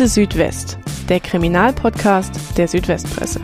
Akte 0.00 0.08
Südwest, 0.08 0.78
der 1.10 1.20
Kriminalpodcast 1.20 2.56
der 2.56 2.66
Südwestpresse. 2.68 3.38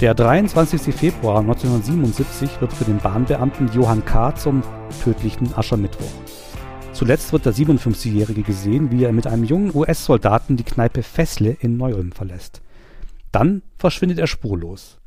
Der 0.00 0.14
23. 0.14 0.92
Februar 0.92 1.38
1977 1.38 2.60
wird 2.60 2.72
für 2.72 2.82
den 2.82 2.98
Bahnbeamten 2.98 3.70
Johann 3.72 4.04
K. 4.04 4.34
zum 4.34 4.64
tödlichen 5.04 5.54
Aschermittwoch. 5.54 6.10
Zuletzt 6.92 7.32
wird 7.32 7.46
der 7.46 7.54
57-Jährige 7.54 8.42
gesehen, 8.42 8.90
wie 8.90 9.04
er 9.04 9.12
mit 9.12 9.28
einem 9.28 9.44
jungen 9.44 9.70
US-Soldaten 9.72 10.56
die 10.56 10.64
Kneipe 10.64 11.04
Fessle 11.04 11.56
in 11.60 11.76
Neu-Ulm 11.76 12.10
verlässt. 12.10 12.60
Dann 13.30 13.62
verschwindet 13.78 14.18
er 14.18 14.26
spurlos. 14.26 14.98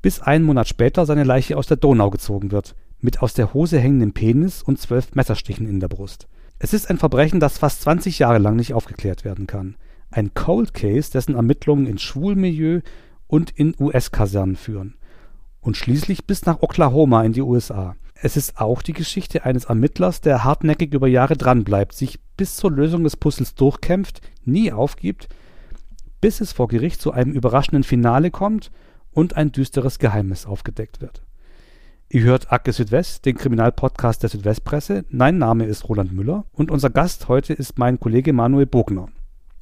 Bis 0.00 0.20
einen 0.20 0.44
Monat 0.44 0.68
später 0.68 1.06
seine 1.06 1.24
Leiche 1.24 1.56
aus 1.56 1.66
der 1.66 1.76
Donau 1.76 2.10
gezogen 2.10 2.52
wird, 2.52 2.76
mit 3.02 3.20
aus 3.20 3.34
der 3.34 3.52
Hose 3.52 3.78
hängendem 3.78 4.12
Penis 4.12 4.62
und 4.62 4.78
zwölf 4.78 5.14
Messerstichen 5.14 5.68
in 5.68 5.80
der 5.80 5.88
Brust. 5.88 6.28
Es 6.58 6.72
ist 6.72 6.88
ein 6.88 6.98
Verbrechen, 6.98 7.40
das 7.40 7.58
fast 7.58 7.82
20 7.82 8.20
Jahre 8.20 8.38
lang 8.38 8.56
nicht 8.56 8.72
aufgeklärt 8.72 9.24
werden 9.24 9.46
kann. 9.46 9.76
Ein 10.10 10.32
Cold 10.34 10.72
Case, 10.72 11.10
dessen 11.10 11.34
Ermittlungen 11.34 11.86
ins 11.86 12.02
Schwulmilieu 12.02 12.80
und 13.26 13.50
in 13.50 13.74
US-Kasernen 13.78 14.56
führen. 14.56 14.94
Und 15.60 15.76
schließlich 15.76 16.26
bis 16.26 16.46
nach 16.46 16.62
Oklahoma 16.62 17.24
in 17.24 17.32
die 17.32 17.42
USA. 17.42 17.96
Es 18.14 18.36
ist 18.36 18.60
auch 18.60 18.82
die 18.82 18.92
Geschichte 18.92 19.44
eines 19.44 19.64
Ermittlers, 19.64 20.20
der 20.20 20.44
hartnäckig 20.44 20.94
über 20.94 21.08
Jahre 21.08 21.36
dranbleibt, 21.36 21.94
sich 21.94 22.20
bis 22.36 22.54
zur 22.54 22.70
Lösung 22.70 23.02
des 23.02 23.16
Puzzles 23.16 23.56
durchkämpft, 23.56 24.20
nie 24.44 24.70
aufgibt, 24.70 25.28
bis 26.20 26.40
es 26.40 26.52
vor 26.52 26.68
Gericht 26.68 27.00
zu 27.00 27.10
einem 27.10 27.32
überraschenden 27.32 27.82
Finale 27.82 28.30
kommt 28.30 28.70
und 29.10 29.36
ein 29.36 29.50
düsteres 29.50 29.98
Geheimnis 29.98 30.46
aufgedeckt 30.46 31.00
wird. 31.00 31.22
Ihr 32.14 32.24
hört 32.24 32.52
Acke 32.52 32.74
Südwest, 32.74 33.24
den 33.24 33.38
Kriminalpodcast 33.38 34.22
der 34.22 34.28
Südwestpresse. 34.28 35.06
Mein 35.08 35.38
Name 35.38 35.64
ist 35.64 35.88
Roland 35.88 36.12
Müller 36.12 36.44
und 36.52 36.70
unser 36.70 36.90
Gast 36.90 37.28
heute 37.28 37.54
ist 37.54 37.78
mein 37.78 37.98
Kollege 37.98 38.34
Manuel 38.34 38.66
Bogner. 38.66 39.08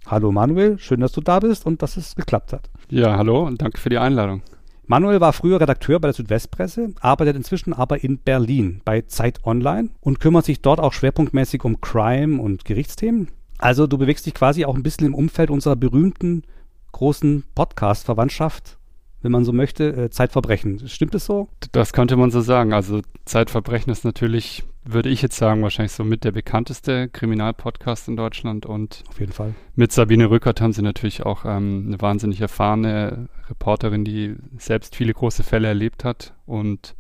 Hallo 0.05 0.33
Manuel, 0.33 0.77
schön, 0.81 0.99
dass 0.99 1.13
du 1.13 1.21
da 1.21 1.39
bist 1.39 1.65
und 1.65 1.81
dass 1.81 1.97
es 1.97 2.17
geklappt 2.17 2.53
hat. 2.53 2.69
Ja, 2.89 3.17
hallo 3.17 3.47
und 3.47 3.63
danke 3.63 3.79
für 3.79 3.89
die 3.89 3.99
Einladung. 3.99 4.43
Manuel 4.89 5.21
war 5.21 5.33
früher 5.33 5.61
Redakteur 5.61 6.01
bei 6.01 6.09
der 6.09 6.13
Südwestpresse, 6.13 6.93
arbeitet 7.01 7.37
inzwischen 7.37 7.73
aber 7.73 8.03
in 8.03 8.19
Berlin 8.19 8.81
bei 8.85 9.03
Zeit 9.03 9.45
Online 9.47 9.91
und 10.01 10.19
kümmert 10.19 10.45
sich 10.45 10.61
dort 10.61 10.81
auch 10.81 10.93
schwerpunktmäßig 10.93 11.63
um 11.65 11.81
Crime 11.81 12.43
und 12.43 12.65
Gerichtsthemen. 12.65 13.29
Also 13.59 13.87
du 13.87 13.97
bewegst 13.97 14.27
dich 14.27 14.35
quasi 14.35 14.65
auch 14.65 14.75
ein 14.75 14.83
bisschen 14.83 15.07
im 15.07 15.15
Umfeld 15.15 15.51
unserer 15.51 15.77
berühmten 15.77 16.43
großen 16.91 17.45
Podcast-Verwandtschaft 17.55 18.80
wenn 19.23 19.33
man 19.33 19.45
so 19.45 19.53
möchte, 19.53 19.97
äh, 19.97 20.11
Zeitverbrechen. 20.11 20.89
Stimmt 20.89 21.15
es 21.15 21.27
so? 21.27 21.49
Das 21.73 21.93
könnte 21.93 22.17
man 22.17 22.31
so 22.31 22.41
sagen. 22.41 22.73
Also 22.73 23.03
Zeitverbrechen 23.25 23.93
ist 23.93 24.05
natürlich, 24.05 24.65
würde 24.85 25.09
ich 25.09 25.23
jetzt 25.23 25.37
sagen, 25.37 25.63
wahrscheinlich 25.63 25.93
so 25.93 26.05
mit 26.05 26.25
der 26.25 26.33
bekannteste 26.33 27.09
Kriminalpodcast 27.09 28.09
in 28.09 28.17
Deutschland 28.17 28.67
und 28.67 29.05
auf 29.09 29.21
jeden 29.21 29.33
Fall. 29.33 29.55
Mit 29.75 29.93
Sabine 29.93 30.31
Rückert 30.31 30.61
haben 30.61 30.73
sie 30.73 30.83
natürlich 30.83 31.25
auch 31.25 31.45
ähm, 31.45 31.85
eine 31.89 32.01
wahnsinnig 32.01 32.41
erfahrene 32.41 33.29
Reporterin, 33.49 34.05
die 34.05 34.37
selbst 34.59 34.97
viele 34.97 35.13
große 35.13 35.43
Fälle 35.43 35.69
erlebt 35.69 36.05
hat 36.05 36.35
und 36.47 36.95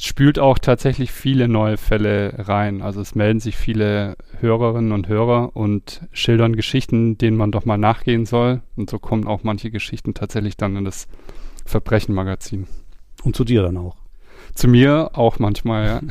es 0.00 0.06
spült 0.06 0.38
auch 0.38 0.58
tatsächlich 0.58 1.12
viele 1.12 1.46
neue 1.46 1.76
Fälle 1.76 2.32
rein. 2.48 2.80
Also 2.80 3.02
es 3.02 3.14
melden 3.14 3.38
sich 3.38 3.54
viele 3.54 4.16
Hörerinnen 4.38 4.92
und 4.92 5.08
Hörer 5.08 5.54
und 5.54 6.00
schildern 6.12 6.56
Geschichten, 6.56 7.18
denen 7.18 7.36
man 7.36 7.52
doch 7.52 7.66
mal 7.66 7.76
nachgehen 7.76 8.24
soll. 8.24 8.62
Und 8.76 8.88
so 8.88 8.98
kommen 8.98 9.26
auch 9.26 9.42
manche 9.42 9.70
Geschichten 9.70 10.14
tatsächlich 10.14 10.56
dann 10.56 10.74
in 10.76 10.86
das 10.86 11.06
Verbrechenmagazin. 11.70 12.66
Und 13.22 13.36
zu 13.36 13.44
dir 13.44 13.62
dann 13.62 13.76
auch? 13.76 13.96
Zu 14.54 14.68
mir 14.68 15.10
auch 15.14 15.38
manchmal, 15.38 15.86
ja. 15.86 16.00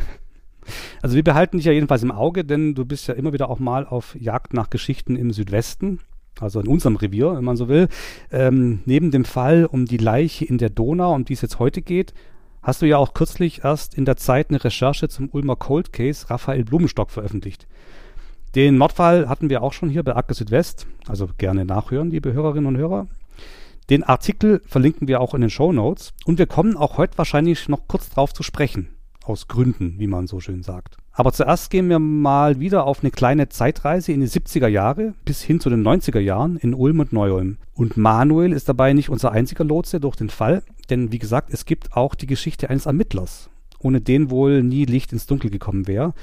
Also 1.02 1.16
wir 1.16 1.24
behalten 1.24 1.58
dich 1.58 1.66
ja 1.66 1.72
jedenfalls 1.72 2.04
im 2.04 2.12
Auge, 2.12 2.46
denn 2.46 2.76
du 2.76 2.86
bist 2.86 3.08
ja 3.08 3.16
immer 3.16 3.34
wieder 3.34 3.50
auch 3.50 3.58
mal 3.58 3.88
auf 3.88 4.16
Jagd 4.20 4.54
nach 4.54 4.70
Geschichten 4.70 5.16
im 5.16 5.32
Südwesten, 5.32 6.00
also 6.40 6.60
in 6.60 6.68
unserem 6.68 6.96
Revier, 6.96 7.34
wenn 7.36 7.44
man 7.44 7.58
so 7.58 7.68
will. 7.70 7.88
Ähm, 8.30 8.82
neben 8.86 9.10
dem 9.10 9.26
Fall 9.26 9.66
um 9.66 9.86
die 9.86 9.98
Leiche 9.98 10.46
in 10.46 10.60
der 10.60 10.70
Donau, 10.70 11.16
um 11.16 11.26
die 11.26 11.34
es 11.34 11.42
jetzt 11.42 11.58
heute 11.58 11.82
geht, 11.82 12.14
hast 12.62 12.84
du 12.84 12.86
ja 12.86 12.98
auch 12.98 13.16
kürzlich 13.16 13.64
erst 13.64 13.96
in 13.96 14.06
der 14.06 14.18
Zeit 14.18 14.52
eine 14.52 14.64
Recherche 14.64 15.10
zum 15.10 15.30
Ulmer 15.32 15.56
Cold 15.56 15.92
Case 15.92 16.30
Raphael 16.30 16.64
Blumenstock 16.66 17.10
veröffentlicht. 17.10 17.66
Den 18.54 18.78
Mordfall 18.78 19.28
hatten 19.28 19.50
wir 19.50 19.64
auch 19.64 19.74
schon 19.74 19.90
hier 19.90 20.04
bei 20.04 20.16
Acker 20.16 20.36
Südwest, 20.36 20.86
also 21.08 21.30
gerne 21.40 21.66
nachhören, 21.66 22.12
liebe 22.12 22.32
Hörerinnen 22.32 22.68
und 22.68 22.78
Hörer. 22.78 23.08
Den 23.90 24.04
Artikel 24.04 24.62
verlinken 24.68 25.08
wir 25.08 25.20
auch 25.20 25.34
in 25.34 25.42
den 25.42 25.50
Show 25.50 25.74
Notes 25.74 26.14
und 26.26 26.38
wir 26.38 26.46
kommen 26.46 26.78
auch 26.78 27.00
heute 27.00 27.18
wahrscheinlich 27.18 27.68
noch 27.70 27.88
kurz 27.88 28.10
drauf 28.12 28.34
zu 28.34 28.44
sprechen. 28.44 28.90
Aus 29.24 29.48
Gründen, 29.48 29.96
wie 29.98 30.06
man 30.06 30.28
so 30.28 30.40
schön 30.40 30.62
sagt. 30.62 30.98
Aber 31.12 31.34
zuerst 31.34 31.72
gehen 31.72 31.90
wir 31.90 31.98
mal 31.98 32.60
wieder 32.60 32.86
auf 32.86 33.02
eine 33.02 33.10
kleine 33.10 33.50
Zeitreise 33.50 34.12
in 34.12 34.22
die 34.22 34.28
70er 34.28 34.68
Jahre 34.68 35.16
bis 35.26 35.42
hin 35.42 35.60
zu 35.60 35.72
den 35.72 35.82
90er 35.84 36.20
Jahren 36.20 36.58
in 36.58 36.76
Ulm 36.76 37.00
und 37.00 37.14
Neu-Ulm. 37.14 37.58
Und 37.74 37.98
Manuel 37.98 38.54
ist 38.54 38.70
dabei 38.70 38.94
nicht 38.94 39.10
unser 39.10 39.32
einziger 39.32 39.64
Lotse 39.64 40.00
durch 40.00 40.16
den 40.16 40.30
Fall, 40.30 40.62
denn 40.92 41.12
wie 41.12 41.20
gesagt, 41.20 41.50
es 41.52 41.66
gibt 41.66 41.94
auch 41.98 42.14
die 42.14 42.28
Geschichte 42.28 42.70
eines 42.70 42.86
Ermittlers, 42.86 43.50
ohne 43.80 44.02
den 44.02 44.30
wohl 44.30 44.62
nie 44.62 44.86
Licht 44.86 45.14
ins 45.14 45.26
Dunkel 45.26 45.50
gekommen 45.50 45.88
wäre. 45.88 46.14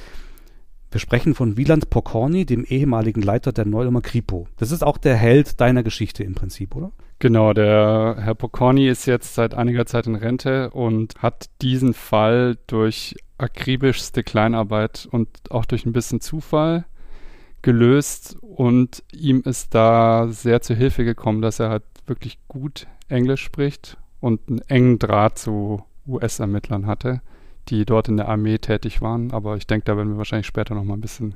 Wir 0.93 1.00
sprechen 1.00 1.34
von 1.34 1.56
Wieland 1.56 1.91
Pokorny, 1.91 2.47
dem 2.47 2.65
ehemaligen 2.65 3.22
Leiter 3.22 3.53
der 3.53 3.66
Neu-Ulmer 3.66 4.03
Kripo. 4.03 4.47
Das 4.56 4.71
ist 4.71 4.84
auch 4.84 4.98
der 4.98 5.16
Held 5.16 5.60
deiner 5.60 5.83
Geschichte 5.83 6.22
im 6.22 6.37
Prinzip, 6.37 6.77
oder? 6.77 6.93
Genau, 7.19 7.54
der 7.54 8.16
Herr 8.19 8.34
Pokorny 8.34 8.88
ist 8.88 9.06
jetzt 9.06 9.34
seit 9.34 9.54
einiger 9.54 9.87
Zeit 9.87 10.06
in 10.06 10.16
Rente 10.16 10.71
und 10.71 11.15
hat 11.19 11.47
diesen 11.62 11.94
Fall 11.94 12.59
durch 12.66 13.16
akribischste 13.38 14.22
Kleinarbeit 14.22 15.09
und 15.10 15.28
auch 15.50 15.65
durch 15.65 15.87
ein 15.87 15.93
bisschen 15.93 16.21
Zufall 16.21 16.84
gelöst 17.62 18.37
und 18.41 19.03
ihm 19.12 19.43
ist 19.44 19.75
da 19.75 20.28
sehr 20.28 20.60
zu 20.60 20.75
Hilfe 20.75 21.04
gekommen, 21.04 21.41
dass 21.41 21.59
er 21.59 21.71
halt 21.71 21.84
wirklich 22.06 22.38
gut 22.49 22.87
Englisch 23.09 23.43
spricht 23.43 23.97
und 24.21 24.41
einen 24.48 24.60
engen 24.69 24.98
Draht 24.98 25.38
zu 25.38 25.83
US-Ermittlern 26.06 26.87
hatte, 26.87 27.22
die 27.69 27.84
dort 27.84 28.09
in 28.09 28.19
der 28.19 28.28
Armee 28.28 28.59
tätig 28.59 29.00
waren. 29.00 29.33
Aber 29.33 29.56
ich 29.56 29.66
denke, 29.66 29.84
da 29.84 29.97
werden 29.97 30.12
wir 30.12 30.19
wahrscheinlich 30.19 30.47
später 30.47 30.75
noch 30.75 30.84
mal 30.84 30.94
ein 30.94 31.00
bisschen 31.00 31.34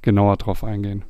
genauer 0.00 0.36
drauf 0.36 0.64
eingehen. 0.64 1.04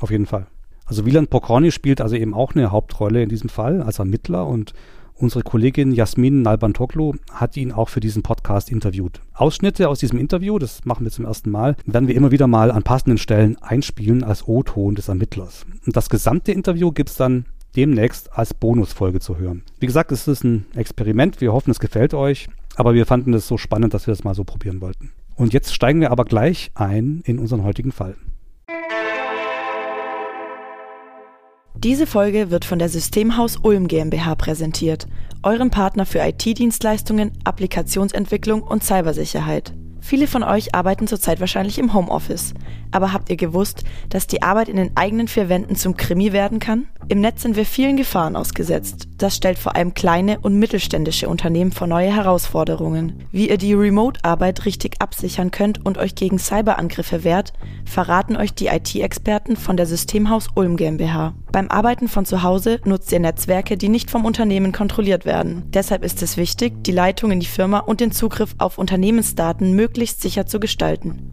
Auf 0.00 0.10
jeden 0.10 0.26
Fall. 0.26 0.46
Also 0.92 1.06
Wieland 1.06 1.30
Pokorny 1.30 1.72
spielt 1.72 2.02
also 2.02 2.16
eben 2.16 2.34
auch 2.34 2.54
eine 2.54 2.70
Hauptrolle 2.70 3.22
in 3.22 3.30
diesem 3.30 3.48
Fall 3.48 3.80
als 3.80 3.98
Ermittler 3.98 4.46
und 4.46 4.74
unsere 5.14 5.42
Kollegin 5.42 5.92
Jasmin 5.92 6.42
Nalbantoglu 6.42 7.14
hat 7.32 7.56
ihn 7.56 7.72
auch 7.72 7.88
für 7.88 8.00
diesen 8.00 8.22
Podcast 8.22 8.70
interviewt. 8.70 9.22
Ausschnitte 9.32 9.88
aus 9.88 10.00
diesem 10.00 10.18
Interview, 10.18 10.58
das 10.58 10.84
machen 10.84 11.04
wir 11.04 11.10
zum 11.10 11.24
ersten 11.24 11.50
Mal, 11.50 11.76
werden 11.86 12.08
wir 12.08 12.14
immer 12.14 12.30
wieder 12.30 12.46
mal 12.46 12.70
an 12.70 12.82
passenden 12.82 13.16
Stellen 13.16 13.56
einspielen 13.62 14.22
als 14.22 14.46
O-Ton 14.46 14.94
des 14.94 15.08
Ermittlers. 15.08 15.64
Und 15.86 15.96
das 15.96 16.10
gesamte 16.10 16.52
Interview 16.52 16.92
gibt 16.92 17.08
es 17.08 17.16
dann 17.16 17.46
demnächst 17.74 18.30
als 18.36 18.52
Bonusfolge 18.52 19.20
zu 19.20 19.38
hören. 19.38 19.62
Wie 19.80 19.86
gesagt, 19.86 20.12
es 20.12 20.28
ist 20.28 20.44
ein 20.44 20.66
Experiment, 20.74 21.40
wir 21.40 21.54
hoffen, 21.54 21.70
es 21.70 21.80
gefällt 21.80 22.12
euch, 22.12 22.50
aber 22.74 22.92
wir 22.92 23.06
fanden 23.06 23.32
es 23.32 23.48
so 23.48 23.56
spannend, 23.56 23.94
dass 23.94 24.06
wir 24.06 24.12
das 24.12 24.24
mal 24.24 24.34
so 24.34 24.44
probieren 24.44 24.82
wollten. 24.82 25.10
Und 25.36 25.54
jetzt 25.54 25.74
steigen 25.74 26.02
wir 26.02 26.10
aber 26.10 26.26
gleich 26.26 26.70
ein 26.74 27.22
in 27.24 27.38
unseren 27.38 27.64
heutigen 27.64 27.92
Fall. 27.92 28.14
Diese 31.82 32.06
Folge 32.06 32.52
wird 32.52 32.64
von 32.64 32.78
der 32.78 32.88
Systemhaus 32.88 33.56
Ulm 33.56 33.88
GmbH 33.88 34.36
präsentiert, 34.36 35.08
eurem 35.42 35.70
Partner 35.70 36.06
für 36.06 36.20
IT-Dienstleistungen, 36.20 37.32
Applikationsentwicklung 37.42 38.62
und 38.62 38.84
Cybersicherheit. 38.84 39.74
Viele 40.00 40.28
von 40.28 40.44
euch 40.44 40.76
arbeiten 40.76 41.08
zurzeit 41.08 41.40
wahrscheinlich 41.40 41.80
im 41.80 41.92
Homeoffice. 41.92 42.54
Aber 42.92 43.12
habt 43.12 43.30
ihr 43.30 43.36
gewusst, 43.36 43.82
dass 44.10 44.28
die 44.28 44.42
Arbeit 44.42 44.68
in 44.68 44.76
den 44.76 44.96
eigenen 44.96 45.26
vier 45.26 45.48
Wänden 45.48 45.74
zum 45.74 45.96
Krimi 45.96 46.32
werden 46.32 46.60
kann? 46.60 46.86
Im 47.08 47.20
Netz 47.20 47.42
sind 47.42 47.56
wir 47.56 47.66
vielen 47.66 47.96
Gefahren 47.96 48.36
ausgesetzt. 48.36 49.08
Das 49.22 49.36
stellt 49.36 49.56
vor 49.56 49.76
allem 49.76 49.94
kleine 49.94 50.40
und 50.40 50.58
mittelständische 50.58 51.28
Unternehmen 51.28 51.70
vor 51.70 51.86
neue 51.86 52.12
Herausforderungen. 52.12 53.22
Wie 53.30 53.50
ihr 53.50 53.56
die 53.56 53.72
Remote-Arbeit 53.72 54.64
richtig 54.64 55.00
absichern 55.00 55.52
könnt 55.52 55.86
und 55.86 55.96
euch 55.96 56.16
gegen 56.16 56.40
Cyberangriffe 56.40 57.22
wehrt, 57.22 57.52
verraten 57.84 58.36
euch 58.36 58.52
die 58.52 58.66
IT-Experten 58.66 59.54
von 59.54 59.76
der 59.76 59.86
Systemhaus 59.86 60.48
Ulm 60.56 60.76
GmbH. 60.76 61.34
Beim 61.52 61.68
Arbeiten 61.68 62.08
von 62.08 62.24
zu 62.24 62.42
Hause 62.42 62.80
nutzt 62.84 63.12
ihr 63.12 63.20
Netzwerke, 63.20 63.76
die 63.76 63.88
nicht 63.88 64.10
vom 64.10 64.24
Unternehmen 64.24 64.72
kontrolliert 64.72 65.24
werden. 65.24 65.70
Deshalb 65.72 66.02
ist 66.02 66.20
es 66.20 66.36
wichtig, 66.36 66.82
die 66.82 66.90
Leitung 66.90 67.30
in 67.30 67.38
die 67.38 67.46
Firma 67.46 67.78
und 67.78 68.00
den 68.00 68.10
Zugriff 68.10 68.56
auf 68.58 68.76
Unternehmensdaten 68.76 69.74
möglichst 69.74 70.20
sicher 70.20 70.46
zu 70.46 70.58
gestalten. 70.58 71.32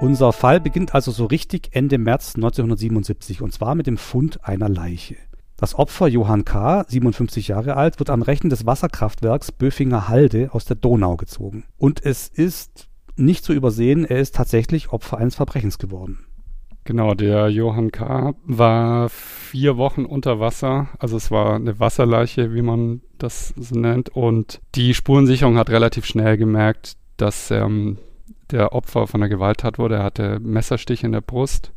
Unser 0.00 0.32
Fall 0.32 0.60
beginnt 0.60 0.94
also 0.94 1.12
so 1.12 1.24
richtig 1.24 1.70
Ende 1.72 1.98
März 1.98 2.34
1977 2.34 3.42
und 3.42 3.52
zwar 3.52 3.74
mit 3.74 3.86
dem 3.86 3.96
Fund 3.96 4.44
einer 4.44 4.68
Leiche. 4.68 5.16
Das 5.56 5.76
Opfer 5.76 6.08
Johann 6.08 6.44
K., 6.44 6.84
57 6.88 7.48
Jahre 7.48 7.76
alt, 7.76 8.00
wird 8.00 8.10
am 8.10 8.22
Rechen 8.22 8.50
des 8.50 8.66
Wasserkraftwerks 8.66 9.52
Böfinger 9.52 10.08
Halde 10.08 10.50
aus 10.52 10.64
der 10.64 10.76
Donau 10.76 11.16
gezogen. 11.16 11.64
Und 11.78 12.04
es 12.04 12.28
ist 12.28 12.88
nicht 13.16 13.44
zu 13.44 13.52
übersehen, 13.52 14.04
er 14.04 14.20
ist 14.20 14.34
tatsächlich 14.34 14.92
Opfer 14.92 15.18
eines 15.18 15.36
Verbrechens 15.36 15.78
geworden. 15.78 16.26
Genau, 16.82 17.14
der 17.14 17.48
Johann 17.48 17.92
K. 17.92 18.34
war 18.44 19.08
vier 19.08 19.78
Wochen 19.78 20.04
unter 20.04 20.38
Wasser. 20.38 20.88
Also 20.98 21.16
es 21.16 21.30
war 21.30 21.54
eine 21.54 21.80
Wasserleiche, 21.80 22.52
wie 22.52 22.60
man 22.60 23.00
das 23.16 23.54
so 23.56 23.78
nennt. 23.78 24.10
Und 24.10 24.60
die 24.74 24.92
Spurensicherung 24.92 25.56
hat 25.56 25.70
relativ 25.70 26.04
schnell 26.04 26.36
gemerkt, 26.36 26.96
dass 27.16 27.50
ähm, 27.50 27.96
der 28.50 28.72
Opfer 28.72 29.06
von 29.06 29.20
der 29.20 29.28
Gewalttat 29.28 29.78
wurde. 29.78 29.96
Er 29.96 30.04
hatte 30.04 30.40
Messerstich 30.40 31.04
in 31.04 31.12
der 31.12 31.20
Brust. 31.20 31.72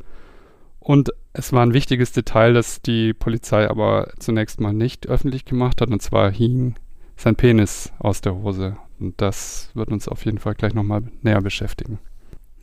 Und 0.80 1.12
es 1.34 1.52
war 1.52 1.64
ein 1.64 1.74
wichtiges 1.74 2.12
Detail, 2.12 2.54
das 2.54 2.82
die 2.82 3.14
Polizei 3.14 3.70
aber 3.70 4.14
zunächst 4.20 4.62
mal 4.62 4.74
nicht 4.74 5.08
öffentlich 5.08 5.46
gemacht 5.46 5.82
hat. 5.82 5.90
Und 5.90 6.02
zwar 6.02 6.32
hing 6.32 6.76
sein 7.16 7.36
Penis 7.36 7.92
aus 8.00 8.22
der 8.22 8.36
Hose. 8.36 8.78
Und 9.00 9.22
das 9.22 9.70
wird 9.74 9.90
uns 9.90 10.08
auf 10.08 10.26
jeden 10.26 10.40
Fall 10.40 10.56
gleich 10.56 10.74
nochmal 10.74 11.04
näher 11.22 11.42
beschäftigen. 11.42 12.00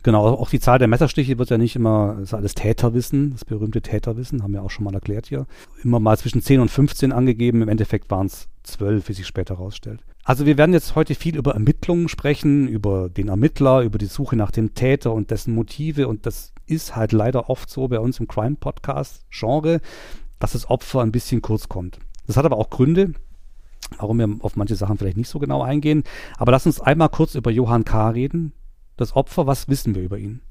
Genau, 0.05 0.23
auch 0.23 0.51
die 0.51 0.59
Zahl 0.59 0.77
der 0.77 0.87
Messerstiche 0.87 1.39
wird 1.39 1.49
ja 1.49 1.57
nicht 1.57 1.75
immer, 1.75 2.17
das 2.19 2.25
ist 2.25 2.33
alles 2.35 2.53
Täterwissen, 2.53 3.31
das 3.31 3.43
berühmte 3.43 3.81
Täterwissen, 3.81 4.43
haben 4.43 4.53
wir 4.53 4.61
auch 4.61 4.69
schon 4.69 4.85
mal 4.85 4.93
erklärt 4.93 5.25
hier. 5.25 5.47
Immer 5.83 5.99
mal 5.99 6.15
zwischen 6.15 6.43
10 6.43 6.59
und 6.59 6.69
15 6.69 7.11
angegeben, 7.11 7.63
im 7.63 7.69
Endeffekt 7.69 8.11
waren 8.11 8.27
es 8.27 8.47
12, 8.65 9.09
wie 9.09 9.13
sich 9.13 9.25
später 9.25 9.57
herausstellt. 9.57 10.01
Also 10.23 10.45
wir 10.45 10.59
werden 10.59 10.73
jetzt 10.73 10.93
heute 10.93 11.15
viel 11.15 11.35
über 11.35 11.55
Ermittlungen 11.55 12.07
sprechen, 12.07 12.67
über 12.67 13.09
den 13.09 13.29
Ermittler, 13.29 13.81
über 13.81 13.97
die 13.97 14.05
Suche 14.05 14.35
nach 14.35 14.51
dem 14.51 14.75
Täter 14.75 15.11
und 15.11 15.31
dessen 15.31 15.55
Motive 15.55 16.07
und 16.07 16.27
das 16.27 16.53
ist 16.67 16.95
halt 16.95 17.11
leider 17.11 17.49
oft 17.49 17.67
so 17.67 17.87
bei 17.87 17.99
uns 17.99 18.19
im 18.19 18.27
Crime-Podcast-Genre, 18.27 19.81
dass 20.37 20.51
das 20.51 20.69
Opfer 20.69 21.01
ein 21.01 21.13
bisschen 21.13 21.41
kurz 21.41 21.67
kommt. 21.67 21.97
Das 22.27 22.37
hat 22.37 22.45
aber 22.45 22.57
auch 22.57 22.69
Gründe, 22.69 23.13
warum 23.97 24.19
wir 24.19 24.29
auf 24.41 24.55
manche 24.55 24.75
Sachen 24.75 24.99
vielleicht 24.99 25.17
nicht 25.17 25.29
so 25.29 25.39
genau 25.39 25.63
eingehen. 25.63 26.03
Aber 26.37 26.51
lass 26.51 26.67
uns 26.67 26.79
einmal 26.79 27.09
kurz 27.09 27.33
über 27.33 27.49
Johann 27.49 27.85
K. 27.85 28.09
reden, 28.09 28.53
das 28.97 29.15
Opfer, 29.15 29.47
was 29.47 29.67
wissen 29.67 29.95
wir 29.95 30.03
über 30.03 30.17
ihn? 30.17 30.41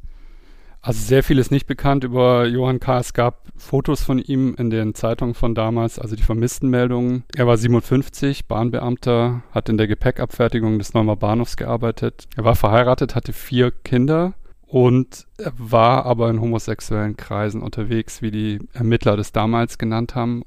Also 0.84 1.00
sehr 1.00 1.22
viel 1.22 1.38
ist 1.38 1.50
nicht 1.50 1.66
bekannt 1.66 2.04
über 2.04 2.46
Johann 2.46 2.78
K. 2.78 2.98
Es 2.98 3.14
gab 3.14 3.48
Fotos 3.56 4.02
von 4.02 4.18
ihm 4.18 4.54
in 4.58 4.68
den 4.68 4.94
Zeitungen 4.94 5.32
von 5.32 5.54
damals, 5.54 5.98
also 5.98 6.14
die 6.14 6.22
Vermisstenmeldungen. 6.22 7.24
Er 7.34 7.46
war 7.46 7.56
57, 7.56 8.46
Bahnbeamter, 8.48 9.42
hat 9.50 9.70
in 9.70 9.78
der 9.78 9.86
Gepäckabfertigung 9.86 10.78
des 10.78 10.92
Neumer 10.92 11.16
Bahnhofs 11.16 11.56
gearbeitet. 11.56 12.28
Er 12.36 12.44
war 12.44 12.54
verheiratet, 12.54 13.14
hatte 13.14 13.32
vier 13.32 13.70
Kinder 13.70 14.34
und 14.66 15.26
war 15.56 16.04
aber 16.04 16.28
in 16.28 16.42
homosexuellen 16.42 17.16
Kreisen 17.16 17.62
unterwegs, 17.62 18.20
wie 18.20 18.30
die 18.30 18.58
Ermittler 18.74 19.16
das 19.16 19.32
damals 19.32 19.78
genannt 19.78 20.14
haben. 20.14 20.42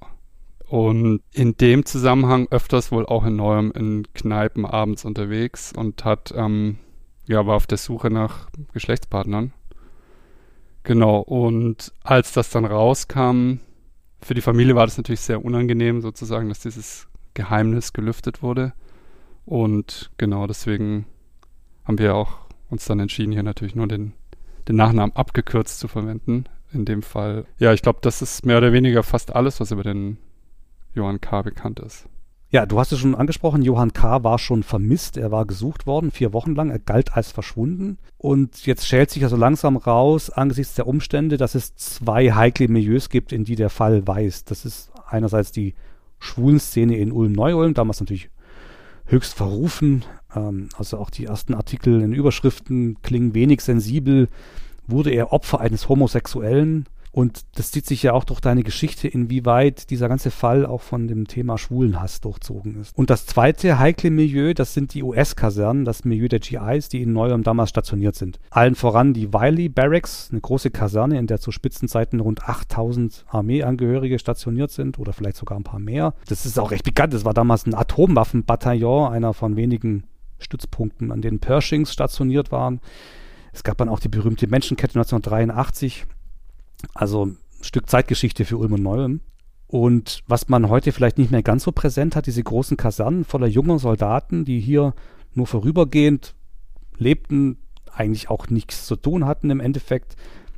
Und 0.68 1.22
in 1.34 1.58
dem 1.58 1.84
Zusammenhang 1.84 2.48
öfters 2.52 2.92
wohl 2.92 3.08
auch 3.08 3.26
in 3.26 3.38
Neuem 3.38 3.72
in 3.72 4.06
Kneipen 4.14 4.66
abends 4.66 5.04
unterwegs 5.04 5.74
und 5.76 6.06
hat 6.06 6.32
ähm, 6.36 6.78
ja, 7.28 7.46
war 7.46 7.56
auf 7.56 7.68
der 7.68 7.78
Suche 7.78 8.10
nach 8.10 8.50
Geschlechtspartnern. 8.74 9.54
Genau, 10.84 11.20
und 11.20 11.94
als 12.04 12.32
das 12.32 12.50
dann 12.50 12.66
rauskam, 12.66 13.60
für 14.22 14.34
die 14.34 14.42
Familie 14.42 14.76
war 14.76 14.86
das 14.86 14.98
natürlich 14.98 15.20
sehr 15.20 15.44
unangenehm, 15.44 16.02
sozusagen, 16.02 16.50
dass 16.50 16.60
dieses 16.60 17.08
Geheimnis 17.34 17.94
gelüftet 17.94 18.42
wurde. 18.42 18.74
Und 19.46 20.12
genau 20.18 20.48
deswegen 20.48 21.06
haben 21.86 22.00
wir 22.00 22.16
auch 22.16 22.40
uns 22.70 22.86
dann 22.86 23.00
entschieden, 23.00 23.32
hier 23.32 23.44
natürlich 23.44 23.76
nur 23.76 23.88
den, 23.88 24.14
den 24.68 24.76
Nachnamen 24.76 25.16
abgekürzt 25.16 25.80
zu 25.80 25.88
verwenden. 25.88 26.46
In 26.74 26.84
dem 26.84 27.02
Fall. 27.02 27.46
Ja, 27.60 27.72
ich 27.72 27.82
glaube, 27.82 28.00
das 28.02 28.22
ist 28.22 28.46
mehr 28.46 28.58
oder 28.58 28.74
weniger 28.74 29.02
fast 29.02 29.34
alles, 29.34 29.62
was 29.62 29.72
über 29.72 29.84
den 29.84 30.18
Johann 30.94 31.22
K. 31.22 31.42
bekannt 31.42 31.80
ist. 31.80 32.10
Ja, 32.50 32.66
du 32.66 32.80
hast 32.80 32.94
es 32.94 33.00
schon 33.00 33.16
angesprochen, 33.16 33.62
Johann 33.62 33.92
K. 33.92 34.24
war 34.24 34.40
schon 34.40 34.64
vermisst, 34.64 35.18
er 35.18 35.32
war 35.32 35.46
gesucht 35.46 35.86
worden, 35.86 36.12
vier 36.12 36.32
Wochen 36.32 36.56
lang, 36.56 36.70
er 36.70 36.80
galt 36.80 37.14
als 37.14 37.32
verschwunden. 37.32 37.98
Und 38.18 38.66
jetzt 38.66 38.88
schält 38.88 39.12
sich 39.12 39.24
also 39.24 39.36
langsam 39.36 39.76
raus, 39.76 40.30
angesichts 40.30 40.76
der 40.76 40.88
Umstände, 40.88 41.36
dass 41.36 41.56
es 41.56 41.76
zwei 41.76 42.32
heikle 42.32 42.70
Milieus 42.70 43.10
gibt, 43.10 43.34
in 43.34 43.44
die 43.44 43.58
der 43.58 43.70
Fall 43.70 44.08
weist. 44.08 44.50
Das 44.50 44.64
ist 44.64 44.92
einerseits 45.10 45.52
die 45.52 45.76
Schwulenszene 46.20 46.96
in 46.96 47.12
Ulm-Neu-Ulm, 47.12 47.74
damals 47.74 48.00
natürlich 48.00 48.30
höchst 49.08 49.34
verrufen, 49.34 50.06
ähm, 50.34 50.70
also 50.78 51.00
auch 51.00 51.10
die 51.10 51.26
ersten 51.26 51.54
Artikel 51.54 52.02
in 52.02 52.14
Überschriften 52.14 53.02
klingen 53.02 53.34
wenig 53.34 53.60
sensibel. 53.60 54.30
Wurde 54.88 55.12
er 55.12 55.34
Opfer 55.34 55.60
eines 55.60 55.90
Homosexuellen? 55.90 56.86
Und 57.18 57.46
das 57.56 57.72
zieht 57.72 57.88
sich 57.88 58.04
ja 58.04 58.14
auch 58.14 58.26
durch 58.26 58.42
deine 58.42 58.62
Geschichte, 58.62 59.08
inwieweit 59.08 59.90
dieser 59.90 60.08
ganze 60.08 60.30
Fall 60.30 60.68
auch 60.68 60.84
von 60.84 61.08
dem 61.08 61.26
Thema 61.26 61.58
Schwulenhass 61.58 62.22
durchzogen 62.22 62.80
ist. 62.80 62.96
Und 62.96 63.10
das 63.10 63.26
zweite 63.26 63.80
heikle 63.80 64.12
Milieu, 64.12 64.54
das 64.54 64.76
sind 64.76 64.94
die 64.94 65.02
US-Kasernen, 65.02 65.84
das 65.84 66.06
Milieu 66.06 66.28
der 66.28 66.38
GIs, 66.38 66.90
die 66.90 67.02
in 67.02 67.14
Neuem 67.14 67.42
damals 67.42 67.72
stationiert 67.72 68.14
sind. 68.14 68.40
Allen 68.52 68.76
voran 68.76 69.16
die 69.16 69.34
Wiley 69.34 69.68
Barracks, 69.68 70.30
eine 70.32 70.42
große 70.42 70.70
Kaserne, 70.70 71.18
in 71.18 71.26
der 71.26 71.40
zu 71.40 71.52
Spitzenzeiten 71.52 72.20
rund 72.20 72.48
8000 72.48 73.26
Armeeangehörige 73.30 74.20
stationiert 74.20 74.70
sind 74.70 75.00
oder 75.00 75.12
vielleicht 75.12 75.38
sogar 75.38 75.58
ein 75.58 75.64
paar 75.64 75.80
mehr. 75.80 76.14
Das 76.28 76.46
ist 76.46 76.60
auch 76.60 76.70
recht 76.70 76.84
bekannt. 76.84 77.16
Das 77.16 77.26
war 77.26 77.34
damals 77.34 77.66
ein 77.66 77.74
Atomwaffenbataillon, 77.74 79.12
einer 79.12 79.34
von 79.34 79.56
wenigen 79.56 80.04
Stützpunkten, 80.38 81.12
an 81.12 81.24
denen 81.24 81.40
Pershings 81.40 81.92
stationiert 81.92 82.52
waren. 82.52 82.80
Es 83.54 83.64
gab 83.64 83.78
dann 83.80 83.90
auch 83.90 84.00
die 84.00 84.08
berühmte 84.08 84.46
Menschenkette 84.46 85.00
1983 85.00 86.06
also 86.94 87.26
ein 87.26 87.38
Stück 87.62 87.90
Zeitgeschichte 87.90 88.46
für 88.46 88.58
Ulm 88.58 88.74
und 88.74 88.84
Neulm. 88.84 89.22
Und 89.68 90.24
was 90.28 90.48
man 90.48 90.70
heute 90.70 90.92
vielleicht 90.92 91.18
nicht 91.18 91.32
mehr 91.32 91.44
ganz 91.44 91.64
so 91.64 91.72
präsent 91.72 92.16
hat, 92.16 92.26
diese 92.26 92.44
großen 92.44 92.78
Kasernen 92.78 93.26
voller 93.26 93.48
junger 93.48 93.80
Soldaten, 93.80 94.46
die 94.46 94.60
hier 94.60 94.94
nur 95.34 95.48
vorübergehend 95.48 96.36
lebten, 96.98 97.58
eigentlich 97.92 98.30
auch 98.30 98.50
nichts 98.50 98.86
zu 98.86 98.96
tun 98.96 99.26
hatten 99.26 99.50
im 99.50 99.60
Endeffekt. 99.60 100.16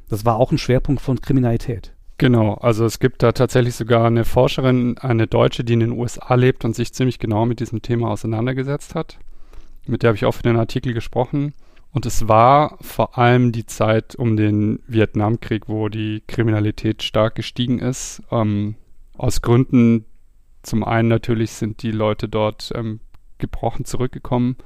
Das 0.10 0.26
war 0.26 0.38
auch 0.38 0.52
ein 0.52 0.58
Schwerpunkt 0.58 1.02
von 1.02 1.22
Kriminalität. 1.22 1.94
Genau, 2.18 2.56
also 2.56 2.86
es 2.86 3.00
gibt 3.00 3.24
da 3.24 3.32
tatsächlich 3.32 3.76
sogar 3.76 4.06
eine 4.06 4.26
Forscherin, 4.26 4.98
eine 4.98 5.26
Deutsche, 5.26 5.64
die 5.64 5.74
in 5.74 5.80
den 5.80 5.92
USA 5.94 6.36
lebt 6.36 6.66
und 6.66 6.76
sich 6.76 6.94
ziemlich 6.94 7.18
genau 7.18 7.46
mit 7.46 7.62
diesem 7.62 7.82
Thema 7.82 8.10
auseinandergesetzt 8.10 8.94
hat. 8.94 9.20
Mit 9.88 10.04
der 10.04 10.10
habe 10.10 10.18
ich 10.18 10.26
auch 10.26 10.34
für 10.34 10.44
den 10.44 10.58
Artikel 10.58 10.94
gesprochen. 10.94 11.54
Und 11.92 12.06
es 12.06 12.28
war 12.28 12.78
vor 12.82 13.18
allem 13.18 13.52
die 13.52 13.66
Zeit 13.66 14.16
um 14.16 14.38
den 14.38 14.80
Vietnamkrieg, 14.88 15.68
wo 15.68 15.90
die 15.90 16.22
Kriminalität 16.28 17.02
stark 17.02 17.36
gestiegen 17.36 17.80
ist. 17.80 18.22
Ähm, 18.32 18.76
aus 19.18 19.42
Gründen, 19.42 20.06
zum 20.62 20.84
einen 20.84 21.08
natürlich 21.08 21.52
sind 21.52 21.82
die 21.82 21.92
Leute 21.92 22.30
dort 22.30 22.72
ähm, 22.76 23.00
gebrochen 23.40 23.86
zurückgekommen, 23.86 24.58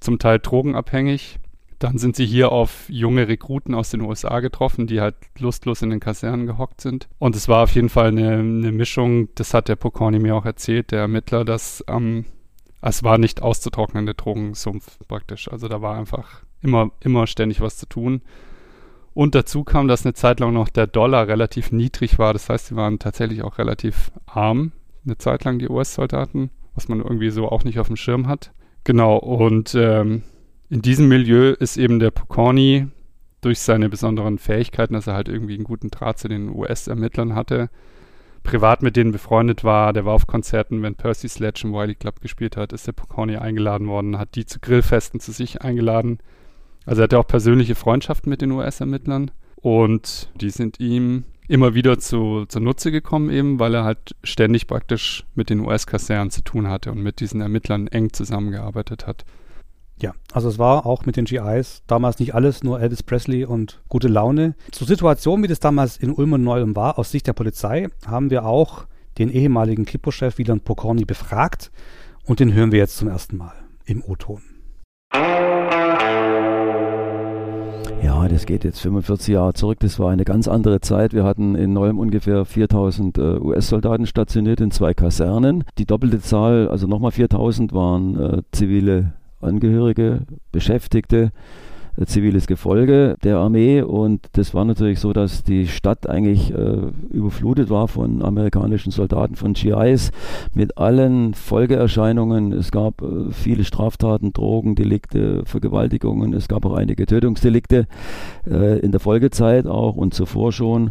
zum 0.00 0.18
Teil 0.18 0.38
drogenabhängig. 0.38 1.38
Dann 1.78 1.98
sind 1.98 2.16
sie 2.16 2.24
hier 2.24 2.52
auf 2.52 2.86
junge 2.88 3.28
Rekruten 3.28 3.74
aus 3.74 3.90
den 3.90 4.00
USA 4.00 4.40
getroffen, 4.40 4.86
die 4.86 5.00
halt 5.00 5.16
lustlos 5.38 5.82
in 5.82 5.90
den 5.90 6.00
Kasernen 6.00 6.46
gehockt 6.46 6.80
sind. 6.80 7.08
Und 7.18 7.36
es 7.36 7.48
war 7.48 7.64
auf 7.64 7.74
jeden 7.74 7.90
Fall 7.90 8.08
eine, 8.08 8.38
eine 8.38 8.72
Mischung, 8.72 9.28
das 9.34 9.52
hat 9.52 9.68
der 9.68 9.76
Pokorny 9.76 10.18
mir 10.18 10.34
auch 10.34 10.46
erzählt, 10.46 10.92
der 10.92 11.00
Ermittler, 11.00 11.44
dass 11.44 11.84
ähm, 11.88 12.24
es 12.88 13.02
war 13.02 13.18
nicht 13.18 13.42
auszutrocknende 13.42 14.14
Drogensumpf 14.14 14.98
praktisch. 15.08 15.50
Also 15.50 15.68
da 15.68 15.80
war 15.80 15.96
einfach 15.96 16.42
immer, 16.60 16.90
immer 17.00 17.26
ständig 17.26 17.60
was 17.60 17.78
zu 17.78 17.86
tun. 17.86 18.20
Und 19.14 19.34
dazu 19.34 19.64
kam, 19.64 19.88
dass 19.88 20.04
eine 20.04 20.14
Zeit 20.14 20.40
lang 20.40 20.52
noch 20.52 20.68
der 20.68 20.86
Dollar 20.86 21.28
relativ 21.28 21.72
niedrig 21.72 22.18
war. 22.18 22.32
Das 22.32 22.48
heißt, 22.48 22.66
sie 22.66 22.76
waren 22.76 22.98
tatsächlich 22.98 23.42
auch 23.42 23.58
relativ 23.58 24.12
arm, 24.26 24.72
eine 25.04 25.16
Zeit 25.16 25.44
lang 25.44 25.58
die 25.58 25.68
US-Soldaten, 25.68 26.50
was 26.74 26.88
man 26.88 27.00
irgendwie 27.00 27.30
so 27.30 27.48
auch 27.48 27.64
nicht 27.64 27.78
auf 27.78 27.86
dem 27.86 27.96
Schirm 27.96 28.26
hat. 28.26 28.52
Genau, 28.82 29.16
und 29.16 29.74
ähm, 29.74 30.22
in 30.68 30.82
diesem 30.82 31.08
Milieu 31.08 31.52
ist 31.52 31.76
eben 31.76 32.00
der 32.00 32.10
Pokorny 32.10 32.88
durch 33.40 33.60
seine 33.60 33.88
besonderen 33.88 34.38
Fähigkeiten, 34.38 34.94
dass 34.94 35.06
er 35.06 35.14
halt 35.14 35.28
irgendwie 35.28 35.54
einen 35.54 35.64
guten 35.64 35.90
Draht 35.90 36.18
zu 36.18 36.28
den 36.28 36.48
US-Ermittlern 36.48 37.34
hatte, 37.34 37.70
privat 38.44 38.82
mit 38.82 38.94
denen 38.94 39.10
befreundet 39.10 39.64
war. 39.64 39.92
Der 39.92 40.04
war 40.04 40.14
auf 40.14 40.28
Konzerten, 40.28 40.82
wenn 40.82 40.94
Percy 40.94 41.28
Sledge 41.28 41.62
im 41.64 41.72
Wiley 41.72 41.96
Club 41.96 42.20
gespielt 42.20 42.56
hat, 42.56 42.72
ist 42.72 42.86
der 42.86 42.92
Pokorny 42.92 43.36
eingeladen 43.36 43.88
worden, 43.88 44.18
hat 44.18 44.36
die 44.36 44.46
zu 44.46 44.60
Grillfesten 44.60 45.18
zu 45.18 45.32
sich 45.32 45.62
eingeladen. 45.62 46.18
Also 46.86 47.00
er 47.00 47.04
hatte 47.04 47.18
auch 47.18 47.26
persönliche 47.26 47.74
Freundschaften 47.74 48.30
mit 48.30 48.42
den 48.42 48.52
US-Ermittlern 48.52 49.32
und 49.56 50.30
die 50.40 50.50
sind 50.50 50.78
ihm 50.78 51.24
immer 51.48 51.74
wieder 51.74 51.98
zu, 51.98 52.46
Nutze 52.54 52.92
gekommen, 52.92 53.30
eben 53.30 53.58
weil 53.58 53.74
er 53.74 53.84
halt 53.84 54.14
ständig 54.22 54.66
praktisch 54.66 55.24
mit 55.34 55.50
den 55.50 55.60
US-Kasernen 55.60 56.30
zu 56.30 56.42
tun 56.42 56.68
hatte 56.68 56.92
und 56.92 57.02
mit 57.02 57.20
diesen 57.20 57.40
Ermittlern 57.40 57.86
eng 57.88 58.12
zusammengearbeitet 58.12 59.06
hat. 59.06 59.24
Ja, 60.04 60.12
also 60.34 60.50
es 60.50 60.58
war 60.58 60.84
auch 60.84 61.06
mit 61.06 61.16
den 61.16 61.24
GIs 61.24 61.82
damals 61.86 62.18
nicht 62.18 62.34
alles 62.34 62.62
nur 62.62 62.78
Elvis 62.78 63.02
Presley 63.02 63.46
und 63.46 63.80
gute 63.88 64.08
Laune. 64.08 64.54
Zur 64.70 64.86
Situation, 64.86 65.42
wie 65.42 65.46
das 65.46 65.60
damals 65.60 65.96
in 65.96 66.12
Ulm 66.12 66.34
und 66.34 66.44
Neulm 66.44 66.76
war, 66.76 66.98
aus 66.98 67.10
Sicht 67.10 67.26
der 67.26 67.32
Polizei, 67.32 67.88
haben 68.04 68.28
wir 68.28 68.44
auch 68.44 68.84
den 69.16 69.30
ehemaligen 69.30 69.86
Kripo-Chef 69.86 70.36
Wieland 70.36 70.64
Pokorny 70.64 71.06
befragt 71.06 71.72
und 72.26 72.38
den 72.38 72.52
hören 72.52 72.70
wir 72.70 72.80
jetzt 72.80 72.98
zum 72.98 73.08
ersten 73.08 73.38
Mal 73.38 73.54
im 73.86 74.04
O-Ton. 74.06 74.42
Ja, 78.02 78.28
das 78.28 78.44
geht 78.44 78.64
jetzt 78.64 78.80
45 78.80 79.32
Jahre 79.32 79.54
zurück. 79.54 79.78
Das 79.80 79.98
war 79.98 80.10
eine 80.10 80.26
ganz 80.26 80.48
andere 80.48 80.82
Zeit. 80.82 81.14
Wir 81.14 81.24
hatten 81.24 81.54
in 81.54 81.72
Neum 81.72 81.98
ungefähr 81.98 82.44
4000 82.44 83.16
äh, 83.16 83.22
US-Soldaten 83.38 84.06
stationiert 84.06 84.60
in 84.60 84.70
zwei 84.70 84.92
Kasernen. 84.92 85.64
Die 85.78 85.86
doppelte 85.86 86.20
Zahl, 86.20 86.68
also 86.68 86.86
nochmal 86.86 87.12
4000, 87.12 87.72
waren 87.72 88.20
äh, 88.20 88.42
zivile 88.52 89.14
Angehörige, 89.44 90.22
Beschäftigte. 90.52 91.32
Äh, 91.96 92.06
ziviles 92.06 92.46
Gefolge 92.46 93.16
der 93.22 93.38
Armee 93.38 93.82
und 93.82 94.26
das 94.32 94.52
war 94.54 94.64
natürlich 94.64 94.98
so, 94.98 95.12
dass 95.12 95.44
die 95.44 95.68
Stadt 95.68 96.08
eigentlich 96.08 96.52
äh, 96.52 96.78
überflutet 97.10 97.70
war 97.70 97.88
von 97.88 98.22
amerikanischen 98.22 98.90
Soldaten, 98.90 99.36
von 99.36 99.52
GIs 99.52 100.10
mit 100.54 100.76
allen 100.76 101.34
Folgeerscheinungen. 101.34 102.52
Es 102.52 102.72
gab 102.72 103.00
äh, 103.02 103.30
viele 103.30 103.64
Straftaten, 103.64 104.32
Drogendelikte, 104.32 105.44
Vergewaltigungen, 105.44 106.32
es 106.32 106.48
gab 106.48 106.66
auch 106.66 106.74
einige 106.74 107.06
Tötungsdelikte 107.06 107.86
äh, 108.50 108.80
in 108.80 108.90
der 108.90 109.00
Folgezeit 109.00 109.66
auch 109.66 109.96
und 109.96 110.14
zuvor 110.14 110.52
schon. 110.52 110.90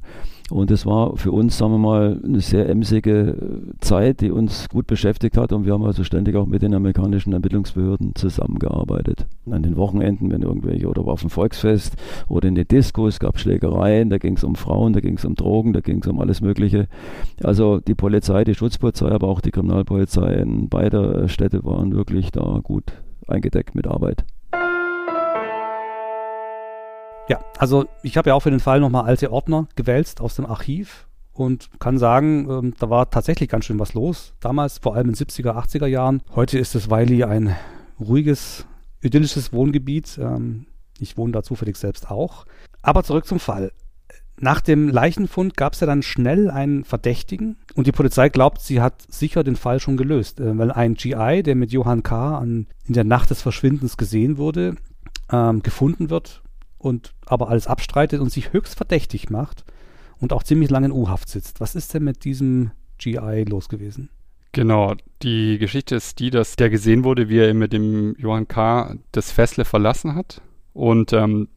Und 0.50 0.72
es 0.72 0.86
war 0.86 1.16
für 1.16 1.32
uns, 1.32 1.58
sagen 1.58 1.72
wir 1.74 1.78
mal, 1.78 2.20
eine 2.24 2.42
sehr 2.42 2.68
emsige 2.68 3.30
äh, 3.30 3.80
Zeit, 3.80 4.22
die 4.22 4.30
uns 4.30 4.68
gut 4.70 4.88
beschäftigt 4.88 5.38
hat. 5.38 5.54
Und 5.54 5.66
wir 5.66 5.74
haben 5.74 5.84
also 5.84 6.04
ständig 6.04 6.36
auch 6.36 6.46
mit 6.46 6.62
den 6.62 6.74
amerikanischen 6.74 7.32
Ermittlungsbehörden 7.32 8.14
zusammengearbeitet. 8.16 9.26
An 9.50 9.64
den 9.64 9.78
Wochenenden, 9.78 10.32
wenn 10.32 10.42
irgendwelche, 10.42 10.88
oder 10.88 11.08
auf 11.08 11.22
dem 11.22 11.30
Volksfest 11.30 11.96
oder 12.28 12.50
in 12.50 12.56
den 12.56 12.68
Diskos 12.68 13.20
gab 13.20 13.40
Schlägereien, 13.40 14.10
da 14.10 14.18
ging 14.18 14.36
es 14.36 14.44
um 14.44 14.56
Frauen, 14.56 14.94
da 14.94 15.00
ging 15.00 15.18
es 15.18 15.26
um 15.26 15.36
Drogen, 15.36 15.72
da 15.74 15.80
ging 15.80 16.02
es 16.02 16.08
um 16.08 16.20
alles 16.20 16.42
Mögliche. 16.42 16.88
Also 17.42 17.80
die 17.80 17.96
Polizei, 17.96 18.44
die 18.44 18.56
Schutzpolizei, 18.56 19.10
aber 19.10 19.30
auch 19.30 19.40
die 19.40 19.52
Kriminalpolizei 19.52 20.34
in 20.34 20.68
beider 20.68 21.28
Städte 21.30 21.64
waren 21.64 21.94
wirklich 21.94 22.32
da 22.32 22.60
gut 22.62 22.84
eingedeckt 23.28 23.76
mit 23.76 23.88
Arbeit. 23.88 24.26
Ja, 27.30 27.40
also 27.58 27.86
ich 28.02 28.18
habe 28.18 28.30
ja 28.30 28.36
auch 28.36 28.42
für 28.42 28.52
den 28.52 28.60
Fall 28.60 28.80
nochmal 28.80 29.06
alte 29.06 29.32
Ordner 29.32 29.68
gewälzt 29.76 30.20
aus 30.20 30.36
dem 30.36 30.46
Archiv 30.46 31.08
und 31.32 31.70
kann 31.80 31.98
sagen, 31.98 32.48
ähm, 32.50 32.74
da 32.80 32.90
war 32.90 33.10
tatsächlich 33.10 33.50
ganz 33.50 33.66
schön 33.66 33.80
was 33.80 33.94
los. 33.94 34.34
Damals, 34.42 34.80
vor 34.80 34.96
allem 34.96 35.10
in 35.10 35.16
den 35.16 35.28
70er, 35.28 35.56
80er 35.56 35.88
Jahren. 35.88 36.22
Heute 36.36 36.60
ist 36.60 36.76
das 36.76 36.90
Wiley 36.90 37.24
ein 37.24 37.56
ruhiges, 38.00 38.66
idyllisches 39.02 39.54
Wohngebiet. 39.54 40.20
Ähm, 40.22 40.66
ich 41.00 41.18
wohne 41.18 41.32
da 41.32 41.44
zufällig 41.44 41.78
selbst 41.78 42.12
auch. 42.12 42.46
Aber 42.82 43.04
zurück 43.04 43.26
zum 43.26 43.40
Fall. 43.40 43.72
Nach 44.38 44.60
dem 44.60 44.90
Leichenfund 44.90 45.56
gab 45.56 45.74
es 45.74 45.80
ja 45.80 45.88
dann 45.88 46.04
schnell 46.04 46.52
einen 46.52 46.84
Verdächtigen 46.84 47.56
und 47.76 47.88
die 47.88 47.92
Polizei 47.92 48.30
glaubt, 48.30 48.62
sie 48.62 48.82
hat 48.82 48.96
sicher 49.08 49.44
den 49.44 49.56
Fall 49.56 49.80
schon 49.80 49.96
gelöst, 49.96 50.42
äh, 50.42 50.58
weil 50.58 50.72
ein 50.72 50.96
GI, 50.96 51.42
der 51.42 51.56
mit 51.56 51.72
Johann 51.72 52.04
K. 52.04 52.38
An, 52.38 52.68
in 52.86 52.94
der 52.94 53.06
Nacht 53.06 53.30
des 53.30 53.42
Verschwindens 53.42 53.96
gesehen 53.96 54.38
wurde, 54.38 54.76
ähm, 55.32 55.64
gefunden 55.64 56.10
wird 56.10 56.43
und 56.84 57.14
aber 57.26 57.50
alles 57.50 57.68
abstreitet 57.68 58.20
und 58.20 58.30
sich 58.30 58.52
höchst 58.52 58.76
verdächtig 58.76 59.30
macht 59.30 59.64
und 60.20 60.34
auch 60.34 60.44
ziemlich 60.44 60.70
lange 60.70 60.88
in 60.88 60.92
U-Haft 60.92 61.30
sitzt. 61.30 61.62
Was 61.62 61.76
ist 61.76 61.94
denn 61.94 62.04
mit 62.04 62.26
diesem 62.26 62.72
GI 62.98 63.46
los 63.48 63.70
gewesen? 63.70 64.10
Genau, 64.52 64.94
die 65.24 65.58
Geschichte 65.58 65.96
ist 65.96 66.20
die, 66.20 66.30
dass 66.30 66.56
der 66.56 66.70
gesehen 66.70 67.04
wurde, 67.04 67.30
wie 67.30 67.40
er 67.40 67.54
mit 67.54 67.74
dem 67.74 68.16
Johann 68.20 68.48
K. 68.48 68.96
das 69.12 69.32
Fessle 69.32 69.66
verlassen 69.66 70.14
hat 70.14 70.42
und 70.74 71.14
ähm, 71.14 71.48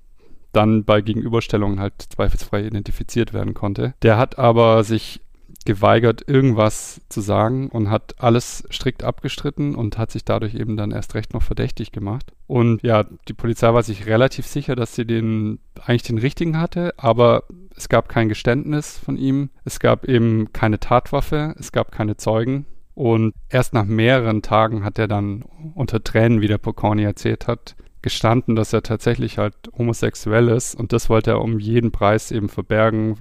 dann 0.53 0.85
bei 0.85 1.03
Gegenüberstellungen 1.03 1.81
halt 1.81 1.95
zweifelsfrei 2.01 2.65
identifiziert 2.65 3.35
werden 3.35 3.53
konnte. 3.53 3.95
Der 4.03 4.17
hat 4.17 4.39
aber 4.39 4.85
sich 4.85 5.21
geweigert, 5.65 6.29
irgendwas 6.29 7.01
zu 7.09 7.21
sagen 7.21 7.69
und 7.69 7.91
hat 7.91 8.15
alles 8.19 8.65
strikt 8.71 9.03
abgestritten 9.03 9.75
und 9.75 9.99
hat 9.99 10.11
sich 10.11 10.25
dadurch 10.25 10.55
eben 10.55 10.77
dann 10.77 10.91
erst 10.91 11.15
recht 11.15 11.35
noch 11.35 11.43
verdächtig 11.43 11.93
gemacht. 11.93 12.33
Und 12.47 12.83
ja, 12.83 13.05
die 13.29 13.33
Polizei 13.33 13.73
war 13.73 13.83
sich 13.83 14.07
relativ 14.07 14.47
sicher, 14.47 14.77
dass 14.77 14.95
sie 14.95 15.07
den 15.07 15.59
eigentlich 15.85 16.03
den 16.03 16.19
richtigen 16.19 16.59
hatte, 16.59 16.95
aber 16.97 17.45
es 17.77 17.89
gab 17.89 18.09
kein 18.09 18.29
Geständnis 18.29 18.99
von 18.99 19.17
ihm, 19.17 19.51
es 19.65 19.81
gab 19.81 20.07
eben 20.07 20.53
keine 20.53 20.81
Tatwaffe, 20.81 21.55
es 21.59 21.73
gab 21.73 21.93
keine 21.93 22.17
Zeugen. 22.17 22.67
Und 22.95 23.35
erst 23.51 23.75
nach 23.75 23.85
mehreren 23.85 24.41
Tagen 24.41 24.83
hat 24.83 24.99
er 24.99 25.07
dann 25.07 25.45
unter 25.75 26.03
Tränen, 26.03 26.41
wie 26.41 26.49
der 26.49 26.57
Pocorni 26.57 27.03
erzählt 27.03 27.47
hat, 27.47 27.77
gestanden, 28.01 28.57
dass 28.57 28.73
er 28.73 28.83
tatsächlich 28.83 29.37
halt 29.37 29.55
homosexuell 29.77 30.49
ist 30.49 30.77
und 30.77 30.93
das 30.93 31.11
wollte 31.11 31.33
er 31.33 31.41
um 31.41 31.59
jeden 31.59 31.91
Preis 31.91 32.31
eben 32.31 32.49
verbergen, 32.49 33.19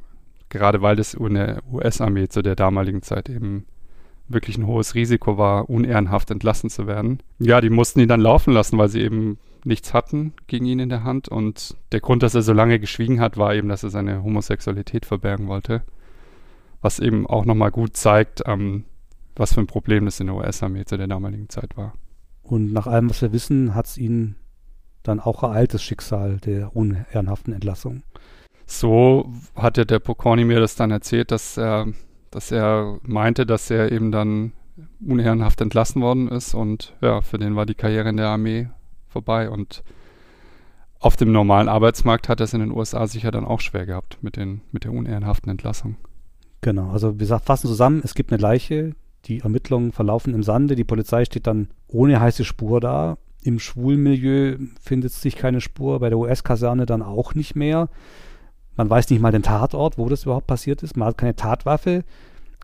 gerade 0.49 0.81
weil 0.81 0.95
das 0.95 1.15
eine 1.15 1.61
US-Armee 1.71 2.27
zu 2.27 2.41
der 2.41 2.55
damaligen 2.55 3.01
Zeit 3.01 3.29
eben 3.29 3.65
wirklich 4.27 4.57
ein 4.57 4.67
hohes 4.67 4.95
Risiko 4.95 5.37
war, 5.37 5.69
unehrenhaft 5.69 6.31
entlassen 6.31 6.69
zu 6.69 6.87
werden. 6.87 7.19
Ja, 7.39 7.61
die 7.61 7.69
mussten 7.69 7.99
ihn 7.99 8.07
dann 8.07 8.21
laufen 8.21 8.53
lassen, 8.53 8.77
weil 8.77 8.89
sie 8.89 9.01
eben 9.01 9.37
nichts 9.63 9.93
hatten 9.93 10.33
gegen 10.47 10.65
ihn 10.65 10.79
in 10.79 10.89
der 10.89 11.03
Hand. 11.03 11.27
Und 11.27 11.75
der 11.91 11.99
Grund, 11.99 12.23
dass 12.23 12.35
er 12.35 12.41
so 12.41 12.53
lange 12.53 12.79
geschwiegen 12.79 13.19
hat, 13.19 13.37
war 13.37 13.53
eben, 13.53 13.67
dass 13.67 13.83
er 13.83 13.89
seine 13.89 14.23
Homosexualität 14.23 15.05
verbergen 15.05 15.47
wollte. 15.47 15.83
Was 16.81 16.99
eben 16.99 17.25
auch 17.27 17.45
nochmal 17.45 17.71
gut 17.71 17.97
zeigt, 17.97 18.43
ähm, 18.45 18.85
was 19.35 19.53
für 19.53 19.61
ein 19.61 19.67
Problem 19.67 20.05
das 20.05 20.19
in 20.19 20.27
der 20.27 20.35
US-Armee 20.35 20.85
zu 20.85 20.97
der 20.97 21.07
damaligen 21.07 21.49
Zeit 21.49 21.77
war. 21.77 21.93
Und 22.43 22.73
nach 22.73 22.87
allem, 22.87 23.09
was 23.09 23.21
wir 23.21 23.33
wissen, 23.33 23.73
hat 23.73 23.87
es 23.87 23.97
ihn 23.97 24.35
dann 25.03 25.19
auch 25.19 25.43
ereilt, 25.43 25.73
das 25.73 25.83
Schicksal 25.83 26.37
der 26.37 26.75
unehrenhaften 26.75 27.53
Entlassung 27.53 28.03
so 28.65 29.31
hatte 29.55 29.85
der 29.85 29.99
Pokorny 29.99 30.45
mir 30.45 30.59
das 30.59 30.75
dann 30.75 30.91
erzählt, 30.91 31.31
dass 31.31 31.57
er, 31.57 31.87
dass 32.31 32.51
er 32.51 32.99
meinte, 33.03 33.45
dass 33.45 33.69
er 33.69 33.91
eben 33.91 34.11
dann 34.11 34.53
unehrenhaft 35.05 35.61
entlassen 35.61 36.01
worden 36.01 36.27
ist 36.27 36.53
und 36.53 36.95
ja, 37.01 37.21
für 37.21 37.37
den 37.37 37.55
war 37.55 37.65
die 37.65 37.75
Karriere 37.75 38.09
in 38.09 38.17
der 38.17 38.27
Armee 38.27 38.69
vorbei 39.07 39.49
und 39.49 39.83
auf 40.99 41.15
dem 41.15 41.31
normalen 41.31 41.69
Arbeitsmarkt 41.69 42.29
hat 42.29 42.39
er 42.39 42.45
es 42.45 42.53
in 42.53 42.61
den 42.61 42.71
USA 42.71 43.05
sicher 43.07 43.31
dann 43.31 43.45
auch 43.45 43.61
schwer 43.61 43.85
gehabt 43.85 44.17
mit, 44.21 44.37
den, 44.37 44.61
mit 44.71 44.85
der 44.85 44.91
unehrenhaften 44.91 45.51
Entlassung. 45.51 45.97
Genau, 46.61 46.89
also 46.89 47.19
wir 47.19 47.27
fassen 47.39 47.67
zusammen, 47.67 48.01
es 48.03 48.15
gibt 48.15 48.31
eine 48.31 48.41
Leiche, 48.41 48.95
die 49.25 49.41
Ermittlungen 49.41 49.91
verlaufen 49.91 50.33
im 50.33 50.43
Sande, 50.43 50.75
die 50.75 50.83
Polizei 50.83 51.25
steht 51.25 51.47
dann 51.47 51.69
ohne 51.87 52.19
heiße 52.19 52.43
Spur 52.43 52.79
da. 52.79 53.17
Im 53.43 53.59
Schwulmilieu 53.59 54.57
findet 54.81 55.11
sich 55.11 55.35
keine 55.35 55.61
Spur, 55.61 55.99
bei 55.99 56.09
der 56.09 56.17
US-Kaserne 56.17 56.87
dann 56.87 57.03
auch 57.03 57.35
nicht 57.35 57.55
mehr. 57.55 57.89
Man 58.75 58.89
weiß 58.89 59.09
nicht 59.09 59.21
mal 59.21 59.31
den 59.31 59.43
Tatort, 59.43 59.97
wo 59.97 60.09
das 60.09 60.23
überhaupt 60.23 60.47
passiert 60.47 60.83
ist. 60.83 60.97
Man 60.97 61.07
hat 61.07 61.17
keine 61.17 61.35
Tatwaffe, 61.35 62.03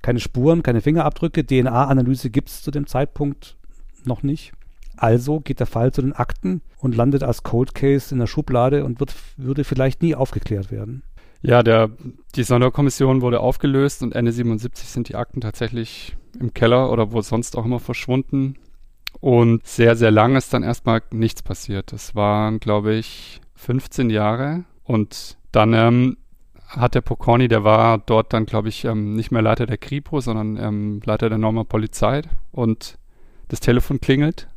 keine 0.01 0.19
Spuren, 0.19 0.63
keine 0.63 0.81
Fingerabdrücke. 0.81 1.45
DNA-Analyse 1.45 2.29
gibt 2.29 2.49
es 2.49 2.61
zu 2.61 2.71
dem 2.71 2.87
Zeitpunkt 2.87 3.55
noch 4.03 4.23
nicht. 4.23 4.51
Also 4.97 5.39
geht 5.39 5.59
der 5.59 5.67
Fall 5.67 5.91
zu 5.91 6.01
den 6.01 6.13
Akten 6.13 6.61
und 6.77 6.95
landet 6.95 7.23
als 7.23 7.43
Cold 7.43 7.73
Case 7.73 8.13
in 8.13 8.19
der 8.19 8.27
Schublade 8.27 8.83
und 8.85 8.99
wird, 8.99 9.15
würde 9.37 9.63
vielleicht 9.63 10.01
nie 10.01 10.15
aufgeklärt 10.15 10.69
werden. 10.69 11.03
Ja, 11.41 11.63
der, 11.63 11.89
die 12.35 12.43
Sonderkommission 12.43 13.21
wurde 13.21 13.39
aufgelöst 13.39 14.03
und 14.03 14.13
Ende 14.13 14.31
77 14.31 14.87
sind 14.87 15.09
die 15.09 15.15
Akten 15.15 15.41
tatsächlich 15.41 16.15
im 16.39 16.53
Keller 16.53 16.91
oder 16.91 17.11
wo 17.11 17.21
sonst 17.21 17.57
auch 17.57 17.65
immer 17.65 17.79
verschwunden. 17.79 18.55
Und 19.19 19.65
sehr, 19.65 19.95
sehr 19.95 20.11
lang 20.11 20.35
ist 20.35 20.53
dann 20.53 20.63
erstmal 20.63 21.01
nichts 21.11 21.41
passiert. 21.41 21.93
Es 21.93 22.15
waren, 22.15 22.59
glaube 22.59 22.93
ich, 22.93 23.41
15 23.55 24.09
Jahre 24.09 24.65
und 24.83 25.37
dann 25.51 25.74
ähm, 25.74 26.17
hat 26.67 26.96
der 26.96 27.01
Pokorny, 27.01 27.48
der 27.48 27.63
war 27.63 27.98
dort 27.98 28.34
dann, 28.34 28.46
glaube 28.46 28.70
ich, 28.70 28.86
ähm, 28.86 29.15
nicht 29.15 29.31
mehr 29.31 29.41
Leiter 29.41 29.65
der 29.65 29.77
Kripo, 29.77 30.22
sondern 30.22 30.58
ähm, 30.58 31.01
Leiter 31.03 31.29
der 31.29 31.38
Norma 31.38 31.63
Polizei 31.63 32.22
und 32.51 32.98
das 33.50 33.60
Telefon 33.60 34.00
klingelt 34.00 34.48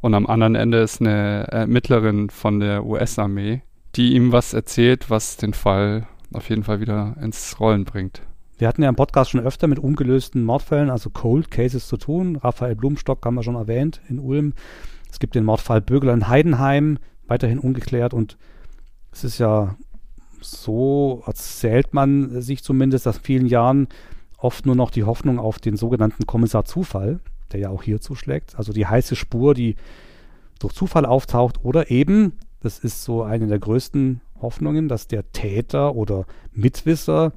und 0.00 0.14
am 0.14 0.26
anderen 0.26 0.54
Ende 0.54 0.78
ist 0.78 1.00
eine 1.00 1.48
Ermittlerin 1.48 2.30
von 2.30 2.60
der 2.60 2.84
US-Armee, 2.86 3.62
die 3.96 4.14
ihm 4.14 4.32
was 4.32 4.54
erzählt, 4.54 5.10
was 5.10 5.36
den 5.36 5.52
Fall 5.52 6.06
auf 6.32 6.48
jeden 6.48 6.64
Fall 6.64 6.80
wieder 6.80 7.16
ins 7.20 7.58
Rollen 7.60 7.84
bringt. 7.84 8.22
Wir 8.58 8.68
hatten 8.68 8.82
ja 8.82 8.88
im 8.88 8.96
Podcast 8.96 9.30
schon 9.30 9.40
öfter 9.40 9.66
mit 9.66 9.78
ungelösten 9.78 10.44
Mordfällen, 10.44 10.90
also 10.90 11.10
Cold 11.10 11.50
Cases 11.50 11.86
zu 11.86 11.96
tun. 11.96 12.36
Raphael 12.36 12.74
Blumstock 12.74 13.24
haben 13.24 13.34
wir 13.34 13.42
schon 13.42 13.54
erwähnt 13.54 14.00
in 14.08 14.18
Ulm. 14.18 14.54
Es 15.10 15.18
gibt 15.18 15.34
den 15.34 15.44
Mordfall 15.44 15.80
Bögler 15.80 16.14
in 16.14 16.28
Heidenheim, 16.28 16.98
weiterhin 17.26 17.58
ungeklärt 17.58 18.14
und 18.14 18.38
es 19.12 19.24
ist 19.24 19.38
ja 19.38 19.76
so 20.50 21.22
erzählt 21.26 21.94
man 21.94 22.40
sich 22.40 22.62
zumindest 22.62 23.04
seit 23.04 23.16
vielen 23.16 23.46
Jahren 23.46 23.88
oft 24.38 24.66
nur 24.66 24.76
noch 24.76 24.90
die 24.90 25.04
Hoffnung 25.04 25.38
auf 25.38 25.58
den 25.58 25.76
sogenannten 25.76 26.26
Kommissar 26.26 26.64
Zufall, 26.64 27.20
der 27.52 27.60
ja 27.60 27.70
auch 27.70 27.82
hier 27.82 28.00
zuschlägt. 28.00 28.56
Also 28.56 28.72
die 28.72 28.86
heiße 28.86 29.16
Spur, 29.16 29.54
die 29.54 29.76
durch 30.58 30.74
Zufall 30.74 31.06
auftaucht 31.06 31.64
oder 31.64 31.90
eben, 31.90 32.32
das 32.60 32.78
ist 32.78 33.04
so 33.04 33.22
eine 33.22 33.46
der 33.46 33.58
größten 33.58 34.20
Hoffnungen, 34.40 34.88
dass 34.88 35.08
der 35.08 35.30
Täter 35.32 35.94
oder 35.94 36.26
Mitwisser 36.52 37.32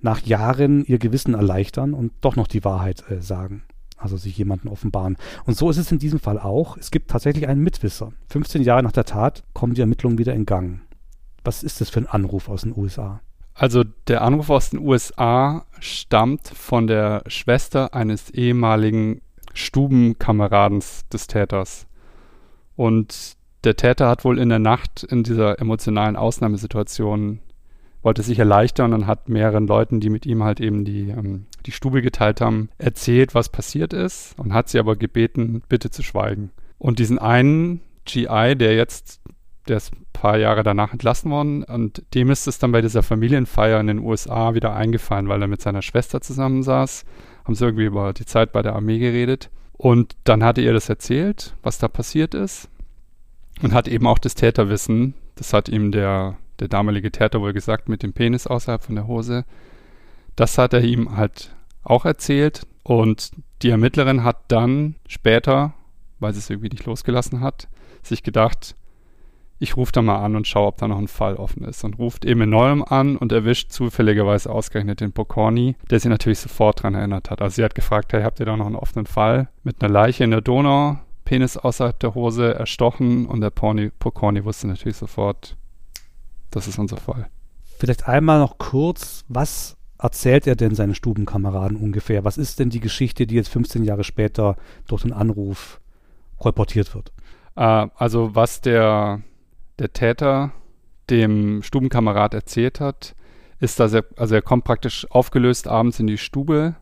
nach 0.00 0.20
Jahren 0.20 0.84
ihr 0.84 0.98
Gewissen 0.98 1.34
erleichtern 1.34 1.94
und 1.94 2.12
doch 2.20 2.36
noch 2.36 2.46
die 2.46 2.64
Wahrheit 2.64 3.04
äh, 3.10 3.20
sagen. 3.20 3.62
Also 3.96 4.16
sich 4.16 4.36
jemanden 4.36 4.68
offenbaren. 4.68 5.16
Und 5.46 5.56
so 5.56 5.70
ist 5.70 5.78
es 5.78 5.90
in 5.90 5.98
diesem 5.98 6.18
Fall 6.18 6.38
auch. 6.38 6.76
Es 6.76 6.90
gibt 6.90 7.10
tatsächlich 7.10 7.48
einen 7.48 7.62
Mitwisser. 7.62 8.12
15 8.28 8.62
Jahre 8.62 8.82
nach 8.82 8.92
der 8.92 9.06
Tat 9.06 9.44
kommen 9.54 9.72
die 9.74 9.80
Ermittlungen 9.80 10.18
wieder 10.18 10.34
in 10.34 10.44
Gang. 10.44 10.80
Was 11.44 11.62
ist 11.62 11.80
das 11.80 11.90
für 11.90 12.00
ein 12.00 12.06
Anruf 12.06 12.48
aus 12.48 12.62
den 12.62 12.76
USA? 12.76 13.20
Also 13.54 13.84
der 14.08 14.22
Anruf 14.22 14.50
aus 14.50 14.70
den 14.70 14.80
USA 14.80 15.64
stammt 15.78 16.48
von 16.48 16.86
der 16.86 17.22
Schwester 17.28 17.94
eines 17.94 18.30
ehemaligen 18.30 19.20
Stubenkameradens 19.52 21.06
des 21.08 21.28
Täters. 21.28 21.86
Und 22.74 23.36
der 23.62 23.76
Täter 23.76 24.08
hat 24.08 24.24
wohl 24.24 24.38
in 24.38 24.48
der 24.48 24.58
Nacht 24.58 25.04
in 25.04 25.22
dieser 25.22 25.60
emotionalen 25.60 26.16
Ausnahmesituation 26.16 27.38
wollte 28.04 28.22
sich 28.22 28.38
erleichtern 28.38 28.92
und 28.92 29.06
hat 29.06 29.28
mehreren 29.28 29.66
Leuten, 29.66 29.98
die 29.98 30.10
mit 30.10 30.26
ihm 30.26 30.44
halt 30.44 30.60
eben 30.60 30.84
die, 30.84 31.08
ähm, 31.08 31.46
die 31.64 31.72
Stube 31.72 32.02
geteilt 32.02 32.40
haben, 32.40 32.68
erzählt, 32.76 33.34
was 33.34 33.48
passiert 33.48 33.92
ist 33.92 34.38
und 34.38 34.52
hat 34.52 34.68
sie 34.68 34.78
aber 34.78 34.94
gebeten, 34.94 35.62
bitte 35.68 35.90
zu 35.90 36.02
schweigen. 36.02 36.50
Und 36.78 36.98
diesen 36.98 37.18
einen 37.18 37.80
GI, 38.04 38.54
der 38.56 38.76
jetzt, 38.76 39.22
der 39.68 39.78
ist 39.78 39.92
ein 39.92 40.06
paar 40.12 40.36
Jahre 40.36 40.62
danach 40.62 40.92
entlassen 40.92 41.30
worden 41.30 41.64
und 41.64 42.02
dem 42.14 42.30
ist 42.30 42.46
es 42.46 42.58
dann 42.58 42.72
bei 42.72 42.82
dieser 42.82 43.02
Familienfeier 43.02 43.80
in 43.80 43.86
den 43.86 43.98
USA 43.98 44.54
wieder 44.54 44.74
eingefallen, 44.74 45.28
weil 45.28 45.42
er 45.42 45.48
mit 45.48 45.62
seiner 45.62 45.82
Schwester 45.82 46.20
zusammensaß, 46.20 47.04
haben 47.44 47.54
sie 47.54 47.64
irgendwie 47.64 47.86
über 47.86 48.12
die 48.12 48.26
Zeit 48.26 48.52
bei 48.52 48.62
der 48.62 48.74
Armee 48.74 48.98
geredet. 48.98 49.50
Und 49.72 50.16
dann 50.24 50.44
hatte 50.44 50.60
ihr 50.60 50.72
das 50.72 50.88
erzählt, 50.88 51.56
was 51.62 51.78
da 51.78 51.88
passiert 51.88 52.34
ist. 52.34 52.68
Und 53.62 53.72
hat 53.72 53.88
eben 53.88 54.06
auch 54.06 54.18
das 54.18 54.34
Täterwissen, 54.34 55.14
das 55.36 55.52
hat 55.52 55.68
ihm 55.68 55.92
der 55.92 56.36
der 56.60 56.68
damalige 56.68 57.10
Täter 57.10 57.40
wohl 57.40 57.52
gesagt, 57.52 57.88
mit 57.88 58.02
dem 58.02 58.12
Penis 58.12 58.46
außerhalb 58.46 58.82
von 58.82 58.94
der 58.94 59.06
Hose. 59.06 59.44
Das 60.36 60.58
hat 60.58 60.72
er 60.72 60.82
ihm 60.82 61.16
halt 61.16 61.54
auch 61.82 62.04
erzählt. 62.04 62.66
Und 62.82 63.32
die 63.62 63.70
Ermittlerin 63.70 64.24
hat 64.24 64.38
dann 64.48 64.96
später, 65.08 65.74
weil 66.20 66.32
sie 66.32 66.38
es 66.38 66.50
irgendwie 66.50 66.68
nicht 66.68 66.86
losgelassen 66.86 67.40
hat, 67.40 67.68
sich 68.02 68.22
gedacht, 68.22 68.76
ich 69.64 69.76
rufe 69.76 69.92
da 69.92 70.02
mal 70.02 70.22
an 70.22 70.36
und 70.36 70.46
schaue, 70.46 70.68
ob 70.68 70.76
da 70.76 70.86
noch 70.86 70.98
ein 70.98 71.08
Fall 71.08 71.34
offen 71.36 71.64
ist. 71.64 71.82
Und 71.82 71.98
ruft 71.98 72.24
eben 72.24 72.48
Neuem 72.48 72.84
an 72.84 73.16
und 73.16 73.32
erwischt 73.32 73.72
zufälligerweise 73.72 74.50
ausgerechnet 74.50 75.00
den 75.00 75.12
Pokorny, 75.12 75.76
der 75.90 75.98
sie 75.98 76.08
natürlich 76.08 76.38
sofort 76.38 76.80
daran 76.80 76.94
erinnert 76.94 77.30
hat. 77.30 77.42
Also 77.42 77.56
sie 77.56 77.64
hat 77.64 77.74
gefragt, 77.74 78.12
hey, 78.12 78.22
habt 78.22 78.38
ihr 78.40 78.46
da 78.46 78.56
noch 78.56 78.66
einen 78.66 78.76
offenen 78.76 79.06
Fall 79.06 79.48
mit 79.62 79.82
einer 79.82 79.92
Leiche 79.92 80.22
in 80.22 80.30
der 80.30 80.42
Donau, 80.42 80.98
Penis 81.24 81.56
außerhalb 81.56 81.98
der 81.98 82.14
Hose, 82.14 82.54
erstochen 82.54 83.26
und 83.26 83.40
der 83.40 83.50
Pokorny 83.50 84.44
wusste 84.44 84.68
natürlich 84.68 84.96
sofort, 84.96 85.56
das 86.50 86.68
ist 86.68 86.78
unser 86.78 86.98
Fall. 86.98 87.28
Vielleicht 87.78 88.06
einmal 88.06 88.38
noch 88.38 88.58
kurz, 88.58 89.24
was 89.28 89.76
erzählt 89.98 90.46
er 90.46 90.56
denn 90.56 90.74
seinen 90.74 90.94
Stubenkameraden 90.94 91.76
ungefähr? 91.76 92.24
Was 92.24 92.36
ist 92.36 92.58
denn 92.58 92.70
die 92.70 92.80
Geschichte, 92.80 93.26
die 93.26 93.34
jetzt 93.34 93.48
15 93.48 93.84
Jahre 93.84 94.04
später 94.04 94.56
durch 94.86 95.02
den 95.02 95.12
Anruf 95.12 95.80
kolportiert 96.38 96.94
wird? 96.94 97.12
Äh, 97.56 97.86
also 97.96 98.34
was 98.34 98.60
der, 98.60 99.22
der 99.78 99.92
Täter 99.92 100.52
dem 101.10 101.62
Stubenkamerad 101.62 102.34
erzählt 102.34 102.80
hat, 102.80 103.14
ist, 103.60 103.80
dass 103.80 103.92
er, 103.92 104.04
also 104.16 104.34
er 104.34 104.42
kommt 104.42 104.64
praktisch 104.64 105.10
aufgelöst 105.10 105.68
abends 105.68 106.00
in 106.00 106.06
die 106.06 106.18
Stube 106.18 106.76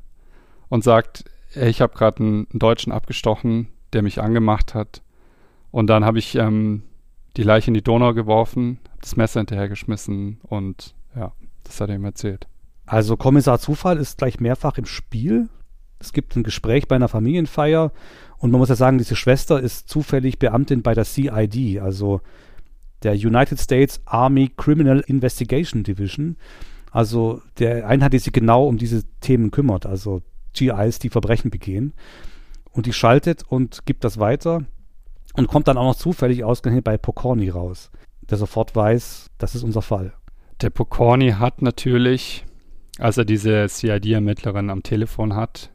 und 0.69 0.85
sagt, 0.85 1.25
hey, 1.51 1.69
ich 1.69 1.81
habe 1.81 1.95
gerade 1.95 2.23
einen, 2.23 2.47
einen, 2.51 2.59
Deutschen 2.59 2.93
abgestochen, 2.93 3.69
der 3.93 4.03
mich 4.03 4.21
angemacht 4.21 4.75
hat. 4.75 5.03
Und 5.71 5.89
dann 5.89 6.05
habe 6.05 6.19
ich 6.19 6.35
ähm, 6.35 6.83
die 7.37 7.43
Leiche 7.43 7.69
in 7.69 7.75
die 7.75 7.83
Donau 7.83 8.15
geworfen, 8.15 8.79
das 9.01 9.17
Messer 9.17 9.41
hinterhergeschmissen 9.41 10.41
und 10.43 10.95
ja, 11.17 11.33
das 11.65 11.81
hat 11.81 11.89
er 11.89 11.97
ihm 11.97 12.05
erzählt. 12.05 12.47
Also 12.87 13.17
Kommissar 13.17 13.59
Zufall 13.59 13.99
ist 13.99 14.19
gleich 14.19 14.41
mehrfach 14.41 14.77
im 14.79 14.87
Spiel. 14.87 15.49
Es 15.99 16.13
gibt 16.13 16.37
ein 16.37 16.43
Gespräch 16.43 16.89
bei 16.89 16.97
einer 16.97 17.09
Familienfeier 17.09 17.93
und 18.39 18.51
man 18.51 18.59
muss 18.59 18.69
ja 18.69 18.75
sagen, 18.75 18.99
diese 18.99 19.17
Schwester 19.17 19.61
ist 19.61 19.89
zufällig 19.89 20.39
Beamtin 20.39 20.83
bei 20.83 20.95
der 20.95 21.05
CID, 21.05 21.81
also 21.81 22.21
der 23.03 23.15
United 23.15 23.59
States 23.59 24.01
Army 24.05 24.51
Criminal 24.57 25.01
Investigation 25.07 25.83
Division. 25.83 26.37
Also 26.91 27.43
der 27.59 27.87
Einheit, 27.87 28.13
die 28.13 28.19
sich 28.19 28.33
genau 28.33 28.67
um 28.67 28.77
diese 28.77 29.03
Themen 29.21 29.51
kümmert, 29.51 29.87
also 29.87 30.23
GIs, 30.53 30.99
die 30.99 31.09
Verbrechen 31.09 31.51
begehen. 31.51 31.95
Und 32.71 32.87
die 32.87 32.93
schaltet 32.93 33.43
und 33.49 33.87
gibt 33.87 34.05
das 34.05 34.19
weiter 34.19 34.65
und 35.35 35.49
kommt 35.49 35.69
dann 35.69 35.79
auch 35.79 35.85
noch 35.85 35.97
zufällig 35.97 36.45
ausgerechnet 36.45 36.85
bei 36.85 36.99
Pokorny 36.99 37.49
raus 37.49 37.91
der 38.33 38.39
sofort 38.39 38.75
weiß, 38.75 39.31
das 39.39 39.55
ist 39.55 39.63
unser 39.63 39.83
Fall. 39.83 40.13
Der 40.61 40.71
Pokorny 40.71 41.33
hat 41.33 41.63
natürlich, 41.63 42.45
als 42.99 43.19
er 43.19 43.25
diese 43.25 43.67
CID-Ermittlerin 43.69 44.71
am 44.71 44.83
Telefon 44.83 45.35
hat, 45.35 45.71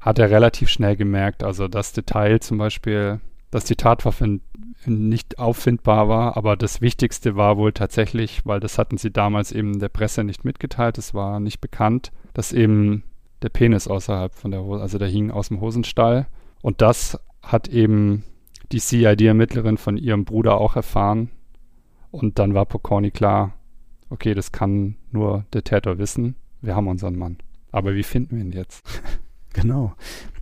hat 0.00 0.18
er 0.18 0.30
relativ 0.30 0.68
schnell 0.68 0.96
gemerkt, 0.96 1.42
also 1.42 1.68
das 1.68 1.92
Detail 1.92 2.40
zum 2.40 2.58
Beispiel, 2.58 3.20
dass 3.56 3.64
die 3.64 3.76
Tatwaffe 3.76 4.40
nicht 4.84 5.38
auffindbar 5.38 6.10
war, 6.10 6.36
aber 6.36 6.58
das 6.58 6.82
Wichtigste 6.82 7.36
war 7.36 7.56
wohl 7.56 7.72
tatsächlich, 7.72 8.44
weil 8.44 8.60
das 8.60 8.76
hatten 8.76 8.98
sie 8.98 9.10
damals 9.10 9.50
eben 9.50 9.78
der 9.78 9.88
Presse 9.88 10.24
nicht 10.24 10.44
mitgeteilt, 10.44 10.98
es 10.98 11.14
war 11.14 11.40
nicht 11.40 11.62
bekannt, 11.62 12.12
dass 12.34 12.52
eben 12.52 13.02
der 13.40 13.48
Penis 13.48 13.88
außerhalb 13.88 14.34
von 14.34 14.50
der 14.50 14.62
Hose, 14.62 14.82
also 14.82 14.98
der 14.98 15.08
hing 15.08 15.30
aus 15.30 15.48
dem 15.48 15.62
Hosenstall 15.62 16.26
und 16.60 16.82
das 16.82 17.18
hat 17.40 17.68
eben 17.68 18.24
die 18.72 18.78
CID-Ermittlerin 18.78 19.78
von 19.78 19.96
ihrem 19.96 20.26
Bruder 20.26 20.60
auch 20.60 20.76
erfahren 20.76 21.30
und 22.10 22.38
dann 22.38 22.52
war 22.52 22.66
Pokorny 22.66 23.10
klar, 23.10 23.54
okay, 24.10 24.34
das 24.34 24.52
kann 24.52 24.96
nur 25.12 25.46
der 25.54 25.64
Täter 25.64 25.96
wissen. 25.96 26.36
Wir 26.60 26.76
haben 26.76 26.88
unseren 26.88 27.16
Mann. 27.16 27.38
Aber 27.72 27.94
wie 27.94 28.02
finden 28.02 28.36
wir 28.36 28.44
ihn 28.44 28.52
jetzt? 28.52 28.86
genau. 29.54 29.94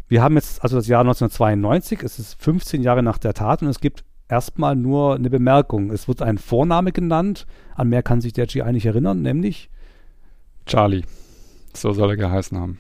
Wir 0.09 0.23
haben 0.23 0.35
jetzt 0.35 0.63
also 0.63 0.77
das 0.77 0.87
Jahr 0.87 1.01
1992, 1.01 2.03
es 2.03 2.19
ist 2.19 2.43
15 2.43 2.83
Jahre 2.83 3.03
nach 3.03 3.19
der 3.19 3.35
Tat 3.35 3.63
und 3.63 3.69
es 3.69 3.81
gibt 3.81 4.05
erstmal 4.29 4.77
nur 4.77 5.15
eine 5.15 5.31
Bemerkung. 5.31 5.91
Es 5.91 6.09
wird 6.09 6.23
ein 6.23 6.39
Vorname 6.39 6.93
genannt, 6.93 7.47
an 7.75 7.89
mehr 7.89 8.03
kann 8.03 8.21
sich 8.21 8.33
der 8.33 8.47
GI 8.47 8.73
nicht 8.73 8.87
erinnern, 8.87 9.23
nämlich 9.23 9.71
Charlie. 10.67 11.05
So 11.75 11.93
soll 11.93 12.11
er 12.11 12.17
geheißen 12.17 12.59
haben. 12.59 12.79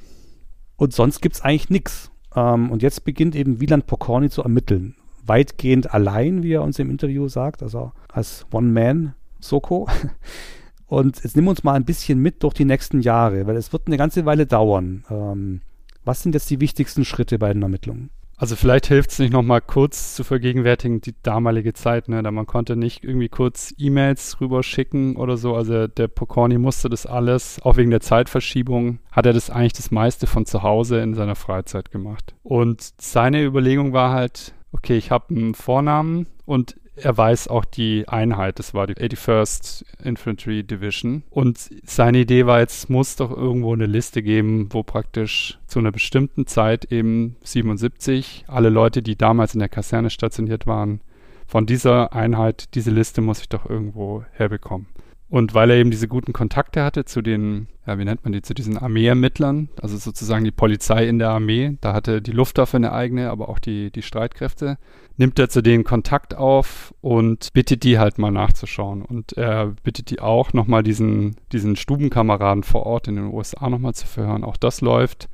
Und 0.77 0.93
sonst 0.93 1.21
gibt 1.21 1.37
es 1.37 1.43
eigentlich 1.43 1.71
nichts. 1.71 2.11
Ähm, 2.35 2.71
und 2.71 2.83
jetzt 2.83 3.05
beginnt 3.05 3.35
eben 3.35 3.61
Wieland 3.61 3.87
Pokorny 3.87 4.31
zu 4.31 4.43
ermitteln 4.43 4.97
weitgehend 5.27 5.93
allein, 5.93 6.43
wie 6.43 6.53
er 6.53 6.63
uns 6.63 6.79
im 6.79 6.91
Interview 6.91 7.29
sagt, 7.29 7.63
also 7.63 7.93
als 8.13 8.47
One-Man-Soko. 8.53 9.89
Und 10.87 11.25
jetzt 11.25 11.35
nimm 11.35 11.49
uns 11.49 11.65
mal 11.65 11.75
ein 11.75 11.85
bisschen 11.85 12.19
mit 12.21 12.43
durch 12.43 12.55
die 12.55 12.67
nächsten 12.67 13.01
Jahre, 13.01 13.47
weil 13.47 13.57
es 13.57 13.73
wird 13.73 13.87
eine 13.87 13.97
ganze 13.97 14.27
Weile 14.27 14.47
dauern. 14.47 15.05
Ähm, 15.11 15.61
was 16.05 16.23
sind 16.23 16.35
jetzt 16.35 16.51
die 16.51 16.61
wichtigsten 16.61 17.05
Schritte 17.05 17.39
bei 17.39 17.53
den 17.53 17.63
Ermittlungen? 17.63 18.11
Also 18.37 18.57
vielleicht 18.57 18.87
hilft 18.89 19.13
es 19.13 19.19
nicht 19.21 19.33
nochmal 19.33 19.61
kurz 19.61 20.15
zu 20.15 20.25
vergegenwärtigen, 20.25 21.01
die 21.01 21.15
damalige 21.23 21.73
Zeit, 21.73 22.09
ne? 22.09 22.23
Da 22.23 22.33
man 22.33 22.47
konnte 22.47 22.75
nicht 22.75 23.05
irgendwie 23.05 23.29
kurz 23.29 23.73
E-Mails 23.79 24.41
rüberschicken 24.41 25.17
oder 25.17 25.37
so. 25.37 25.55
Also 25.55 25.87
der 25.87 26.09
Pokorny 26.09 26.59
musste 26.59 26.89
das 26.89 27.07
alles, 27.07 27.61
auch 27.63 27.77
wegen 27.77 27.91
der 27.91 28.01
Zeitverschiebung, 28.01 28.99
hat 29.13 29.27
er 29.27 29.33
das 29.33 29.51
eigentlich 29.51 29.75
das 29.75 29.93
meiste 29.93 30.27
von 30.27 30.47
zu 30.47 30.63
Hause 30.65 31.01
in 31.01 31.15
seiner 31.15 31.37
Freizeit 31.37 31.93
gemacht. 31.93 32.35
Und 32.43 32.93
seine 33.01 33.45
Überlegung 33.45 33.93
war 33.93 34.13
halt, 34.13 34.53
okay, 34.73 34.97
ich 34.97 35.13
habe 35.13 35.35
einen 35.35 35.55
Vornamen 35.55 36.27
und 36.45 36.77
er 36.97 37.17
weiß 37.17 37.49
auch 37.49 37.65
die 37.65 38.09
Einheit, 38.09 38.59
das 38.59 38.75
war 38.75 38.87
die 38.87 38.95
81st 38.95 39.85
Infantry 40.05 40.63
Division. 40.63 41.25
Und 41.31 41.71
seine 41.85 42.19
Idee 42.19 42.47
war 42.47 42.61
jetzt, 42.61 42.89
muss 42.89 43.17
doch 43.17 43.31
irgendwo 43.37 43.73
eine 43.73 43.87
Liste 43.87 44.23
geben, 44.23 44.69
wo 44.71 44.83
praktisch 44.83 45.59
zu 45.67 45.81
einer 45.81 45.93
bestimmten 45.93 46.47
Zeit, 46.47 46.93
eben 46.93 47.37
77, 47.43 48.45
alle 48.47 48.69
Leute, 48.69 49.03
die 49.03 49.17
damals 49.17 49.55
in 49.55 49.61
der 49.61 49.69
Kaserne 49.69 50.11
stationiert 50.11 50.67
waren, 50.67 51.01
von 51.47 51.67
dieser 51.67 52.13
Einheit, 52.13 52.75
diese 52.75 52.91
Liste 52.91 53.21
muss 53.21 53.41
ich 53.41 53.49
doch 53.49 53.69
irgendwo 53.69 54.25
herbekommen. 54.33 54.87
Und 55.35 55.53
weil 55.53 55.69
er 55.71 55.79
eben 55.79 55.91
diese 55.91 56.07
guten 56.07 56.33
Kontakte 56.33 56.85
hatte 56.85 57.07
zu 57.07 57.21
den, 57.21 57.67
ja, 57.89 57.99
wie 57.99 58.05
nennt 58.05 58.23
man 58.23 58.33
die, 58.33 58.41
zu 58.41 58.55
diesen 58.55 58.79
Armeeermittlern, 58.79 59.69
also 59.83 59.97
sozusagen 59.97 60.45
die 60.45 60.53
Polizei 60.53 61.09
in 61.09 61.19
der 61.19 61.31
Armee, 61.31 61.77
da 61.81 61.93
hatte 61.93 62.23
die 62.23 62.31
Luftwaffe 62.31 62.77
eine 62.77 62.93
eigene, 62.93 63.31
aber 63.31 63.49
auch 63.49 63.59
die, 63.59 63.91
die 63.91 64.03
Streitkräfte, 64.03 64.79
nimmt 65.17 65.37
er 65.41 65.49
zu 65.49 65.61
denen 65.61 65.83
Kontakt 65.83 66.37
auf 66.37 66.95
und 67.01 67.53
bittet 67.53 67.83
die 67.83 67.99
halt 67.99 68.17
mal 68.17 68.31
nachzuschauen. 68.31 69.03
Und 69.03 69.33
er 69.33 69.75
bittet 69.83 70.11
die 70.11 70.21
auch 70.21 70.53
nochmal 70.53 70.85
diesen, 70.85 71.35
diesen 71.51 71.75
Stubenkameraden 71.75 72.63
vor 72.63 72.87
Ort 72.87 73.09
in 73.09 73.17
den 73.17 73.35
USA 73.35 73.69
nochmal 73.69 73.95
zu 73.95 74.07
verhören. 74.07 74.45
Auch 74.45 74.57
das 74.57 74.83
läuft. 74.83 75.29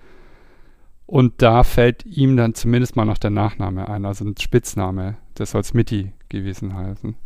Und 1.05 1.43
da 1.43 1.63
fällt 1.63 2.07
ihm 2.07 2.39
dann 2.39 2.55
zumindest 2.55 2.97
mal 2.97 3.05
noch 3.05 3.19
der 3.19 3.29
Nachname 3.29 3.87
ein, 3.87 4.07
also 4.07 4.25
ein 4.25 4.35
Spitzname. 4.39 5.19
Der 5.37 5.45
soll 5.45 5.63
Smitty 5.63 6.15
gewesen 6.31 6.75
heißen. 6.75 7.17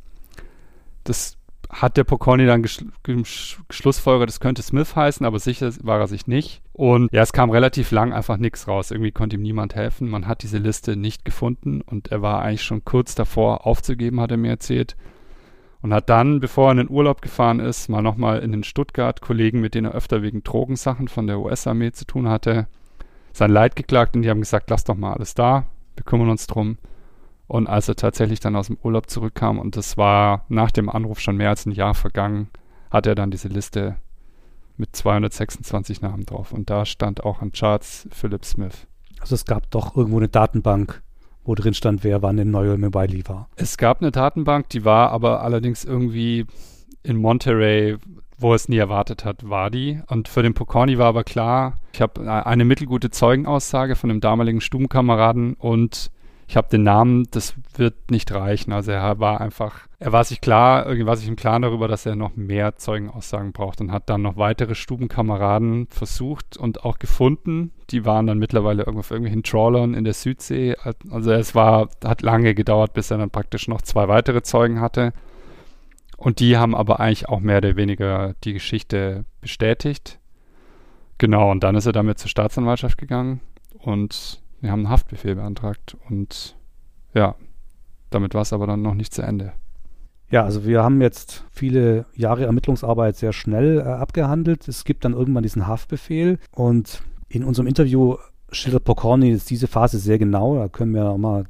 Das 1.04 1.38
hat 1.74 1.96
der 1.96 2.04
Pokorny 2.04 2.46
dann 2.46 2.62
geschlussfolgert, 2.62 4.30
es 4.30 4.40
könnte 4.40 4.62
Smith 4.62 4.94
heißen, 4.94 5.26
aber 5.26 5.38
sicher 5.38 5.72
war 5.82 5.98
er 5.98 6.06
sich 6.06 6.26
nicht. 6.26 6.62
Und 6.72 7.12
ja, 7.12 7.22
es 7.22 7.32
kam 7.32 7.50
relativ 7.50 7.90
lang 7.90 8.12
einfach 8.12 8.36
nichts 8.36 8.68
raus. 8.68 8.90
Irgendwie 8.90 9.12
konnte 9.12 9.36
ihm 9.36 9.42
niemand 9.42 9.74
helfen. 9.74 10.08
Man 10.08 10.26
hat 10.26 10.42
diese 10.42 10.58
Liste 10.58 10.96
nicht 10.96 11.24
gefunden 11.24 11.80
und 11.80 12.12
er 12.12 12.22
war 12.22 12.42
eigentlich 12.42 12.62
schon 12.62 12.84
kurz 12.84 13.14
davor 13.14 13.66
aufzugeben, 13.66 14.20
hat 14.20 14.30
er 14.30 14.36
mir 14.36 14.50
erzählt. 14.50 14.96
Und 15.82 15.92
hat 15.92 16.08
dann, 16.08 16.40
bevor 16.40 16.68
er 16.68 16.72
in 16.72 16.78
den 16.78 16.90
Urlaub 16.90 17.20
gefahren 17.20 17.60
ist, 17.60 17.88
mal 17.88 18.02
nochmal 18.02 18.38
in 18.38 18.52
den 18.52 18.64
Stuttgart-Kollegen, 18.64 19.60
mit 19.60 19.74
denen 19.74 19.88
er 19.88 19.94
öfter 19.94 20.22
wegen 20.22 20.42
Drogensachen 20.42 21.08
von 21.08 21.26
der 21.26 21.40
US-Armee 21.40 21.92
zu 21.92 22.06
tun 22.06 22.28
hatte, 22.28 22.68
sein 23.32 23.50
Leid 23.50 23.76
geklagt 23.76 24.16
und 24.16 24.22
die 24.22 24.30
haben 24.30 24.40
gesagt, 24.40 24.70
lass 24.70 24.84
doch 24.84 24.94
mal 24.94 25.12
alles 25.12 25.34
da, 25.34 25.66
wir 25.96 26.04
kümmern 26.04 26.30
uns 26.30 26.46
drum. 26.46 26.78
Und 27.46 27.66
als 27.66 27.88
er 27.88 27.96
tatsächlich 27.96 28.40
dann 28.40 28.56
aus 28.56 28.68
dem 28.68 28.78
Urlaub 28.82 29.10
zurückkam, 29.10 29.58
und 29.58 29.76
das 29.76 29.96
war 29.96 30.44
nach 30.48 30.70
dem 30.70 30.88
Anruf 30.88 31.20
schon 31.20 31.36
mehr 31.36 31.50
als 31.50 31.66
ein 31.66 31.72
Jahr 31.72 31.94
vergangen, 31.94 32.48
hat 32.90 33.06
er 33.06 33.14
dann 33.14 33.30
diese 33.30 33.48
Liste 33.48 33.96
mit 34.76 34.96
226 34.96 36.00
Namen 36.00 36.24
drauf. 36.24 36.52
Und 36.52 36.70
da 36.70 36.84
stand 36.84 37.24
auch 37.24 37.42
an 37.42 37.52
Charts 37.52 38.08
Philip 38.10 38.44
Smith. 38.44 38.86
Also 39.20 39.34
es 39.34 39.44
gab 39.44 39.70
doch 39.70 39.96
irgendwo 39.96 40.18
eine 40.18 40.28
Datenbank, 40.28 41.02
wo 41.44 41.54
drin 41.54 41.74
stand, 41.74 42.04
wer 42.04 42.22
wann 42.22 42.38
in 42.38 42.50
Neu 42.50 42.68
Wiley 42.68 43.28
war. 43.28 43.48
Es 43.56 43.76
gab 43.76 44.00
eine 44.00 44.10
Datenbank, 44.10 44.68
die 44.70 44.84
war 44.84 45.10
aber 45.10 45.42
allerdings 45.42 45.84
irgendwie 45.84 46.46
in 47.02 47.16
Monterey, 47.18 47.98
wo 48.38 48.54
es 48.54 48.68
nie 48.68 48.78
erwartet 48.78 49.24
hat, 49.24 49.48
war 49.48 49.70
die. 49.70 50.00
Und 50.08 50.28
für 50.28 50.42
den 50.42 50.54
Pokorny 50.54 50.98
war 50.98 51.06
aber 51.06 51.24
klar, 51.24 51.78
ich 51.92 52.00
habe 52.00 52.46
eine 52.46 52.64
mittelgute 52.64 53.10
Zeugenaussage 53.10 53.94
von 53.94 54.08
dem 54.08 54.20
damaligen 54.20 54.60
Stubenkameraden 54.60 55.54
und 55.54 56.10
ich 56.46 56.56
habe 56.56 56.68
den 56.68 56.82
Namen, 56.82 57.26
das 57.30 57.54
wird 57.76 58.10
nicht 58.10 58.30
reichen. 58.32 58.72
Also 58.72 58.92
er 58.92 59.18
war 59.18 59.40
einfach, 59.40 59.86
er 59.98 60.12
war 60.12 60.24
sich 60.24 60.40
klar, 60.40 60.84
irgendwie 60.84 61.06
war 61.06 61.16
sich 61.16 61.28
im 61.28 61.36
Klaren 61.36 61.62
darüber, 61.62 61.88
dass 61.88 62.04
er 62.04 62.16
noch 62.16 62.36
mehr 62.36 62.76
Zeugenaussagen 62.76 63.52
braucht 63.52 63.80
und 63.80 63.90
hat 63.90 64.10
dann 64.10 64.22
noch 64.22 64.36
weitere 64.36 64.74
Stubenkameraden 64.74 65.86
versucht 65.88 66.56
und 66.56 66.84
auch 66.84 66.98
gefunden. 66.98 67.72
Die 67.90 68.04
waren 68.04 68.26
dann 68.26 68.38
mittlerweile 68.38 68.82
irgendwo 68.82 69.00
auf 69.00 69.10
irgendwelchen 69.10 69.42
Trawlern 69.42 69.94
in 69.94 70.04
der 70.04 70.12
Südsee. 70.12 70.76
Also 71.10 71.32
es 71.32 71.54
war, 71.54 71.88
hat 72.04 72.22
lange 72.22 72.54
gedauert, 72.54 72.92
bis 72.92 73.10
er 73.10 73.18
dann 73.18 73.30
praktisch 73.30 73.66
noch 73.66 73.80
zwei 73.80 74.08
weitere 74.08 74.42
Zeugen 74.42 74.80
hatte. 74.80 75.12
Und 76.16 76.40
die 76.40 76.56
haben 76.56 76.74
aber 76.74 77.00
eigentlich 77.00 77.28
auch 77.28 77.40
mehr 77.40 77.58
oder 77.58 77.76
weniger 77.76 78.34
die 78.44 78.52
Geschichte 78.52 79.24
bestätigt. 79.40 80.20
Genau, 81.18 81.50
und 81.50 81.64
dann 81.64 81.74
ist 81.74 81.86
er 81.86 81.92
damit 81.92 82.18
zur 82.18 82.28
Staatsanwaltschaft 82.28 82.98
gegangen 82.98 83.40
und 83.78 84.42
wir 84.64 84.72
haben 84.72 84.80
einen 84.80 84.88
Haftbefehl 84.88 85.34
beantragt 85.34 85.96
und 86.08 86.56
ja, 87.12 87.36
damit 88.10 88.34
war 88.34 88.42
es 88.42 88.52
aber 88.52 88.66
dann 88.66 88.80
noch 88.82 88.94
nicht 88.94 89.12
zu 89.12 89.22
Ende. 89.22 89.52
Ja, 90.30 90.42
also 90.42 90.64
wir 90.64 90.82
haben 90.82 91.02
jetzt 91.02 91.44
viele 91.50 92.06
Jahre 92.14 92.46
Ermittlungsarbeit 92.46 93.16
sehr 93.16 93.34
schnell 93.34 93.78
äh, 93.78 93.82
abgehandelt. 93.82 94.66
Es 94.66 94.84
gibt 94.84 95.04
dann 95.04 95.12
irgendwann 95.12 95.42
diesen 95.42 95.66
Haftbefehl 95.66 96.38
und 96.50 97.02
in 97.28 97.44
unserem 97.44 97.68
Interview 97.68 98.16
schildert 98.50 98.84
Pokorny 98.84 99.30
ist 99.30 99.50
diese 99.50 99.66
Phase 99.66 99.98
sehr 99.98 100.18
genau. 100.18 100.56
Da 100.56 100.68
können 100.68 100.94
wir 100.94 101.18
mal, 101.18 101.44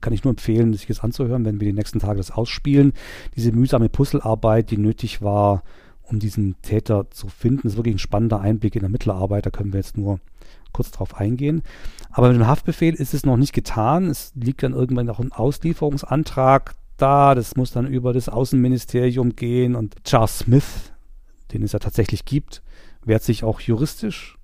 kann 0.00 0.14
ich 0.14 0.24
nur 0.24 0.30
empfehlen, 0.30 0.72
sich 0.72 0.86
das 0.86 1.00
anzuhören, 1.00 1.44
wenn 1.44 1.60
wir 1.60 1.68
die 1.68 1.74
nächsten 1.74 1.98
Tage 1.98 2.16
das 2.16 2.30
ausspielen. 2.30 2.94
Diese 3.36 3.52
mühsame 3.52 3.90
Puzzlearbeit, 3.90 4.70
die 4.70 4.78
nötig 4.78 5.20
war, 5.20 5.62
um 6.02 6.20
diesen 6.20 6.56
Täter 6.62 7.10
zu 7.10 7.28
finden, 7.28 7.66
ist 7.66 7.76
wirklich 7.76 7.96
ein 7.96 8.00
spannender 8.00 8.40
Einblick 8.40 8.76
in 8.76 8.80
der 8.80 8.90
Mittelarbeit. 8.90 9.44
Da 9.44 9.50
können 9.50 9.74
wir 9.74 9.80
jetzt 9.80 9.98
nur 9.98 10.20
kurz 10.76 10.90
drauf 10.90 11.16
eingehen. 11.16 11.62
Aber 12.10 12.28
mit 12.28 12.36
dem 12.36 12.46
Haftbefehl 12.46 12.94
ist 12.94 13.14
es 13.14 13.26
noch 13.26 13.36
nicht 13.36 13.52
getan. 13.52 14.08
Es 14.08 14.32
liegt 14.34 14.62
dann 14.62 14.72
irgendwann 14.72 15.06
noch 15.06 15.20
ein 15.20 15.32
Auslieferungsantrag 15.32 16.74
da. 16.96 17.34
Das 17.34 17.56
muss 17.56 17.72
dann 17.72 17.86
über 17.86 18.12
das 18.12 18.28
Außenministerium 18.28 19.36
gehen. 19.36 19.74
Und 19.74 19.96
Charles 20.04 20.40
Smith, 20.40 20.92
den 21.52 21.62
es 21.62 21.72
ja 21.72 21.78
tatsächlich 21.78 22.24
gibt, 22.24 22.62
wehrt 23.04 23.22
sich 23.22 23.42
auch 23.42 23.60
juristisch. 23.60 24.36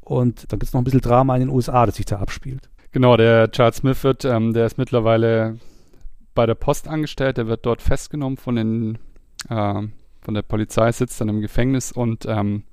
Und 0.00 0.50
dann 0.52 0.58
gibt 0.58 0.68
es 0.68 0.72
noch 0.72 0.80
ein 0.80 0.84
bisschen 0.84 1.00
Drama 1.00 1.34
in 1.34 1.40
den 1.40 1.50
USA, 1.50 1.84
das 1.86 1.96
sich 1.96 2.06
da 2.06 2.18
abspielt. 2.18 2.70
Genau, 2.92 3.16
der 3.16 3.50
Charles 3.50 3.76
Smith 3.76 4.02
wird, 4.04 4.24
ähm, 4.24 4.54
der 4.54 4.66
ist 4.66 4.78
mittlerweile 4.78 5.58
bei 6.34 6.46
der 6.46 6.54
Post 6.54 6.88
angestellt. 6.88 7.36
Der 7.36 7.48
wird 7.48 7.66
dort 7.66 7.82
festgenommen 7.82 8.38
von 8.38 8.56
den 8.56 8.98
äh, 9.50 9.82
von 10.20 10.34
der 10.34 10.42
Polizei, 10.42 10.90
sitzt 10.92 11.20
dann 11.20 11.28
im 11.28 11.40
Gefängnis 11.40 11.92
und 11.92 12.26
ähm, 12.26 12.64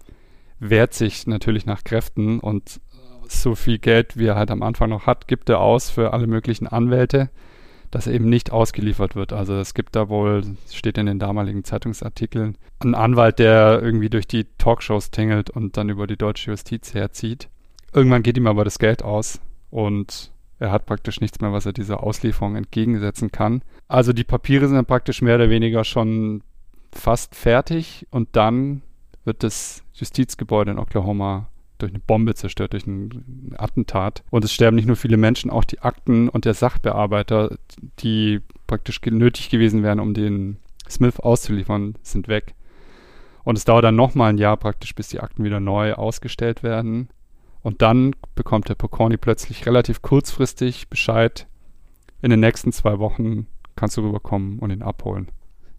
wehrt 0.60 0.94
sich 0.94 1.28
natürlich 1.28 1.66
nach 1.66 1.84
Kräften 1.84 2.40
und 2.40 2.80
so 3.28 3.56
viel 3.56 3.80
Geld, 3.80 4.18
wie 4.18 4.28
er 4.28 4.36
halt 4.36 4.52
am 4.52 4.62
Anfang 4.62 4.90
noch 4.90 5.08
hat, 5.08 5.28
gibt 5.28 5.50
er 5.50 5.60
aus 5.60 5.90
für 5.90 6.14
alle 6.14 6.28
möglichen 6.28 6.68
Anwälte, 6.68 7.30
dass 7.92 8.08
er 8.08 8.14
eben 8.14 8.30
nicht 8.30 8.52
ausgeliefert 8.52 9.16
wird. 9.16 9.34
Also 9.34 9.56
es 9.56 9.74
gibt 9.74 9.96
da 9.96 10.10
wohl, 10.10 10.44
steht 10.72 10.98
in 10.98 11.06
den 11.06 11.20
damaligen 11.20 11.64
Zeitungsartikeln, 11.64 12.58
einen 12.80 12.96
Anwalt, 12.96 13.40
der 13.40 13.82
irgendwie 13.82 14.10
durch 14.10 14.28
die 14.28 14.46
Talkshows 14.58 15.12
tingelt 15.12 15.50
und 15.50 15.78
dann 15.78 15.90
über 15.90 16.08
die 16.08 16.18
deutsche 16.18 16.52
Justiz 16.52 16.94
herzieht. 16.94 17.50
Irgendwann 17.94 18.24
geht 18.24 18.38
ihm 18.38 18.48
aber 18.48 18.64
das 18.64 18.80
Geld 18.80 19.04
aus 19.04 19.40
und 19.70 20.32
er 20.60 20.72
hat 20.72 20.86
praktisch 20.86 21.20
nichts 21.22 21.42
mehr, 21.42 21.52
was 21.52 21.66
er 21.66 21.74
dieser 21.74 22.04
Auslieferung 22.04 22.56
entgegensetzen 22.56 23.32
kann. 23.32 23.62
Also 23.88 24.14
die 24.14 24.24
Papiere 24.24 24.68
sind 24.68 24.76
dann 24.76 24.86
praktisch 24.86 25.22
mehr 25.22 25.36
oder 25.36 25.50
weniger 25.50 25.84
schon 25.84 26.44
fast 26.92 27.36
fertig 27.36 28.08
und 28.10 28.30
dann 28.34 28.82
wird 29.26 29.44
das 29.44 29.85
Justizgebäude 29.96 30.72
in 30.72 30.80
Oklahoma 30.80 31.50
durch 31.78 31.92
eine 31.92 32.00
Bombe 32.00 32.36
zerstört, 32.36 32.74
durch 32.74 32.88
ein 32.88 33.54
Attentat. 33.58 34.24
Und 34.30 34.46
es 34.46 34.54
sterben 34.54 34.76
nicht 34.76 34.88
nur 34.88 34.96
viele 34.96 35.18
Menschen, 35.18 35.52
auch 35.52 35.64
die 35.64 35.82
Akten 35.82 36.30
und 36.30 36.46
der 36.46 36.54
Sachbearbeiter, 36.54 37.58
die 38.00 38.42
praktisch 38.68 39.02
nötig 39.02 39.50
gewesen 39.50 39.84
wären, 39.84 40.00
um 40.00 40.14
den 40.14 40.58
Smith 40.90 41.20
auszuliefern, 41.20 41.96
sind 42.02 42.28
weg. 42.28 42.56
Und 43.44 43.58
es 43.58 43.66
dauert 43.66 43.84
dann 43.84 43.96
nochmal 43.96 44.32
ein 44.32 44.38
Jahr 44.38 44.58
praktisch, 44.58 44.96
bis 44.96 45.10
die 45.10 45.20
Akten 45.20 45.44
wieder 45.44 45.60
neu 45.60 45.94
ausgestellt 45.94 46.64
werden. 46.64 47.10
Und 47.62 47.82
dann 47.82 48.16
bekommt 48.36 48.70
der 48.70 48.76
Pokorny 48.76 49.18
plötzlich 49.18 49.66
relativ 49.66 50.02
kurzfristig 50.02 50.90
Bescheid, 50.90 51.48
in 52.22 52.30
den 52.30 52.40
nächsten 52.40 52.72
zwei 52.72 53.00
Wochen 53.00 53.48
kannst 53.76 53.98
du 53.98 54.02
rüberkommen 54.02 54.60
und 54.60 54.72
ihn 54.72 54.82
abholen. 54.82 55.28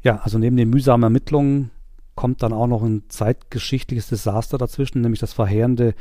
Ja, 0.02 0.16
also 0.18 0.38
neben 0.38 0.56
den 0.56 0.70
mühsamen 0.70 1.02
Ermittlungen 1.02 1.70
kommt 2.16 2.42
dann 2.42 2.52
auch 2.52 2.66
noch 2.66 2.82
ein 2.82 3.04
zeitgeschichtliches 3.08 4.08
Desaster 4.08 4.58
dazwischen, 4.58 5.02
nämlich 5.02 5.20
das 5.20 5.32
verheerende 5.32 5.94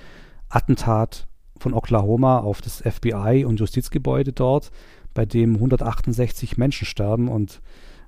Attentat 0.49 1.28
von 1.58 1.73
Oklahoma 1.73 2.39
auf 2.39 2.62
das 2.62 2.82
FBI 2.82 3.45
und 3.45 3.60
Justizgebäude 3.60 4.34
dort, 4.34 4.71
bei 5.13 5.25
dem 5.25 5.56
168 5.56 6.58
Menschen 6.58 6.86
sterben 6.86 7.28
und 7.28 7.62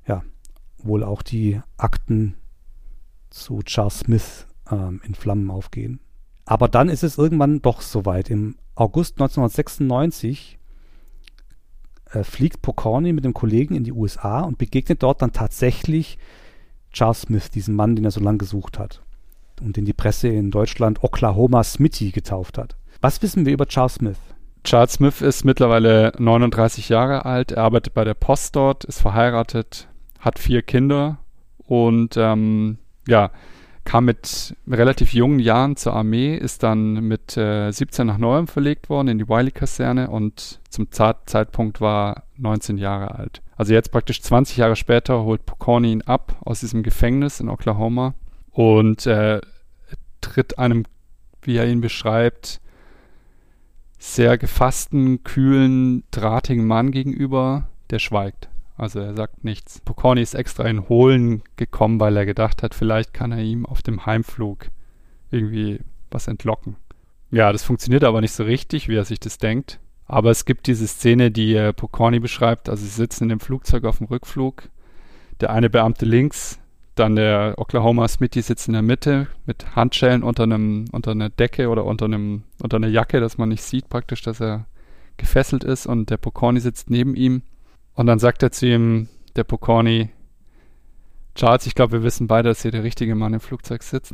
ja, 0.08 0.24
wohl 0.80 1.04
auch 1.04 1.22
die 1.22 1.62
Akten 1.78 2.36
zu 3.30 3.62
Charles 3.64 4.00
Smith 4.00 4.48
ähm, 4.72 5.02
in 5.04 5.14
Flammen 5.14 5.52
aufgehen. 5.52 6.00
Aber 6.46 6.68
dann 6.68 6.90
ist 6.90 7.04
es 7.04 7.18
irgendwann 7.18 7.62
doch 7.62 7.82
soweit. 7.82 8.30
Im 8.30 8.56
August 8.76 9.16
1996 9.16 10.58
äh, 12.12 12.24
fliegt 12.24 12.62
Pokorny 12.62 13.12
mit 13.12 13.26
dem 13.26 13.34
Kollegen 13.34 13.76
in 13.76 13.84
die 13.84 13.92
USA 13.92 14.42
und 14.42 14.58
begegnet 14.58 15.04
dort 15.04 15.22
dann 15.22 15.34
tatsächlich 15.34 16.18
Charles 16.92 17.22
Smith, 17.22 17.52
diesen 17.52 17.76
Mann, 17.76 17.96
den 17.96 18.06
er 18.06 18.12
so 18.12 18.22
lange 18.22 18.38
gesucht 18.38 18.80
hat 18.80 19.02
und 19.62 19.78
den 19.78 19.86
die 19.86 19.94
Presse 19.94 20.28
in 20.28 20.52
Deutschland 20.52 21.04
Oklahoma 21.04 21.64
Smithy 21.64 22.12
getauft 22.12 22.58
hat. 22.58 22.76
Was 23.02 23.22
wissen 23.22 23.46
wir 23.46 23.54
über 23.54 23.68
Charles 23.68 23.96
Smith? 23.96 24.18
Charles 24.64 24.94
Smith 24.94 25.22
ist 25.22 25.46
mittlerweile 25.46 26.12
39 26.18 26.90
Jahre 26.90 27.26
alt, 27.26 27.52
er 27.52 27.64
arbeitet 27.64 27.94
bei 27.94 28.04
der 28.04 28.16
Post 28.16 28.56
dort, 28.56 28.84
ist 28.86 29.02
verheiratet, 29.02 29.88
hat 30.20 30.40
vier 30.40 30.62
Kinder 30.62 31.20
und 31.60 32.18
ähm, 32.18 32.78
ja, 33.08 33.32
kam 33.88 34.04
mit 34.04 34.54
relativ 34.68 35.14
jungen 35.14 35.40
Jahren 35.40 35.78
zur 35.78 35.94
Armee, 35.94 36.36
ist 36.36 36.62
dann 36.62 36.96
mit 37.08 37.38
äh, 37.38 37.72
17 37.72 38.06
nach 38.06 38.18
Neuem 38.18 38.48
verlegt 38.48 38.90
worden 38.90 39.08
in 39.08 39.18
die 39.18 39.30
Wiley-Kaserne 39.30 40.10
und 40.10 40.60
zum 40.70 40.92
Zeitpunkt 40.92 41.80
war 41.80 42.24
19 42.36 42.78
Jahre 42.78 43.16
alt. 43.16 43.42
Also 43.56 43.72
jetzt 43.72 43.94
praktisch 43.94 44.22
20 44.22 44.58
Jahre 44.58 44.76
später 44.76 45.24
holt 45.24 45.46
Pokorny 45.46 45.94
ihn 45.94 46.02
ab 46.02 46.36
aus 46.44 46.60
diesem 46.60 46.84
Gefängnis 46.84 47.40
in 47.40 47.48
Oklahoma 47.48 48.14
und 48.52 49.06
äh, 49.06 49.40
tritt 50.20 50.60
einem, 50.60 50.84
wie 51.42 51.56
er 51.56 51.66
ihn 51.66 51.80
beschreibt, 51.80 52.60
sehr 54.00 54.38
gefassten, 54.38 55.24
kühlen, 55.24 56.04
drahtigen 56.12 56.68
Mann 56.68 56.92
gegenüber, 56.92 57.70
der 57.90 58.00
schweigt. 58.00 58.50
Also 58.78 59.00
er 59.00 59.16
sagt 59.16 59.44
nichts. 59.44 59.82
Pokorny 59.82 60.22
ist 60.22 60.36
extra 60.36 60.66
in 60.66 60.88
Holen 60.88 61.42
gekommen, 61.56 62.00
weil 62.00 62.16
er 62.16 62.26
gedacht 62.26 62.62
hat, 62.62 62.76
vielleicht 62.76 63.14
kann 63.14 63.32
er 63.32 63.42
ihm 63.42 63.66
auf 63.66 63.82
dem 63.82 64.06
Heimflug 64.06 64.68
irgendwie 65.32 65.80
was 66.12 66.28
entlocken. 66.28 66.76
Ja, 67.32 67.52
das 67.52 67.64
funktioniert 67.64 68.04
aber 68.04 68.22
nicht 68.22 68.32
so 68.32 68.44
richtig, 68.44 68.88
wie 68.88 68.96
er 68.96 69.04
sich 69.04 69.20
das 69.20 69.40
denkt. 69.40 69.80
Aber 70.06 70.32
es 70.32 70.46
gibt 70.46 70.68
diese 70.68 70.88
Szene, 70.88 71.32
die 71.32 71.56
äh, 71.56 71.74
Pokorny 71.74 72.20
beschreibt. 72.20 72.70
Also 72.70 72.84
sie 72.84 72.92
sitzen 72.92 73.24
in 73.24 73.30
dem 73.30 73.40
Flugzeug 73.40 73.84
auf 73.84 73.98
dem 73.98 74.08
Rückflug. 74.08 74.70
Der 75.42 75.50
eine 75.50 75.70
Beamte 75.70 76.06
links, 76.06 76.60
dann 76.96 77.16
der 77.16 77.56
Oklahoma 77.58 78.08
Smithy 78.08 78.42
sitzt 78.42 78.68
in 78.68 78.74
der 78.74 78.82
Mitte 78.82 79.28
mit 79.46 79.76
Handschellen 79.76 80.24
unter 80.24 80.44
einem 80.44 80.86
unter 80.92 81.12
einer 81.12 81.30
Decke 81.30 81.70
oder 81.70 81.86
unter 81.86 82.06
einem 82.06 82.44
unter 82.62 82.78
einer 82.78 82.88
Jacke, 82.88 83.20
dass 83.20 83.38
man 83.38 83.50
nicht 83.50 83.64
sieht 83.64 83.90
praktisch, 83.90 84.22
dass 84.22 84.42
er 84.42 84.66
gefesselt 85.18 85.64
ist 85.64 85.86
und 85.86 86.10
der 86.10 86.18
Pokorny 86.18 86.60
sitzt 86.60 86.90
neben 86.90 87.16
ihm 87.16 87.44
und 87.98 88.06
dann 88.06 88.20
sagt 88.20 88.44
er 88.44 88.52
zu 88.52 88.68
ihm, 88.68 89.10
der 89.36 89.44
Pokorny, 89.44 90.12
Charles, 91.34 91.66
ich 91.66 91.74
glaube, 91.74 91.94
wir 91.94 92.04
wissen 92.04 92.28
beide, 92.28 92.50
dass 92.50 92.62
hier 92.62 92.70
der 92.70 92.84
richtige 92.84 93.16
Mann 93.16 93.34
im 93.34 93.40
Flugzeug 93.40 93.82
sitzt. 93.82 94.14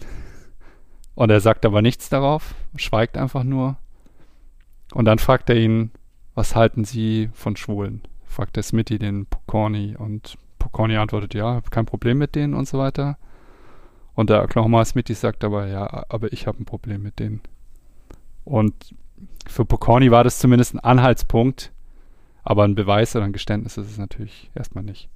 Und 1.16 1.30
er 1.30 1.42
sagt 1.42 1.66
aber 1.66 1.82
nichts 1.82 2.08
darauf, 2.08 2.56
schweigt 2.78 3.18
einfach 3.18 3.44
nur. 3.44 3.76
Und 4.94 5.04
dann 5.04 5.20
fragt 5.20 5.50
er 5.50 5.58
ihn, 5.58 5.92
was 6.34 6.56
halten 6.56 6.86
Sie 6.86 7.30
von 7.34 7.58
Schwulen? 7.58 8.04
Fragt 8.24 8.56
der 8.56 8.64
Smitty 8.64 9.00
den 9.00 9.26
Pokorny 9.26 9.98
und 9.98 10.38
Pokorny 10.60 10.96
antwortet, 10.96 11.34
ja, 11.34 11.60
kein 11.70 11.86
Problem 11.86 12.18
mit 12.18 12.36
denen 12.36 12.54
und 12.54 12.70
so 12.70 12.80
weiter. 12.80 13.18
Und 14.16 14.30
der 14.30 14.44
Oklahoma 14.44 14.86
Smitty 14.86 15.14
sagt 15.14 15.44
aber, 15.44 15.68
ja, 15.68 16.06
aber 16.08 16.32
ich 16.32 16.48
habe 16.48 16.64
ein 16.64 16.66
Problem 16.66 17.04
mit 17.04 17.20
denen. 17.20 17.42
Und 18.46 18.96
für 19.46 19.66
Pokorny 19.66 20.10
war 20.10 20.24
das 20.24 20.40
zumindest 20.40 20.74
ein 20.74 20.80
Anhaltspunkt, 20.80 21.73
aber 22.44 22.64
ein 22.64 22.76
Beweis 22.76 23.16
oder 23.16 23.26
ein 23.26 23.34
Geständnis 23.34 23.78
ist 23.78 23.90
es 23.90 23.98
natürlich 23.98 24.52
erstmal 24.56 24.84
nicht. 24.84 25.10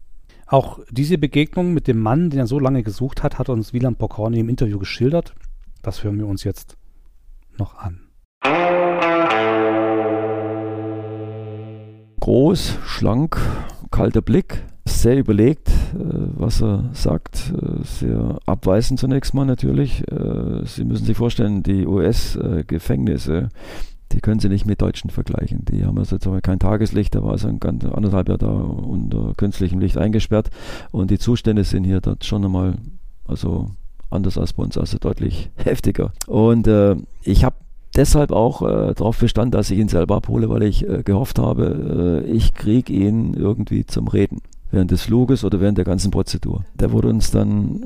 Auch 0.48 0.80
diese 0.90 1.18
Begegnung 1.18 1.74
mit 1.74 1.88
dem 1.88 2.00
Mann, 2.00 2.30
den 2.30 2.40
er 2.40 2.48
so 2.48 2.60
lange 2.60 2.84
gesucht 2.84 3.22
hat, 3.24 3.38
hat 3.38 3.50
uns 3.50 3.74
Wieland 3.74 3.98
Pokorny 3.98 4.40
im 4.40 4.50
Interview 4.50 4.80
geschildert. 4.80 5.36
Das 5.82 6.04
hören 6.04 6.18
wir 6.18 6.28
uns 6.28 6.44
jetzt 6.44 6.78
noch 7.58 7.78
an. 7.78 8.08
groß, 12.28 12.80
schlank, 12.84 13.40
kalter 13.90 14.22
Blick, 14.22 14.66
sehr 14.84 15.18
überlegt, 15.18 15.70
äh, 15.70 16.28
was 16.36 16.62
er 16.62 16.90
sagt, 16.92 17.54
äh, 17.56 17.82
sehr 17.86 18.40
abweisend 18.46 19.00
zunächst 19.00 19.34
mal 19.34 19.46
natürlich. 19.46 20.04
Äh, 20.12 20.66
Sie 20.66 20.84
müssen 20.84 21.06
sich 21.06 21.16
vorstellen, 21.16 21.63
die 21.63 21.88
US-Gefängnisse, 21.88 23.48
die 24.12 24.22
können 24.22 24.39
Sie 24.39 24.50
nicht 24.50 24.65
mit 24.65 24.82
Deutschen 24.82 25.10
vergleichen. 25.10 25.65
Die 25.65 25.86
haben 25.86 25.98
also 25.98 26.17
kein 26.41 26.60
Tageslicht, 26.60 27.15
da 27.15 27.24
war 27.24 27.32
also 27.32 27.48
ein 27.48 27.60
ganz 27.60 27.84
anderthalb 27.86 28.30
Jahr 28.30 28.38
da 28.38 28.48
unter 28.48 29.34
künstlichem 29.36 29.80
Licht 29.80 29.98
eingesperrt 29.98 30.50
und 30.91 31.12
die 31.12 31.20
Zustände 31.20 31.63
sind 31.63 31.84
hier 31.84 32.02
dort 32.02 32.26
schon 32.26 32.46
einmal, 32.46 32.76
also 33.26 33.72
anders 34.10 34.38
als 34.38 34.54
bei 34.54 34.63
uns, 34.63 34.78
also 34.78 34.98
deutlich 34.98 35.50
heftiger. 35.56 36.12
Und 36.28 36.67
äh, 36.67 36.96
ich 37.24 37.43
habe 37.43 37.58
deshalb 37.96 38.32
auch 38.32 38.62
äh, 38.62 38.93
darauf 38.93 39.20
bestanden, 39.20 39.52
dass 39.52 39.72
ich 39.72 39.80
ihn 39.80 39.89
selber 39.89 40.17
abhole, 40.17 40.50
weil 40.50 40.63
ich 40.63 40.88
äh, 40.88 41.04
gehofft 41.04 41.39
habe, 41.39 42.24
äh, 42.26 42.32
ich 42.32 42.54
kriege 42.54 42.93
ihn 42.93 43.34
irgendwie 43.34 43.86
zum 43.86 44.08
Reden 44.08 44.41
während 44.71 44.91
des 44.91 45.03
Fluges 45.03 45.43
oder 45.43 45.60
während 45.60 45.77
der 45.77 45.86
ganzen 45.86 46.12
Prozedur. 46.12 46.65
Der 46.75 46.91
wurde 46.91 47.10
uns 47.10 47.32
dann 47.32 47.80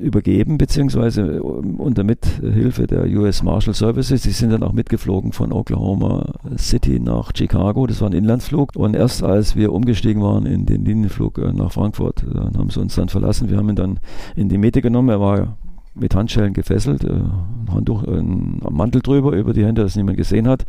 übergeben, 0.00 0.58
beziehungsweise 0.58 1.22
ähm, 1.22 1.76
unter 1.76 2.04
Mithilfe 2.04 2.86
der 2.86 3.06
US 3.18 3.42
Marshal 3.42 3.74
Services. 3.74 4.22
Die 4.22 4.30
sind 4.30 4.50
dann 4.50 4.62
auch 4.62 4.72
mitgeflogen 4.72 5.32
von 5.32 5.52
Oklahoma 5.52 6.34
City 6.56 6.98
nach 7.00 7.32
Chicago. 7.34 7.86
Das 7.86 8.00
war 8.00 8.10
ein 8.10 8.14
Inlandsflug. 8.14 8.74
Und 8.76 8.94
erst 8.94 9.22
als 9.22 9.56
wir 9.56 9.72
umgestiegen 9.72 10.22
waren 10.22 10.46
in 10.46 10.66
den 10.66 10.84
Linienflug 10.84 11.38
äh, 11.38 11.52
nach 11.52 11.72
Frankfurt, 11.72 12.24
dann 12.32 12.56
haben 12.56 12.70
sie 12.70 12.80
uns 12.80 12.94
dann 12.94 13.08
verlassen. 13.08 13.50
Wir 13.50 13.58
haben 13.58 13.68
ihn 13.68 13.76
dann 13.76 14.00
in 14.36 14.48
die 14.48 14.58
Mitte 14.58 14.82
genommen. 14.82 15.08
Er 15.10 15.20
war 15.20 15.56
mit 15.94 16.14
Handschellen 16.14 16.52
gefesselt, 16.54 17.04
äh, 17.04 17.12
ein 17.12 17.72
Handtuch, 17.72 18.02
ein 18.04 18.60
Mantel 18.70 19.00
drüber 19.00 19.32
über 19.32 19.52
die 19.52 19.64
Hände, 19.64 19.82
dass 19.82 19.96
niemand 19.96 20.16
gesehen 20.16 20.48
hat. 20.48 20.66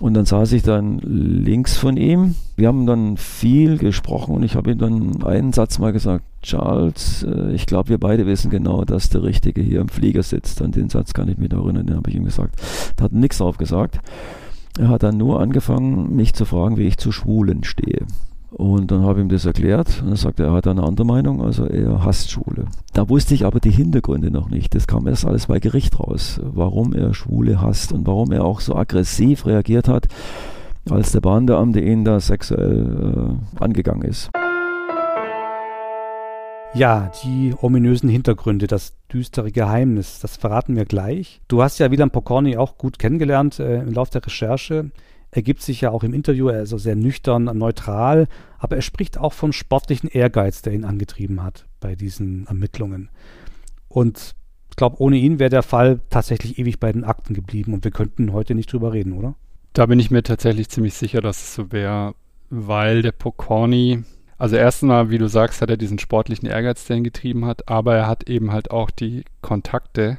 Und 0.00 0.14
dann 0.14 0.24
saß 0.24 0.52
ich 0.52 0.62
dann 0.62 0.98
links 0.98 1.76
von 1.76 1.98
ihm. 1.98 2.34
Wir 2.56 2.68
haben 2.68 2.86
dann 2.86 3.18
viel 3.18 3.76
gesprochen 3.76 4.34
und 4.34 4.42
ich 4.42 4.54
habe 4.54 4.72
ihm 4.72 4.78
dann 4.78 5.22
einen 5.22 5.52
Satz 5.52 5.78
mal 5.78 5.92
gesagt, 5.92 6.24
Charles, 6.42 7.22
äh, 7.22 7.52
ich 7.52 7.66
glaube, 7.66 7.90
wir 7.90 7.98
beide 7.98 8.26
wissen 8.26 8.50
genau, 8.50 8.84
dass 8.84 9.10
der 9.10 9.22
Richtige 9.22 9.60
hier 9.60 9.82
im 9.82 9.88
Flieger 9.90 10.22
sitzt. 10.22 10.62
An 10.62 10.72
den 10.72 10.88
Satz 10.88 11.12
kann 11.12 11.28
ich 11.28 11.36
mich 11.36 11.52
erinnern, 11.52 11.86
den 11.86 11.96
habe 11.96 12.08
ich 12.08 12.16
ihm 12.16 12.24
gesagt. 12.24 12.58
Da 12.96 13.04
hat 13.04 13.12
nichts 13.12 13.38
drauf 13.38 13.58
gesagt. 13.58 14.00
Er 14.78 14.88
hat 14.88 15.02
dann 15.02 15.18
nur 15.18 15.40
angefangen, 15.40 16.16
mich 16.16 16.32
zu 16.32 16.46
fragen, 16.46 16.78
wie 16.78 16.86
ich 16.86 16.96
zu 16.96 17.12
Schwulen 17.12 17.62
stehe. 17.64 18.06
Und 18.50 18.90
dann 18.90 19.02
habe 19.02 19.20
ich 19.20 19.24
ihm 19.24 19.28
das 19.28 19.44
erklärt 19.44 20.02
und 20.02 20.10
er 20.10 20.16
sagte, 20.16 20.44
er 20.44 20.52
hat 20.52 20.66
eine 20.66 20.82
andere 20.82 21.06
Meinung, 21.06 21.40
also 21.40 21.66
er 21.66 22.04
hasst 22.04 22.32
Schwule. 22.32 22.64
Da 22.92 23.08
wusste 23.08 23.34
ich 23.34 23.44
aber 23.44 23.60
die 23.60 23.70
Hintergründe 23.70 24.30
noch 24.30 24.50
nicht. 24.50 24.74
Das 24.74 24.88
kam 24.88 25.06
erst 25.06 25.24
alles 25.24 25.46
bei 25.46 25.60
Gericht 25.60 26.00
raus, 26.00 26.40
warum 26.42 26.92
er 26.92 27.14
Schwule 27.14 27.60
hasst 27.60 27.92
und 27.92 28.06
warum 28.06 28.32
er 28.32 28.44
auch 28.44 28.60
so 28.60 28.74
aggressiv 28.74 29.46
reagiert 29.46 29.86
hat, 29.86 30.08
als 30.88 31.12
der 31.12 31.20
Bahnbeamte 31.20 31.80
ihn 31.80 32.04
da 32.04 32.18
sexuell 32.18 33.38
äh, 33.58 33.62
angegangen 33.62 34.02
ist. 34.02 34.30
Ja, 36.72 37.10
die 37.24 37.52
ominösen 37.60 38.08
Hintergründe, 38.08 38.68
das 38.68 38.94
düstere 39.12 39.50
Geheimnis, 39.50 40.20
das 40.20 40.36
verraten 40.36 40.76
wir 40.76 40.84
gleich. 40.84 41.40
Du 41.48 41.62
hast 41.62 41.78
ja 41.78 41.90
Wieland 41.90 42.12
Pokorny 42.12 42.56
auch 42.56 42.78
gut 42.78 42.98
kennengelernt 42.98 43.58
äh, 43.60 43.82
im 43.82 43.92
Laufe 43.92 44.12
der 44.12 44.26
Recherche 44.26 44.90
ergibt 45.30 45.62
sich 45.62 45.80
ja 45.80 45.90
auch 45.90 46.02
im 46.02 46.12
Interview, 46.12 46.48
er 46.48 46.62
ist 46.62 46.70
so 46.70 46.78
sehr 46.78 46.96
nüchtern, 46.96 47.44
neutral, 47.44 48.26
aber 48.58 48.76
er 48.76 48.82
spricht 48.82 49.18
auch 49.18 49.32
von 49.32 49.52
sportlichen 49.52 50.10
Ehrgeiz, 50.10 50.62
der 50.62 50.72
ihn 50.72 50.84
angetrieben 50.84 51.42
hat 51.42 51.66
bei 51.80 51.94
diesen 51.94 52.46
Ermittlungen. 52.46 53.10
Und 53.88 54.34
ich 54.70 54.76
glaube, 54.76 55.00
ohne 55.00 55.16
ihn 55.16 55.38
wäre 55.38 55.50
der 55.50 55.62
Fall 55.62 56.00
tatsächlich 56.10 56.58
ewig 56.58 56.80
bei 56.80 56.92
den 56.92 57.04
Akten 57.04 57.34
geblieben 57.34 57.74
und 57.74 57.84
wir 57.84 57.90
könnten 57.90 58.32
heute 58.32 58.54
nicht 58.54 58.72
drüber 58.72 58.92
reden, 58.92 59.12
oder? 59.12 59.34
Da 59.72 59.86
bin 59.86 60.00
ich 60.00 60.10
mir 60.10 60.22
tatsächlich 60.22 60.68
ziemlich 60.68 60.94
sicher, 60.94 61.20
dass 61.20 61.42
es 61.42 61.54
so 61.54 61.72
wäre, 61.72 62.14
weil 62.50 63.02
der 63.02 63.12
Pokorny, 63.12 64.02
also 64.36 64.56
erstmal, 64.56 65.10
wie 65.10 65.18
du 65.18 65.28
sagst, 65.28 65.62
hat 65.62 65.70
er 65.70 65.76
diesen 65.76 65.98
sportlichen 65.98 66.48
Ehrgeiz, 66.48 66.86
der 66.86 66.96
ihn 66.96 67.04
getrieben 67.04 67.44
hat, 67.44 67.68
aber 67.68 67.94
er 67.94 68.06
hat 68.08 68.28
eben 68.28 68.52
halt 68.52 68.70
auch 68.70 68.90
die 68.90 69.24
Kontakte, 69.42 70.18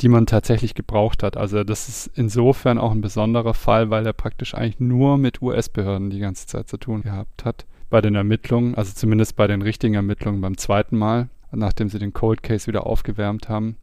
die 0.00 0.08
man 0.08 0.26
tatsächlich 0.26 0.74
gebraucht 0.74 1.22
hat. 1.22 1.36
Also 1.36 1.62
das 1.62 1.88
ist 1.88 2.10
insofern 2.14 2.78
auch 2.78 2.90
ein 2.90 3.02
besonderer 3.02 3.54
Fall, 3.54 3.90
weil 3.90 4.06
er 4.06 4.12
praktisch 4.12 4.54
eigentlich 4.54 4.80
nur 4.80 5.18
mit 5.18 5.42
US-Behörden 5.42 6.10
die 6.10 6.20
ganze 6.20 6.46
Zeit 6.46 6.68
zu 6.68 6.78
tun 6.78 7.02
gehabt 7.02 7.44
hat. 7.44 7.66
Bei 7.90 8.00
den 8.00 8.14
Ermittlungen, 8.14 8.74
also 8.76 8.92
zumindest 8.94 9.36
bei 9.36 9.46
den 9.46 9.62
richtigen 9.62 9.94
Ermittlungen 9.94 10.40
beim 10.40 10.56
zweiten 10.56 10.96
Mal, 10.96 11.28
nachdem 11.52 11.88
sie 11.88 11.98
den 11.98 12.12
Cold 12.12 12.42
Case 12.42 12.66
wieder 12.66 12.86
aufgewärmt 12.86 13.48
haben. 13.48 13.76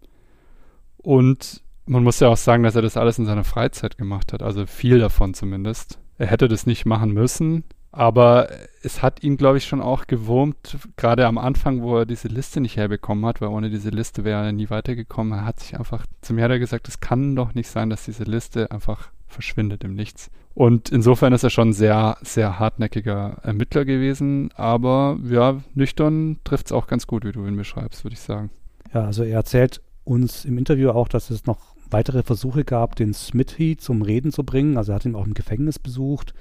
Und 0.98 1.62
man 1.86 2.04
muss 2.04 2.20
ja 2.20 2.30
auch 2.30 2.38
sagen, 2.38 2.64
dass 2.64 2.76
er 2.76 2.82
das 2.82 2.98
alles 2.98 3.20
in 3.20 3.26
seiner 3.26 3.44
Freizeit 3.44 3.98
gemacht 3.98 4.34
hat, 4.34 4.42
also 4.42 4.66
viel 4.66 5.00
davon 5.00 5.34
zumindest. 5.34 6.00
Er 6.18 6.28
hätte 6.28 6.48
das 6.48 6.66
nicht 6.66 6.86
machen 6.86 7.14
müssen, 7.14 7.64
aber 7.98 8.50
es 8.84 9.02
hat 9.02 9.24
ihn, 9.24 9.38
glaube 9.38 9.58
ich, 9.58 9.66
schon 9.66 9.82
auch 9.82 10.06
gewurmt, 10.06 10.78
gerade 10.98 11.26
am 11.26 11.40
Anfang, 11.40 11.82
wo 11.82 11.98
er 11.98 12.06
diese 12.06 12.28
Liste 12.28 12.62
nicht 12.62 12.78
herbekommen 12.78 13.26
hat, 13.26 13.42
weil 13.42 13.50
ohne 13.50 13.72
diese 13.72 13.90
Liste 13.90 14.24
wäre 14.24 14.46
er 14.46 14.52
nie 14.52 14.70
weitergekommen. 14.70 15.34
Er 15.34 15.46
hat 15.46 15.60
sich 15.60 15.80
einfach 15.80 16.06
zu 16.22 16.36
mir 16.36 16.60
gesagt, 16.60 16.88
es 16.88 17.00
kann 17.00 17.36
doch 17.36 17.56
nicht 17.56 17.70
sein, 17.70 17.90
dass 17.90 18.06
diese 18.06 18.24
Liste 18.24 18.70
einfach 18.70 19.10
verschwindet 19.26 19.84
im 19.84 19.96
Nichts. 19.96 20.30
Und 20.54 20.90
insofern 20.90 21.34
ist 21.34 21.44
er 21.44 21.50
schon 21.50 21.74
sehr, 21.74 22.18
sehr 22.22 22.60
hartnäckiger 22.60 23.38
Ermittler 23.42 23.84
gewesen, 23.84 24.52
aber 24.56 25.18
ja, 25.24 25.58
nüchtern 25.74 26.40
trifft 26.44 26.68
es 26.68 26.72
auch 26.74 26.86
ganz 26.86 27.08
gut, 27.08 27.26
wie 27.26 27.32
du 27.32 27.48
ihn 27.48 27.58
beschreibst, 27.58 28.04
würde 28.04 28.14
ich 28.14 28.22
sagen. 28.22 28.52
Ja, 28.94 29.06
also 29.06 29.24
er 29.24 29.38
erzählt 29.38 29.82
uns 30.04 30.46
im 30.46 30.60
Interview 30.60 30.92
auch, 30.92 31.08
dass 31.08 31.32
es 31.32 31.48
noch 31.48 31.76
weitere 31.90 32.24
Versuche 32.24 32.64
gab, 32.64 32.96
den 32.96 33.14
Smithy 33.14 33.78
zum 33.78 34.02
Reden 34.02 34.32
zu 34.32 34.44
bringen. 34.44 34.78
Also 34.78 34.92
er 34.92 34.96
hat 34.96 35.06
ihn 35.06 35.16
auch 35.16 35.26
im 35.26 35.34
Gefängnis 35.34 35.80
besucht 35.80 36.34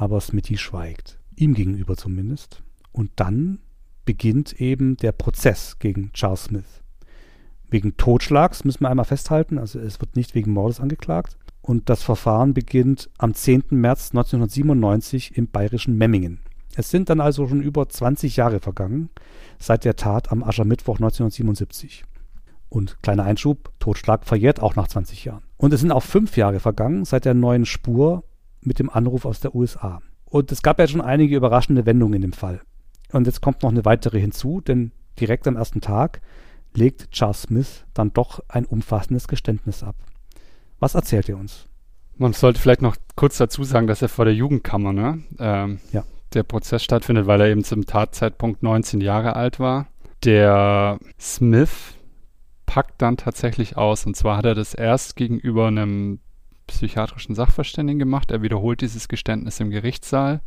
aber 0.00 0.18
Smithy 0.22 0.56
schweigt. 0.56 1.18
Ihm 1.36 1.52
gegenüber 1.52 1.94
zumindest. 1.94 2.62
Und 2.90 3.10
dann 3.16 3.58
beginnt 4.06 4.58
eben 4.58 4.96
der 4.96 5.12
Prozess 5.12 5.78
gegen 5.78 6.10
Charles 6.14 6.44
Smith. 6.44 6.82
Wegen 7.68 7.98
Totschlags 7.98 8.64
müssen 8.64 8.80
wir 8.80 8.88
einmal 8.88 9.04
festhalten, 9.04 9.58
also 9.58 9.78
es 9.78 10.00
wird 10.00 10.16
nicht 10.16 10.34
wegen 10.34 10.52
Mordes 10.52 10.80
angeklagt. 10.80 11.36
Und 11.60 11.90
das 11.90 12.02
Verfahren 12.02 12.54
beginnt 12.54 13.10
am 13.18 13.34
10. 13.34 13.64
März 13.70 14.12
1997 14.12 15.36
im 15.36 15.48
bayerischen 15.48 15.98
Memmingen. 15.98 16.40
Es 16.76 16.88
sind 16.88 17.10
dann 17.10 17.20
also 17.20 17.46
schon 17.46 17.60
über 17.60 17.86
20 17.86 18.36
Jahre 18.36 18.60
vergangen 18.60 19.10
seit 19.58 19.84
der 19.84 19.96
Tat 19.96 20.32
am 20.32 20.42
Aschermittwoch 20.42 20.96
1977. 20.96 22.04
Und 22.70 23.02
kleiner 23.02 23.24
Einschub, 23.24 23.72
Totschlag 23.80 24.24
verjährt 24.24 24.62
auch 24.62 24.76
nach 24.76 24.88
20 24.88 25.24
Jahren. 25.24 25.42
Und 25.56 25.74
es 25.74 25.80
sind 25.80 25.92
auch 25.92 26.04
fünf 26.04 26.36
Jahre 26.36 26.60
vergangen 26.60 27.04
seit 27.04 27.26
der 27.26 27.34
neuen 27.34 27.66
Spur 27.66 28.24
mit 28.62 28.78
dem 28.78 28.88
Anruf 28.88 29.26
aus 29.26 29.40
der 29.40 29.54
USA. 29.54 30.00
Und 30.24 30.52
es 30.52 30.62
gab 30.62 30.78
ja 30.78 30.86
schon 30.86 31.00
einige 31.00 31.36
überraschende 31.36 31.84
Wendungen 31.84 32.14
in 32.14 32.22
dem 32.22 32.32
Fall. 32.32 32.60
Und 33.12 33.26
jetzt 33.26 33.40
kommt 33.40 33.62
noch 33.62 33.70
eine 33.70 33.84
weitere 33.84 34.20
hinzu, 34.20 34.60
denn 34.60 34.92
direkt 35.18 35.48
am 35.48 35.56
ersten 35.56 35.80
Tag 35.80 36.20
legt 36.72 37.10
Charles 37.10 37.42
Smith 37.42 37.84
dann 37.92 38.12
doch 38.12 38.40
ein 38.48 38.64
umfassendes 38.64 39.26
Geständnis 39.26 39.82
ab. 39.82 39.96
Was 40.78 40.94
erzählt 40.94 41.28
er 41.28 41.36
uns? 41.36 41.66
Man 42.16 42.32
sollte 42.32 42.60
vielleicht 42.60 42.82
noch 42.82 42.96
kurz 43.16 43.38
dazu 43.38 43.64
sagen, 43.64 43.88
dass 43.88 44.02
er 44.02 44.08
vor 44.08 44.24
der 44.24 44.34
Jugendkammer, 44.34 44.92
ne, 44.92 45.22
ähm, 45.38 45.80
ja. 45.92 46.04
der 46.34 46.44
Prozess 46.44 46.84
stattfindet, 46.84 47.26
weil 47.26 47.40
er 47.40 47.48
eben 47.48 47.64
zum 47.64 47.86
Tatzeitpunkt 47.86 48.62
19 48.62 49.00
Jahre 49.00 49.34
alt 49.34 49.58
war. 49.58 49.88
Der 50.22 50.98
Smith 51.18 51.94
packt 52.70 53.02
dann 53.02 53.16
tatsächlich 53.16 53.76
aus. 53.76 54.06
Und 54.06 54.16
zwar 54.16 54.36
hat 54.36 54.44
er 54.44 54.54
das 54.54 54.74
erst 54.74 55.16
gegenüber 55.16 55.66
einem 55.66 56.20
psychiatrischen 56.68 57.34
Sachverständigen 57.34 57.98
gemacht. 57.98 58.30
Er 58.30 58.42
wiederholt 58.42 58.80
dieses 58.80 59.08
Geständnis 59.08 59.58
im 59.58 59.70
Gerichtssaal. 59.70 60.40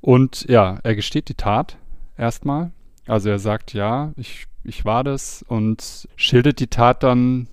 Und 0.00 0.44
ja, 0.48 0.80
er 0.82 0.96
gesteht 0.96 1.28
die 1.28 1.36
Tat 1.36 1.76
erstmal. 2.18 2.72
Also 3.06 3.30
er 3.30 3.38
sagt, 3.38 3.74
ja, 3.74 4.12
ich, 4.16 4.48
ich 4.64 4.84
war 4.84 5.04
das 5.04 5.44
und 5.46 6.08
schildert 6.16 6.58
die 6.58 6.66
Tat 6.66 7.04
dann 7.04 7.46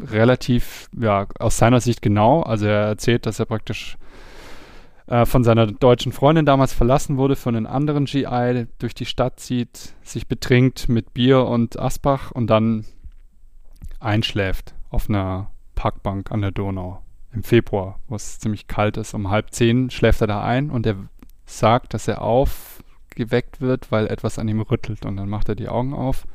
relativ, 0.00 0.88
ja, 0.98 1.26
aus 1.38 1.58
seiner 1.58 1.82
Sicht 1.82 2.00
genau. 2.00 2.40
Also 2.44 2.64
er 2.64 2.86
erzählt, 2.86 3.26
dass 3.26 3.40
er 3.40 3.44
praktisch 3.44 3.98
äh, 5.06 5.26
von 5.26 5.44
seiner 5.44 5.66
deutschen 5.66 6.12
Freundin 6.12 6.46
damals 6.46 6.72
verlassen 6.72 7.16
wurde, 7.16 7.36
von 7.36 7.56
einem 7.56 7.66
anderen 7.66 8.06
GI 8.06 8.66
durch 8.78 8.94
die 8.94 9.06
Stadt 9.06 9.40
zieht, 9.40 9.94
sich 10.02 10.26
betrinkt 10.28 10.88
mit 10.88 11.12
Bier 11.14 11.44
und 11.46 11.78
Asbach 11.78 12.30
und 12.30 12.48
dann 12.48 12.84
einschläft 14.00 14.74
auf 14.90 15.08
einer 15.08 15.50
Parkbank 15.74 16.30
an 16.30 16.40
der 16.40 16.52
Donau 16.52 17.02
im 17.32 17.42
Februar, 17.42 17.98
wo 18.08 18.14
es 18.14 18.38
ziemlich 18.38 18.66
kalt 18.66 18.96
ist. 18.96 19.14
Um 19.14 19.30
halb 19.30 19.52
zehn 19.52 19.90
schläft 19.90 20.20
er 20.20 20.26
da 20.26 20.42
ein 20.42 20.70
und 20.70 20.86
er 20.86 20.96
sagt, 21.46 21.94
dass 21.94 22.08
er 22.08 22.22
aufgeweckt 22.22 23.60
wird, 23.60 23.90
weil 23.90 24.06
etwas 24.06 24.38
an 24.38 24.48
ihm 24.48 24.60
rüttelt. 24.60 25.04
Und 25.04 25.16
dann 25.16 25.28
macht 25.28 25.48
er 25.48 25.54
die 25.54 25.68
Augen 25.68 25.94
auf 25.94 26.26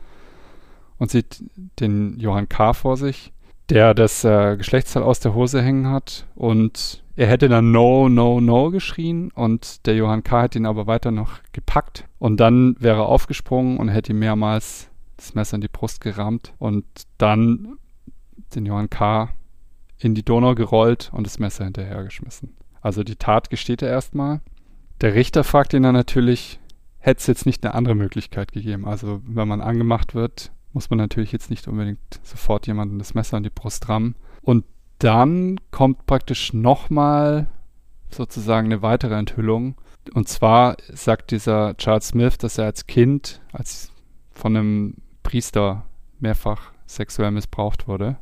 und 0.97 1.10
sieht 1.10 1.43
den 1.79 2.19
Johann 2.19 2.49
K. 2.49 2.73
vor 2.73 2.97
sich, 2.97 3.32
der 3.69 3.93
das 3.93 4.23
äh, 4.23 4.58
Geschlechtsteil 4.58 5.03
aus 5.03 5.19
der 5.19 5.34
Hose 5.34 5.62
hängen 5.62 5.88
hat. 5.88 6.27
Und 6.36 7.03
er 7.19 7.27
hätte 7.27 7.49
dann 7.49 7.73
No, 7.73 8.08
No, 8.08 8.39
No 8.39 8.71
geschrien 8.71 9.29
und 9.32 9.86
der 9.86 9.95
Johann 9.97 10.23
K. 10.23 10.43
hätte 10.43 10.58
ihn 10.58 10.65
aber 10.65 10.88
weiter 10.88 11.12
noch 11.12 11.39
gepackt. 11.51 12.08
Und 12.17 12.39
dann 12.39 12.77
wäre 12.79 12.99
er 12.99 13.08
aufgesprungen 13.08 13.77
und 13.77 13.89
hätte 13.89 14.13
ihm 14.13 14.19
mehrmals 14.19 14.89
das 15.17 15.36
Messer 15.36 15.55
in 15.55 15.62
die 15.62 15.67
Brust 15.67 15.99
gerammt. 15.99 16.53
Und 16.60 16.86
dann 17.17 17.75
den 18.55 18.65
Johann 18.65 18.89
K. 18.89 19.34
in 19.97 20.15
die 20.15 20.23
Donau 20.23 20.55
gerollt 20.55 21.12
und 21.13 21.27
das 21.27 21.39
Messer 21.39 21.65
hinterhergeschmissen. 21.65 22.55
Also 22.79 23.03
die 23.03 23.17
Tat 23.17 23.49
gesteht 23.49 23.82
er 23.82 23.89
erstmal. 23.89 24.39
Der 25.01 25.13
Richter 25.13 25.43
fragt 25.43 25.73
ihn 25.73 25.84
dann 25.84 25.95
natürlich, 25.95 26.58
hätte 26.99 27.19
es 27.19 27.27
jetzt 27.27 27.45
nicht 27.45 27.65
eine 27.65 27.75
andere 27.75 27.95
Möglichkeit 27.95 28.53
gegeben. 28.53 28.86
Also 28.86 29.19
wenn 29.25 29.49
man 29.49 29.60
angemacht 29.60 30.15
wird, 30.15 30.53
muss 30.71 30.89
man 30.89 30.99
natürlich 30.99 31.34
jetzt 31.34 31.49
nicht 31.49 31.67
unbedingt 31.67 31.99
sofort 32.23 32.65
jemanden 32.65 32.97
das 32.97 33.13
Messer 33.13 33.36
an 33.36 33.43
die 33.43 33.49
Brust 33.49 33.89
rammen. 33.89 34.15
Und 34.41 34.63
dann 34.99 35.59
kommt 35.71 36.05
praktisch 36.05 36.53
nochmal 36.53 37.47
sozusagen 38.09 38.67
eine 38.67 38.81
weitere 38.81 39.15
Enthüllung. 39.15 39.75
Und 40.13 40.27
zwar 40.27 40.77
sagt 40.91 41.31
dieser 41.31 41.75
Charles 41.77 42.09
Smith, 42.09 42.38
dass 42.38 42.57
er 42.57 42.65
als 42.65 42.88
Kind, 42.88 43.41
als 43.51 43.91
von 44.31 44.55
einem 44.55 44.95
Priester 45.23 45.85
mehrfach 46.19 46.71
sexuell 46.85 47.31
missbraucht 47.31 47.88
wurde 47.88 48.17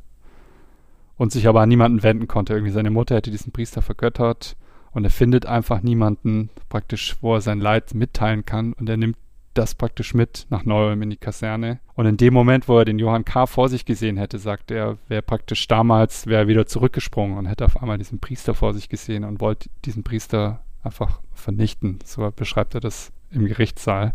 und 1.18 1.32
sich 1.32 1.48
aber 1.48 1.62
an 1.62 1.70
niemanden 1.70 2.04
wenden 2.04 2.28
konnte. 2.28 2.54
Irgendwie 2.54 2.72
seine 2.72 2.92
Mutter 2.92 3.16
hätte 3.16 3.32
diesen 3.32 3.52
Priester 3.52 3.82
vergöttert 3.82 4.56
und 4.92 5.04
er 5.04 5.10
findet 5.10 5.46
einfach 5.46 5.82
niemanden 5.82 6.50
praktisch, 6.70 7.18
wo 7.22 7.36
er 7.36 7.42
sein 7.42 7.60
Leid 7.60 7.94
mitteilen 7.94 8.46
kann 8.46 8.74
und 8.74 8.90
er 8.90 8.98
nimmt 8.98 9.18
das 9.58 9.76
praktisch 9.76 10.14
mit 10.14 10.46
nach 10.50 10.66
Neuem 10.66 11.02
in 11.02 11.10
die 11.10 11.18
Kaserne. 11.18 11.80
Und 11.96 12.06
in 12.06 12.18
dem 12.18 12.34
Moment, 12.34 12.68
wo 12.68 12.78
er 12.78 12.86
den 12.86 13.00
Johann 13.00 13.26
K. 13.26 13.46
vor 13.46 13.70
sich 13.70 13.86
gesehen 13.86 14.18
hätte, 14.18 14.40
sagt 14.40 14.72
er, 14.72 14.98
wäre 15.08 15.22
praktisch 15.22 15.68
damals, 15.68 16.28
wäre 16.28 16.48
wieder 16.48 16.66
zurückgesprungen 16.66 17.38
und 17.38 17.46
hätte 17.48 17.66
auf 17.66 17.82
einmal 17.82 17.98
diesen 17.98 18.20
Priester 18.20 18.54
vor 18.54 18.74
sich 18.74 18.90
gesehen 18.90 19.24
und 19.24 19.42
wollte 19.42 19.70
diesen 19.86 20.04
Priester 20.04 20.64
einfach 20.84 21.22
vernichten. 21.34 22.00
So 22.04 22.32
beschreibt 22.36 22.76
er 22.76 22.82
das 22.82 23.12
im 23.32 23.46
Gerichtssaal. 23.46 24.14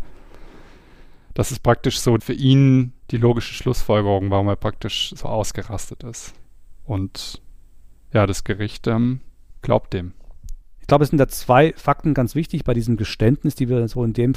Das 1.35 1.51
ist 1.51 1.63
praktisch 1.63 1.99
so 1.99 2.17
für 2.21 2.35
ihn 2.35 2.93
die 3.11 3.17
logische 3.17 3.55
Schlussfolgerung, 3.55 4.31
warum 4.31 4.49
er 4.49 4.57
praktisch 4.57 5.15
so 5.17 5.27
ausgerastet 5.27 6.05
ist. 6.05 6.35
Und 6.85 7.41
ja, 8.13 8.27
das 8.27 8.45
Gericht 8.45 8.87
ähm, 8.87 9.21
glaubt 9.63 9.95
dem. 9.95 10.13
Ich 10.81 10.87
glaube, 10.87 11.05
es 11.05 11.11
sind 11.11 11.19
da 11.19 11.29
zwei 11.29 11.73
Fakten 11.77 12.13
ganz 12.13 12.35
wichtig 12.35 12.65
bei 12.65 12.75
diesem 12.75 12.97
Geständnis, 12.97 13.55
die 13.55 13.69
wir 13.69 13.87
so 13.89 14.05
in 14.05 14.13
dem 14.13 14.35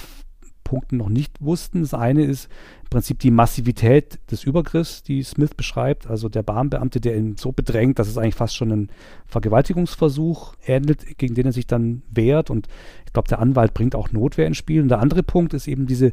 Punkten 0.66 0.98
noch 0.98 1.08
nicht 1.08 1.42
wussten. 1.42 1.82
Das 1.82 1.94
eine 1.94 2.26
ist 2.26 2.50
im 2.84 2.90
Prinzip 2.90 3.20
die 3.20 3.32
Massivität 3.32 4.20
des 4.30 4.44
Übergriffs, 4.44 5.04
die 5.04 5.24
Smith 5.24 5.54
beschreibt. 5.56 6.08
Also 6.08 6.28
der 6.28 6.44
Bahnbeamte, 6.44 7.00
der 7.00 7.16
ihn 7.16 7.38
so 7.38 7.54
bedrängt, 7.54 7.98
dass 8.00 8.10
es 8.10 8.18
eigentlich 8.18 8.36
fast 8.36 8.58
schon 8.58 8.72
ein 8.74 8.90
Vergewaltigungsversuch 9.28 10.56
ähnelt, 10.66 11.18
gegen 11.18 11.36
den 11.36 11.46
er 11.46 11.54
sich 11.54 11.68
dann 11.68 12.02
wehrt. 12.12 12.50
Und 12.50 12.68
ich 13.06 13.14
glaube, 13.14 13.30
der 13.30 13.40
Anwalt 13.40 13.74
bringt 13.74 13.96
auch 13.96 14.12
Notwehr 14.12 14.48
ins 14.48 14.58
Spiel. 14.58 14.82
Und 14.82 14.90
der 14.90 15.00
andere 15.00 15.24
Punkt 15.24 15.54
ist 15.54 15.68
eben 15.70 15.86
diese 15.86 16.12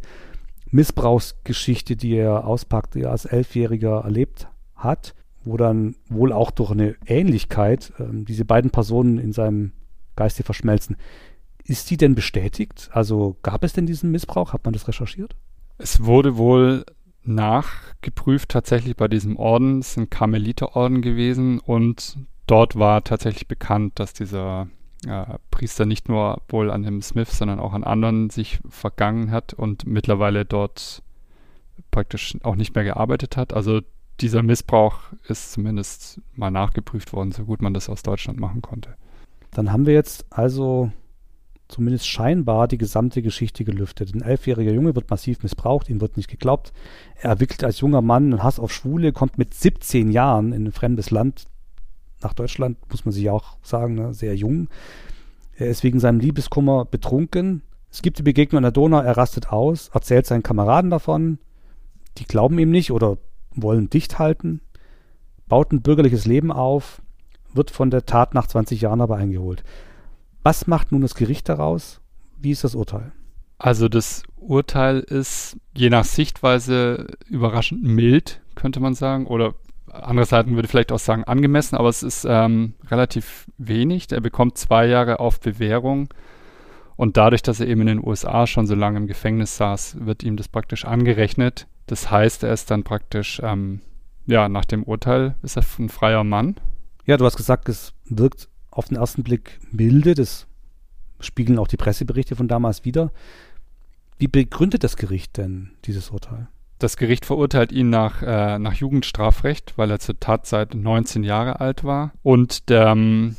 Missbrauchsgeschichte, 0.71 1.97
die 1.97 2.15
er 2.15 2.47
auspackt, 2.47 2.95
die 2.95 3.03
er 3.03 3.11
als 3.11 3.25
Elfjähriger 3.25 4.03
erlebt 4.05 4.49
hat, 4.77 5.15
wo 5.45 5.57
dann 5.57 5.97
wohl 6.09 6.33
auch 6.33 6.51
durch 6.51 6.71
eine 6.71 6.95
Ähnlichkeit 7.07 7.93
ähm, 7.99 8.25
diese 8.25 8.45
beiden 8.45 8.71
Personen 8.71 9.19
in 9.19 9.33
seinem 9.33 9.73
Geiste 10.15 10.43
verschmelzen. 10.43 10.97
Ist 11.65 11.91
die 11.91 11.97
denn 11.97 12.15
bestätigt? 12.15 12.91
Also 12.93 13.37
gab 13.43 13.65
es 13.65 13.73
denn 13.73 13.87
diesen 13.87 14.11
Missbrauch? 14.11 14.53
Hat 14.53 14.65
man 14.65 14.73
das 14.73 14.89
recherchiert? 14.89 15.37
Es 15.79 16.05
wurde 16.05 16.37
wohl 16.37 16.85
nachgeprüft 17.25 18.49
tatsächlich 18.49 18.97
bei 18.97 19.09
diesem 19.09 19.37
Orden. 19.37 19.79
Es 19.79 19.91
ist 19.91 19.97
ein 19.99 20.11
Karmeliterorden 20.11 21.03
gewesen 21.03 21.61
und 21.61 22.19
dort 22.47 22.77
war 22.77 23.05
tatsächlich 23.05 23.47
bekannt, 23.47 23.99
dass 24.01 24.13
dieser 24.13 24.69
äh, 25.07 25.25
Priester 25.51 25.87
nicht 25.87 26.09
nur 26.09 26.43
wohl 26.49 26.71
an 26.71 26.83
dem 26.83 27.03
Smith, 27.03 27.37
sondern 27.37 27.61
auch 27.61 27.73
an 27.73 27.85
anderen 27.85 28.31
sich 28.31 28.61
vergangen 28.69 29.31
hat 29.31 29.55
und 29.55 29.87
mittlerweile 29.87 30.45
dort 30.45 31.03
praktisch 31.91 32.37
auch 32.43 32.57
nicht 32.57 32.75
mehr 32.75 32.85
gearbeitet 32.85 33.37
hat. 33.37 33.53
Also 33.53 33.81
dieser 34.21 34.43
Missbrauch 34.43 35.01
ist 35.29 35.53
zumindest 35.53 36.21
mal 36.35 36.51
nachgeprüft 36.51 37.13
worden, 37.13 37.33
so 37.33 37.45
gut 37.45 37.63
man 37.63 37.75
das 37.75 37.89
aus 37.89 38.03
Deutschland 38.03 38.39
machen 38.39 38.63
konnte. 38.63 38.95
Dann 39.53 39.73
haben 39.73 39.87
wir 39.87 39.95
jetzt 39.95 40.25
also 40.31 40.93
zumindest 41.73 42.07
scheinbar 42.07 42.69
die 42.69 42.79
gesamte 42.79 43.23
Geschichte 43.23 43.65
gelüftet. 43.65 44.15
Ein 44.15 44.23
elfjähriger 44.23 44.73
Junge 44.73 44.95
wird 44.95 45.11
massiv 45.11 45.43
missbraucht, 45.43 45.89
ihm 45.89 46.01
wird 46.01 46.17
nicht 46.17 46.29
geglaubt. 46.29 46.73
Er 47.21 47.33
entwickelt 47.33 47.65
als 47.65 47.81
junger 47.81 48.03
Mann 48.03 48.25
einen 48.25 48.43
Hass 48.43 48.61
auf 48.61 48.73
Schwule, 48.73 49.13
kommt 49.13 49.39
mit 49.39 49.55
17 49.55 50.11
Jahren 50.13 50.53
in 50.53 50.67
ein 50.67 50.73
fremdes 50.73 51.11
Land, 51.11 51.47
nach 52.23 52.35
Deutschland, 52.35 52.79
muss 52.91 53.05
man 53.05 53.13
sich 53.13 53.29
auch 53.31 53.57
sagen, 53.63 53.95
ne, 53.95 54.15
sehr 54.15 54.37
jung. 54.37 54.69
Er 55.57 55.69
ist 55.69 55.83
wegen 55.83 56.01
seinem 56.01 56.21
Liebeskummer 56.21 56.85
betrunken. 56.85 57.63
Es 57.91 58.03
gibt 58.03 58.19
die 58.19 58.23
Begegnung 58.23 58.59
an 58.59 58.65
der 58.65 58.73
Donau, 58.73 59.01
er 59.01 59.17
rastet 59.17 59.51
aus, 59.51 59.89
erzählt 59.89 60.27
seinen 60.27 60.43
Kameraden 60.43 60.91
davon. 60.91 61.39
Die 62.19 62.25
glauben 62.25 62.59
ihm 62.59 62.71
nicht 62.71 62.91
oder 62.91 63.19
wollen 63.55 63.91
dicht 63.91 64.19
halten, 64.19 64.61
baut 65.49 65.73
ein 65.73 65.83
bürgerliches 65.83 66.25
Leben 66.27 66.53
auf, 66.53 67.03
wird 67.53 67.71
von 67.71 67.91
der 67.91 68.07
Tat 68.07 68.35
nach 68.35 68.47
20 68.47 68.81
Jahren 68.81 69.01
aber 69.01 69.17
eingeholt. 69.17 69.63
Was 70.43 70.67
macht 70.67 70.93
nun 70.93 71.03
das 71.03 71.15
Gericht 71.15 71.49
daraus? 71.49 72.01
Wie 72.39 72.51
ist 72.51 72.65
das 72.65 72.75
Urteil? 72.75 73.13
Also 73.59 73.89
das 73.89 74.25
Urteil 74.37 75.01
ist 75.01 75.57
je 75.73 75.89
nach 75.89 76.05
Sichtweise 76.05 77.07
überraschend 77.29 77.83
mild, 77.85 78.41
könnte 78.57 78.81
man 78.81 78.95
sagen, 78.95 79.27
oder 79.27 79.55
andere 79.93 80.27
Seiten 80.27 80.57
würde 80.57 80.69
vielleicht 80.69 80.91
auch 80.91 80.99
sagen 80.99 81.25
angemessen, 81.25 81.77
aber 81.77 81.89
es 81.89 82.03
ist 82.03 82.27
ähm, 82.29 82.75
relativ 82.91 83.47
wenig. 83.59 84.11
Er 84.11 84.21
bekommt 84.21 84.59
zwei 84.59 84.87
Jahre 84.87 85.21
auf 85.21 85.39
Bewährung 85.39 86.09
und 86.97 87.17
dadurch, 87.17 87.43
dass 87.43 87.61
er 87.61 87.69
eben 87.69 87.83
in 87.83 87.87
den 87.89 88.05
USA 88.05 88.47
schon 88.47 88.67
so 88.67 88.75
lange 88.75 88.99
im 88.99 89.07
Gefängnis 89.07 89.57
saß, 89.57 90.05
wird 90.05 90.23
ihm 90.23 90.37
das 90.37 90.49
praktisch 90.49 90.85
angerechnet. 90.85 91.67
Das 91.87 92.11
heißt, 92.11 92.43
er 92.43 92.53
ist 92.53 92.71
dann 92.71 92.85
praktisch, 92.85 93.41
ähm, 93.45 93.81
ja, 94.27 94.49
nach 94.49 94.65
dem 94.65 94.83
Urteil 94.83 95.37
ist 95.43 95.57
er 95.57 95.65
ein 95.79 95.89
freier 95.89 96.25
Mann. 96.25 96.57
Ja, 97.05 97.17
du 97.17 97.25
hast 97.25 97.37
gesagt, 97.37 97.69
es 97.69 97.93
wirkt 98.07 98.49
auf 98.73 98.89
den 98.89 98.97
ersten 98.97 99.23
Blick 99.23 99.61
milde. 99.71 100.15
Das 100.15 100.47
spiegeln 101.21 101.59
auch 101.59 101.69
die 101.69 101.77
Presseberichte 101.77 102.35
von 102.35 102.49
damals 102.49 102.85
wieder. 102.85 103.13
Wie 104.19 104.29
begründet 104.29 104.83
das 104.83 104.97
Gericht 104.97 105.37
denn 105.37 105.71
dieses 105.85 106.11
Urteil? 106.11 106.49
Das 106.79 106.97
Gericht 106.97 107.25
verurteilt 107.25 107.71
ihn 107.71 107.91
nach, 107.91 108.23
äh, 108.23 108.59
nach 108.59 108.75
Jugendstrafrecht, 108.75 109.75
weil 109.77 109.91
er 109.91 110.01
zur 110.01 110.19
Tatzeit 110.19 110.75
19 110.75 111.23
Jahre 111.23 111.61
alt 111.61 111.85
war. 111.85 112.13
Und 112.25 112.65
ähm, 112.71 113.37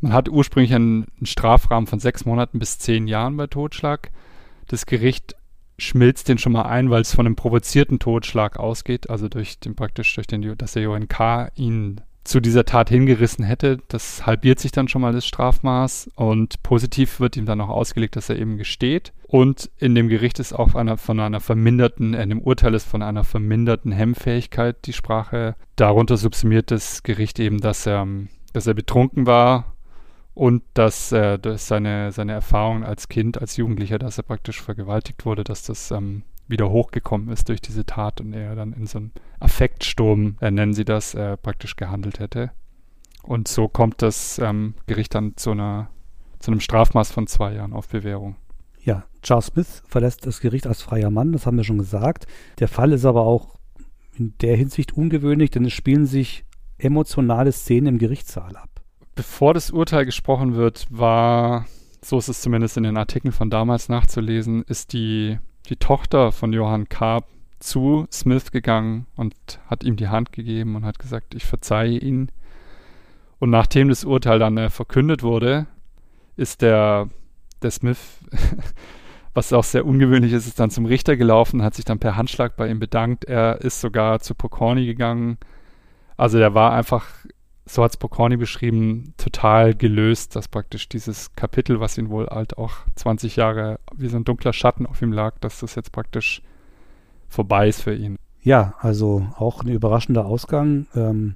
man 0.00 0.12
hat 0.12 0.28
ursprünglich 0.28 0.72
einen, 0.72 1.06
einen 1.16 1.26
Strafrahmen 1.26 1.88
von 1.88 1.98
sechs 1.98 2.24
Monaten 2.24 2.60
bis 2.60 2.78
zehn 2.78 3.08
Jahren 3.08 3.36
bei 3.36 3.48
Totschlag. 3.48 4.10
Das 4.68 4.86
Gericht 4.86 5.34
schmilzt 5.78 6.28
den 6.28 6.38
schon 6.38 6.52
mal 6.52 6.62
ein, 6.62 6.90
weil 6.90 7.02
es 7.02 7.14
von 7.14 7.26
einem 7.26 7.36
provozierten 7.36 7.98
Totschlag 7.98 8.58
ausgeht, 8.58 9.10
also 9.10 9.28
durch 9.28 9.58
den 9.58 9.74
praktisch 9.74 10.14
durch 10.14 10.26
den, 10.26 10.56
dass 10.56 10.72
der 10.72 10.82
JNK 10.82 11.50
ihn 11.56 12.00
zu 12.26 12.40
dieser 12.40 12.64
Tat 12.64 12.88
hingerissen 12.88 13.44
hätte. 13.44 13.78
Das 13.88 14.26
halbiert 14.26 14.58
sich 14.58 14.72
dann 14.72 14.88
schon 14.88 15.02
mal 15.02 15.12
das 15.12 15.26
Strafmaß 15.26 16.10
und 16.16 16.62
positiv 16.62 17.20
wird 17.20 17.36
ihm 17.36 17.46
dann 17.46 17.60
auch 17.60 17.68
ausgelegt, 17.68 18.16
dass 18.16 18.28
er 18.28 18.36
eben 18.36 18.58
gesteht. 18.58 19.12
Und 19.26 19.70
in 19.78 19.94
dem 19.94 20.08
Gericht 20.08 20.38
ist 20.38 20.52
auch 20.52 20.74
einer, 20.74 20.96
von 20.98 21.20
einer 21.20 21.40
verminderten, 21.40 22.14
in 22.14 22.28
dem 22.28 22.40
Urteil 22.40 22.74
ist 22.74 22.86
von 22.86 23.02
einer 23.02 23.24
verminderten 23.24 23.92
Hemmfähigkeit 23.92 24.76
die 24.86 24.92
Sprache. 24.92 25.56
Darunter 25.76 26.16
subsumiert 26.16 26.70
das 26.70 27.02
Gericht 27.02 27.38
eben, 27.38 27.60
dass 27.60 27.86
er, 27.86 28.06
dass 28.52 28.66
er 28.66 28.74
betrunken 28.74 29.26
war 29.26 29.76
und 30.34 30.62
dass, 30.74 31.12
äh, 31.12 31.38
dass 31.38 31.66
seine, 31.66 32.12
seine 32.12 32.32
Erfahrungen 32.32 32.84
als 32.84 33.08
Kind, 33.08 33.40
als 33.40 33.56
Jugendlicher, 33.56 33.98
dass 33.98 34.18
er 34.18 34.24
praktisch 34.24 34.60
vergewaltigt 34.60 35.24
wurde, 35.24 35.44
dass 35.44 35.62
das 35.62 35.90
ähm, 35.90 36.22
wieder 36.48 36.70
hochgekommen 36.70 37.28
ist 37.30 37.48
durch 37.48 37.60
diese 37.60 37.84
Tat 37.84 38.20
und 38.20 38.32
er 38.32 38.54
dann 38.54 38.72
in 38.72 38.86
so 38.86 38.98
einem 38.98 39.10
Affektsturm, 39.40 40.36
äh, 40.40 40.50
nennen 40.50 40.74
sie 40.74 40.84
das, 40.84 41.14
äh, 41.14 41.36
praktisch 41.36 41.76
gehandelt 41.76 42.20
hätte. 42.20 42.52
Und 43.22 43.48
so 43.48 43.68
kommt 43.68 44.02
das 44.02 44.38
ähm, 44.38 44.74
Gericht 44.86 45.14
dann 45.14 45.36
zu, 45.36 45.50
einer, 45.50 45.90
zu 46.38 46.50
einem 46.50 46.60
Strafmaß 46.60 47.10
von 47.10 47.26
zwei 47.26 47.54
Jahren 47.54 47.72
auf 47.72 47.88
Bewährung. 47.88 48.36
Ja, 48.82 49.04
Charles 49.22 49.46
Smith 49.46 49.82
verlässt 49.88 50.26
das 50.26 50.40
Gericht 50.40 50.66
als 50.66 50.82
freier 50.82 51.10
Mann, 51.10 51.32
das 51.32 51.46
haben 51.46 51.56
wir 51.56 51.64
schon 51.64 51.78
gesagt. 51.78 52.26
Der 52.60 52.68
Fall 52.68 52.92
ist 52.92 53.04
aber 53.04 53.22
auch 53.22 53.56
in 54.16 54.34
der 54.40 54.56
Hinsicht 54.56 54.96
ungewöhnlich, 54.96 55.50
denn 55.50 55.64
es 55.64 55.72
spielen 55.72 56.06
sich 56.06 56.44
emotionale 56.78 57.50
Szenen 57.50 57.86
im 57.86 57.98
Gerichtssaal 57.98 58.56
ab. 58.56 58.70
Bevor 59.16 59.54
das 59.54 59.70
Urteil 59.70 60.04
gesprochen 60.04 60.54
wird, 60.54 60.86
war, 60.90 61.66
so 62.02 62.18
ist 62.18 62.28
es 62.28 62.42
zumindest 62.42 62.76
in 62.76 62.84
den 62.84 62.96
Artikeln 62.96 63.32
von 63.32 63.50
damals 63.50 63.88
nachzulesen, 63.88 64.62
ist 64.62 64.92
die 64.92 65.38
die 65.68 65.76
Tochter 65.76 66.32
von 66.32 66.52
Johann 66.52 66.88
K. 66.88 67.20
zu 67.58 68.06
Smith 68.12 68.52
gegangen 68.52 69.06
und 69.16 69.34
hat 69.68 69.84
ihm 69.84 69.96
die 69.96 70.08
Hand 70.08 70.32
gegeben 70.32 70.76
und 70.76 70.84
hat 70.84 70.98
gesagt, 70.98 71.34
ich 71.34 71.44
verzeihe 71.44 71.98
ihn. 71.98 72.30
Und 73.38 73.50
nachdem 73.50 73.88
das 73.88 74.04
Urteil 74.04 74.38
dann 74.38 74.56
äh, 74.56 74.70
verkündet 74.70 75.22
wurde, 75.22 75.66
ist 76.36 76.62
der, 76.62 77.08
der 77.62 77.70
Smith, 77.70 78.20
was 79.34 79.52
auch 79.52 79.64
sehr 79.64 79.86
ungewöhnlich 79.86 80.32
ist, 80.32 80.46
ist 80.46 80.60
dann 80.60 80.70
zum 80.70 80.86
Richter 80.86 81.16
gelaufen, 81.16 81.62
hat 81.62 81.74
sich 81.74 81.84
dann 81.84 81.98
per 81.98 82.16
Handschlag 82.16 82.56
bei 82.56 82.68
ihm 82.68 82.78
bedankt. 82.78 83.24
Er 83.24 83.60
ist 83.60 83.80
sogar 83.80 84.20
zu 84.20 84.34
Pokorny 84.34 84.86
gegangen. 84.86 85.38
Also 86.16 86.38
der 86.38 86.54
war 86.54 86.72
einfach 86.72 87.06
so 87.68 87.82
hat 87.82 87.90
es 87.90 87.96
Pokorny 87.96 88.36
beschrieben, 88.36 89.12
total 89.16 89.74
gelöst, 89.74 90.36
dass 90.36 90.46
praktisch 90.46 90.88
dieses 90.88 91.34
Kapitel, 91.34 91.80
was 91.80 91.98
ihn 91.98 92.10
wohl 92.10 92.28
halt 92.28 92.56
auch 92.58 92.74
20 92.94 93.36
Jahre 93.36 93.80
wie 93.94 94.08
so 94.08 94.16
ein 94.16 94.24
dunkler 94.24 94.52
Schatten 94.52 94.86
auf 94.86 95.02
ihm 95.02 95.12
lag, 95.12 95.38
dass 95.40 95.60
das 95.60 95.74
jetzt 95.74 95.90
praktisch 95.90 96.42
vorbei 97.28 97.68
ist 97.68 97.82
für 97.82 97.94
ihn. 97.94 98.16
Ja, 98.40 98.74
also 98.78 99.26
auch 99.36 99.64
ein 99.64 99.68
überraschender 99.68 100.26
Ausgang. 100.26 100.86
Ähm, 100.94 101.34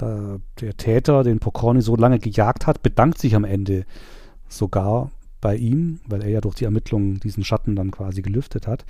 der, 0.00 0.40
der 0.60 0.76
Täter, 0.76 1.22
den 1.22 1.38
Pokorny 1.38 1.80
so 1.80 1.94
lange 1.94 2.18
gejagt 2.18 2.66
hat, 2.66 2.82
bedankt 2.82 3.18
sich 3.18 3.36
am 3.36 3.44
Ende 3.44 3.84
sogar 4.48 5.12
bei 5.40 5.54
ihm, 5.54 6.00
weil 6.08 6.22
er 6.22 6.28
ja 6.30 6.40
durch 6.40 6.56
die 6.56 6.64
Ermittlungen 6.64 7.20
diesen 7.20 7.44
Schatten 7.44 7.76
dann 7.76 7.92
quasi 7.92 8.22
gelüftet 8.22 8.66
hat. 8.66 8.84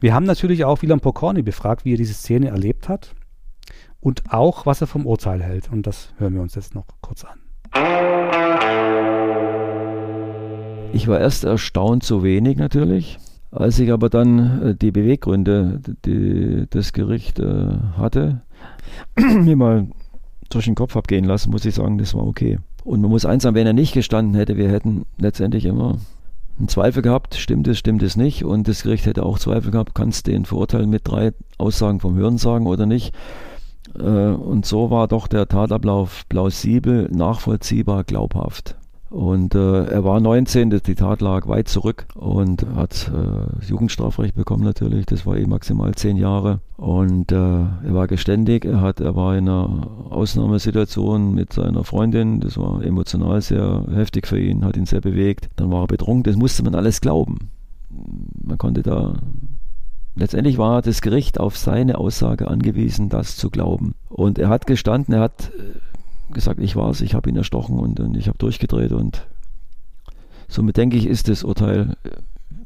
Wir 0.00 0.12
haben 0.12 0.24
natürlich 0.24 0.66
auch 0.66 0.82
Wieland 0.82 1.00
Pokorny 1.00 1.42
befragt, 1.42 1.86
wie 1.86 1.94
er 1.94 1.98
diese 1.98 2.12
Szene 2.12 2.48
erlebt 2.48 2.90
hat 2.90 3.14
und 4.04 4.22
auch, 4.28 4.66
was 4.66 4.82
er 4.82 4.86
vom 4.86 5.06
Urteil 5.06 5.42
hält. 5.42 5.72
Und 5.72 5.86
das 5.86 6.10
hören 6.18 6.34
wir 6.34 6.42
uns 6.42 6.54
jetzt 6.54 6.74
noch 6.74 6.84
kurz 7.00 7.24
an. 7.24 7.40
Ich 10.92 11.08
war 11.08 11.18
erst 11.18 11.44
erstaunt, 11.44 12.04
so 12.04 12.22
wenig 12.22 12.58
natürlich. 12.58 13.18
Als 13.50 13.78
ich 13.78 13.90
aber 13.90 14.10
dann 14.10 14.62
äh, 14.62 14.74
die 14.74 14.90
Beweggründe, 14.90 15.80
die 16.04 16.66
das 16.68 16.92
Gericht 16.92 17.38
äh, 17.38 17.78
hatte, 17.96 18.42
mir 19.16 19.56
mal 19.56 19.88
durch 20.50 20.66
den 20.66 20.74
Kopf 20.74 20.96
abgehen 20.96 21.24
lassen, 21.24 21.50
muss 21.50 21.64
ich 21.64 21.74
sagen, 21.74 21.96
das 21.98 22.14
war 22.14 22.26
okay. 22.26 22.58
Und 22.84 23.00
man 23.00 23.10
muss 23.10 23.24
eins 23.24 23.44
sagen, 23.44 23.56
wenn 23.56 23.66
er 23.66 23.72
nicht 23.72 23.94
gestanden 23.94 24.34
hätte, 24.34 24.58
wir 24.58 24.68
hätten 24.68 25.06
letztendlich 25.16 25.64
immer 25.64 25.96
einen 26.58 26.68
Zweifel 26.68 27.02
gehabt, 27.02 27.36
stimmt 27.36 27.66
es, 27.68 27.78
stimmt 27.78 28.02
es 28.02 28.16
nicht. 28.16 28.44
Und 28.44 28.68
das 28.68 28.82
Gericht 28.82 29.06
hätte 29.06 29.24
auch 29.24 29.38
Zweifel 29.38 29.70
gehabt, 29.70 29.94
kannst 29.94 30.26
du 30.26 30.32
den 30.32 30.44
verurteilen 30.44 30.90
mit 30.90 31.08
drei 31.08 31.32
Aussagen 31.56 32.00
vom 32.00 32.16
Hören 32.16 32.36
sagen 32.36 32.66
oder 32.66 32.84
nicht. 32.84 33.14
Äh, 33.98 34.02
und 34.02 34.66
so 34.66 34.90
war 34.90 35.08
doch 35.08 35.26
der 35.26 35.48
Tatablauf 35.48 36.24
plausibel, 36.28 37.08
nachvollziehbar, 37.12 38.04
glaubhaft. 38.04 38.76
Und 39.14 39.54
äh, 39.54 39.84
er 39.84 40.02
war 40.02 40.18
19, 40.18 40.70
die 40.70 40.94
Tat 40.96 41.20
lag 41.20 41.46
weit 41.46 41.68
zurück 41.68 42.06
und 42.16 42.66
hat 42.74 43.12
äh, 43.14 43.64
Jugendstrafrecht 43.64 44.34
bekommen 44.34 44.64
natürlich. 44.64 45.06
Das 45.06 45.24
war 45.24 45.36
eh 45.36 45.46
maximal 45.46 45.94
zehn 45.94 46.16
Jahre. 46.16 46.58
Und 46.76 47.30
äh, 47.30 47.36
er 47.36 47.94
war 47.94 48.08
geständig. 48.08 48.64
Er, 48.64 48.80
hat, 48.80 48.98
er 48.98 49.14
war 49.14 49.36
in 49.36 49.48
einer 49.48 49.88
Ausnahmesituation 50.10 51.32
mit 51.32 51.52
seiner 51.52 51.84
Freundin. 51.84 52.40
Das 52.40 52.58
war 52.58 52.82
emotional 52.82 53.40
sehr 53.40 53.84
heftig 53.94 54.26
für 54.26 54.40
ihn, 54.40 54.64
hat 54.64 54.76
ihn 54.76 54.86
sehr 54.86 55.00
bewegt. 55.00 55.48
Dann 55.54 55.70
war 55.70 55.82
er 55.82 55.86
betrunken. 55.86 56.24
Das 56.24 56.36
musste 56.36 56.64
man 56.64 56.74
alles 56.74 57.00
glauben. 57.00 57.50
Man 58.42 58.58
konnte 58.58 58.82
da 58.82 59.14
Letztendlich 60.16 60.58
war 60.58 60.80
das 60.80 61.00
Gericht 61.00 61.40
auf 61.40 61.56
seine 61.56 61.98
Aussage 61.98 62.46
angewiesen, 62.48 63.08
das 63.08 63.36
zu 63.36 63.50
glauben. 63.50 63.94
Und 64.08 64.38
er 64.38 64.48
hat 64.48 64.66
gestanden, 64.66 65.14
er 65.14 65.20
hat 65.22 65.50
äh, 65.58 66.32
gesagt, 66.32 66.60
ich 66.60 66.76
war 66.76 66.90
es, 66.90 67.00
ich 67.00 67.14
habe 67.14 67.28
ihn 67.28 67.36
erstochen 67.36 67.78
und, 67.78 67.98
und 67.98 68.16
ich 68.16 68.28
habe 68.28 68.38
durchgedreht 68.38 68.92
und 68.92 69.26
somit 70.46 70.76
denke 70.76 70.96
ich, 70.96 71.06
ist 71.06 71.28
das 71.28 71.42
Urteil 71.42 71.96
äh, 72.04 72.10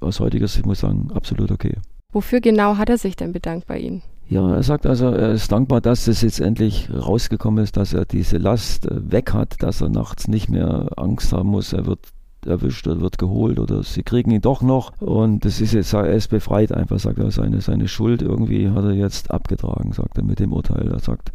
aus 0.00 0.20
heutiger 0.20 0.46
Sicht, 0.46 0.66
muss 0.66 0.78
ich 0.78 0.82
sagen, 0.82 1.10
absolut 1.14 1.50
okay. 1.50 1.76
Wofür 2.12 2.40
genau 2.40 2.76
hat 2.76 2.90
er 2.90 2.98
sich 2.98 3.16
denn 3.16 3.32
bedankt 3.32 3.66
bei 3.66 3.78
Ihnen? 3.78 4.02
Ja, 4.28 4.54
er 4.54 4.62
sagt 4.62 4.84
also, 4.84 5.06
er 5.06 5.32
ist 5.32 5.50
dankbar, 5.50 5.80
dass 5.80 6.06
es 6.06 6.20
jetzt 6.20 6.40
endlich 6.40 6.90
rausgekommen 6.92 7.64
ist, 7.64 7.78
dass 7.78 7.94
er 7.94 8.04
diese 8.04 8.36
Last 8.36 8.84
äh, 8.84 9.10
weg 9.10 9.32
hat, 9.32 9.62
dass 9.62 9.80
er 9.80 9.88
nachts 9.88 10.28
nicht 10.28 10.50
mehr 10.50 10.90
Angst 10.96 11.32
haben 11.32 11.48
muss, 11.48 11.72
er 11.72 11.86
wird 11.86 12.00
erwischt 12.46 12.86
oder 12.86 13.00
wird 13.00 13.18
geholt 13.18 13.58
oder 13.58 13.82
sie 13.82 14.02
kriegen 14.02 14.30
ihn 14.30 14.40
doch 14.40 14.62
noch 14.62 14.92
und 15.00 15.44
das 15.44 15.60
ist 15.60 15.72
jetzt, 15.72 15.92
er 15.92 16.12
ist 16.12 16.28
befreit 16.28 16.72
einfach, 16.72 16.98
sagt 16.98 17.18
er, 17.18 17.30
seine, 17.30 17.60
seine 17.60 17.88
Schuld 17.88 18.22
irgendwie 18.22 18.70
hat 18.70 18.84
er 18.84 18.92
jetzt 18.92 19.30
abgetragen, 19.30 19.92
sagt 19.92 20.16
er 20.16 20.24
mit 20.24 20.38
dem 20.38 20.52
Urteil. 20.52 20.88
Er 20.88 21.00
sagt, 21.00 21.32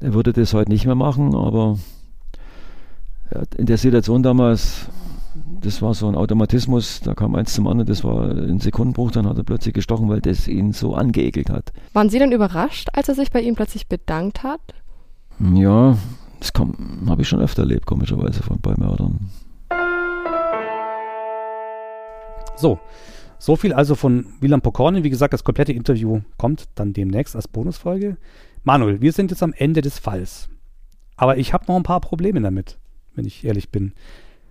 er 0.00 0.14
würde 0.14 0.32
das 0.32 0.54
heute 0.54 0.70
nicht 0.70 0.86
mehr 0.86 0.94
machen, 0.94 1.34
aber 1.34 1.78
in 3.56 3.66
der 3.66 3.78
Situation 3.78 4.22
damals, 4.22 4.86
das 5.62 5.80
war 5.82 5.94
so 5.94 6.08
ein 6.08 6.14
Automatismus, 6.14 7.00
da 7.00 7.14
kam 7.14 7.34
eins 7.34 7.54
zum 7.54 7.66
anderen, 7.66 7.86
das 7.86 8.02
war 8.02 8.30
ein 8.30 8.58
Sekundenbruch, 8.60 9.12
dann 9.12 9.26
hat 9.26 9.38
er 9.38 9.44
plötzlich 9.44 9.74
gestochen, 9.74 10.08
weil 10.08 10.20
das 10.20 10.48
ihn 10.48 10.72
so 10.72 10.94
angeekelt 10.94 11.50
hat. 11.50 11.72
Waren 11.92 12.10
Sie 12.10 12.18
denn 12.18 12.32
überrascht, 12.32 12.88
als 12.92 13.08
er 13.08 13.14
sich 13.14 13.30
bei 13.30 13.40
Ihnen 13.40 13.56
plötzlich 13.56 13.86
bedankt 13.86 14.42
hat? 14.42 14.60
Ja, 15.54 15.96
das 16.40 16.52
habe 17.06 17.22
ich 17.22 17.28
schon 17.28 17.40
öfter 17.40 17.62
erlebt, 17.62 17.86
komischerweise 17.86 18.42
von 18.42 18.58
bei 18.60 18.74
Mördern. 18.76 19.30
So, 22.60 22.78
so 23.38 23.56
viel 23.56 23.72
also 23.72 23.94
von 23.94 24.26
Wieland 24.40 24.62
Pokorny. 24.62 25.02
Wie 25.02 25.10
gesagt, 25.10 25.32
das 25.32 25.44
komplette 25.44 25.72
Interview 25.72 26.20
kommt 26.36 26.68
dann 26.74 26.92
demnächst 26.92 27.34
als 27.34 27.48
Bonusfolge. 27.48 28.18
Manuel, 28.64 29.00
wir 29.00 29.12
sind 29.12 29.30
jetzt 29.30 29.42
am 29.42 29.54
Ende 29.54 29.80
des 29.80 29.98
Falls. 29.98 30.48
Aber 31.16 31.38
ich 31.38 31.52
habe 31.54 31.64
noch 31.68 31.76
ein 31.76 31.82
paar 31.82 32.00
Probleme 32.00 32.40
damit, 32.40 32.78
wenn 33.14 33.24
ich 33.24 33.44
ehrlich 33.44 33.70
bin. 33.70 33.94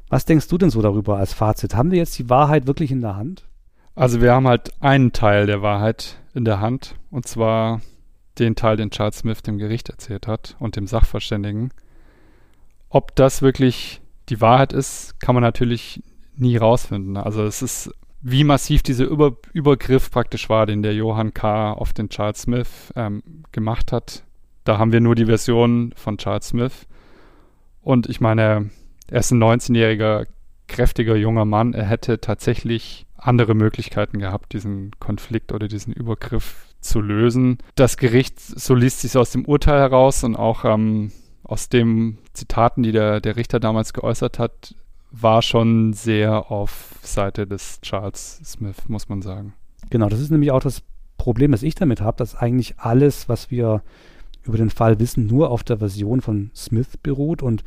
Was 0.10 0.26
denkst 0.26 0.48
du 0.48 0.58
denn 0.58 0.72
so 0.72 0.82
darüber 0.82 1.18
als 1.18 1.34
Fazit? 1.34 1.76
Haben 1.76 1.92
wir 1.92 2.00
jetzt 2.00 2.18
die 2.18 2.30
Wahrheit 2.30 2.66
wirklich 2.66 2.92
in 2.92 3.02
der 3.02 3.16
Hand? 3.16 3.48
Also 3.94 4.22
wir 4.22 4.34
haben 4.34 4.48
halt 4.48 4.72
einen 4.80 5.12
Teil 5.12 5.46
der 5.46 5.62
Wahrheit 5.62 6.18
in 6.34 6.46
der 6.46 6.60
Hand, 6.60 6.96
und 7.12 7.28
zwar 7.28 7.82
den 8.40 8.56
Teil, 8.56 8.78
den 8.78 8.90
Charles 8.90 9.20
Smith 9.20 9.44
dem 9.44 9.58
Gericht 9.60 9.90
erzählt 9.90 10.26
hat 10.26 10.56
und 10.58 10.76
dem 10.76 10.88
Sachverständigen. 10.88 11.72
Ob 12.90 13.16
das 13.16 13.44
wirklich 13.44 14.02
die 14.30 14.42
Wahrheit 14.42 14.74
ist, 14.74 15.20
kann 15.20 15.36
man 15.36 15.44
natürlich 15.44 16.02
nie 16.40 16.58
rausfinden. 16.58 17.18
Also 17.18 17.44
es 17.44 17.62
ist, 17.62 17.92
wie 18.22 18.44
massiv 18.44 18.84
dieser 18.84 19.06
Über 19.06 19.38
Übergriff 19.54 20.12
praktisch 20.12 20.50
war, 20.50 20.66
den 20.66 20.84
der 20.84 20.94
Johann 20.94 21.34
K. 21.34 21.74
auf 21.74 21.94
den 21.94 22.10
Charles 22.10 22.44
Smith 22.44 22.94
ähm, 22.96 23.24
gemacht 23.52 23.92
hat. 23.92 24.24
Da 24.64 24.78
haben 24.78 24.92
wir 24.92 25.02
nur 25.02 25.16
die 25.16 25.26
Version 25.26 25.94
von 25.96 26.18
Charles 26.18 26.50
Smith. 26.50 26.88
Und 27.82 28.10
ich 28.10 28.22
meine, 28.22 28.70
er 29.08 29.20
ist 29.20 29.32
ein 29.32 29.42
19-jähriger, 29.42 30.28
kräftiger 30.68 31.16
junger 31.16 31.46
Mann. 31.46 31.74
Er 31.74 31.86
hätte 31.86 32.20
tatsächlich 32.20 33.06
andere 33.18 33.56
Möglichkeiten 33.56 34.20
gehabt, 34.20 34.54
diesen 34.54 34.92
Konflikt 35.00 35.52
oder 35.52 35.68
diesen 35.68 35.94
Übergriff 35.94 36.68
zu 36.82 37.02
lösen. 37.02 37.58
Das 37.76 37.98
Gericht, 37.98 38.40
so 38.40 38.76
liest 38.76 39.02
sich 39.02 39.18
aus 39.18 39.32
dem 39.32 39.46
Urteil 39.46 39.80
heraus 39.80 40.24
und 40.24 40.36
auch 40.36 40.66
ähm, 40.66 41.12
aus 41.44 41.70
den 41.70 42.20
Zitaten, 42.34 42.84
die 42.84 42.92
der, 42.92 43.20
der 43.20 43.36
Richter 43.36 43.60
damals 43.60 43.94
geäußert 43.94 44.40
hat, 44.40 44.76
war 45.12 45.42
schon 45.42 45.94
sehr 45.94 46.52
auf 46.52 46.96
Seite 47.02 47.48
des 47.48 47.82
Charles 47.82 48.42
Smith, 48.44 48.88
muss 48.88 49.10
man 49.10 49.22
sagen. 49.22 49.54
Genau, 49.90 50.10
das 50.10 50.20
ist 50.20 50.30
nämlich 50.30 50.52
auch 50.52 50.62
das 50.62 50.84
Problem, 51.18 51.52
das 51.52 51.64
ich 51.64 51.76
damit 51.76 52.02
habe, 52.02 52.18
dass 52.18 52.36
eigentlich 52.36 52.80
alles, 52.80 53.28
was 53.28 53.52
wir 53.52 53.82
über 54.44 54.58
den 54.58 54.70
Fall 54.70 55.00
wissen, 55.00 55.28
nur 55.28 55.52
auf 55.52 55.64
der 55.64 55.78
Version 55.78 56.22
von 56.22 56.52
Smith 56.56 56.98
beruht. 57.02 57.42
Und 57.42 57.64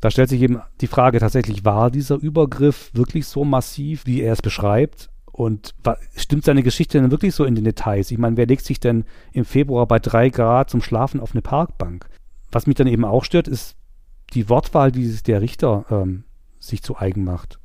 da 0.00 0.10
stellt 0.10 0.28
sich 0.28 0.42
eben 0.42 0.60
die 0.80 0.86
Frage 0.86 1.20
tatsächlich, 1.20 1.64
war 1.64 1.90
dieser 1.90 2.16
Übergriff 2.16 2.90
wirklich 2.94 3.26
so 3.26 3.44
massiv, 3.44 4.06
wie 4.06 4.20
er 4.20 4.32
es 4.32 4.42
beschreibt? 4.42 5.08
Und 5.30 5.74
stimmt 6.14 6.44
seine 6.44 6.62
Geschichte 6.62 7.00
denn 7.00 7.10
wirklich 7.10 7.34
so 7.34 7.44
in 7.44 7.54
den 7.54 7.64
Details? 7.64 8.10
Ich 8.10 8.18
meine, 8.18 8.36
wer 8.36 8.46
legt 8.46 8.64
sich 8.64 8.80
denn 8.80 9.04
im 9.32 9.44
Februar 9.44 9.86
bei 9.86 9.98
drei 9.98 10.28
Grad 10.28 10.68
zum 10.68 10.82
Schlafen 10.82 11.20
auf 11.20 11.32
eine 11.32 11.42
Parkbank? 11.42 12.08
Was 12.50 12.66
mich 12.66 12.76
dann 12.76 12.86
eben 12.86 13.04
auch 13.04 13.24
stört, 13.24 13.48
ist 13.48 13.76
die 14.34 14.48
Wortwahl, 14.48 14.92
die 14.92 15.10
der 15.22 15.40
Richter 15.40 15.86
ähm, 15.90 16.24
sich 16.62 16.82
zu 16.82 16.96
eigen 16.96 17.24
macht. 17.24 17.58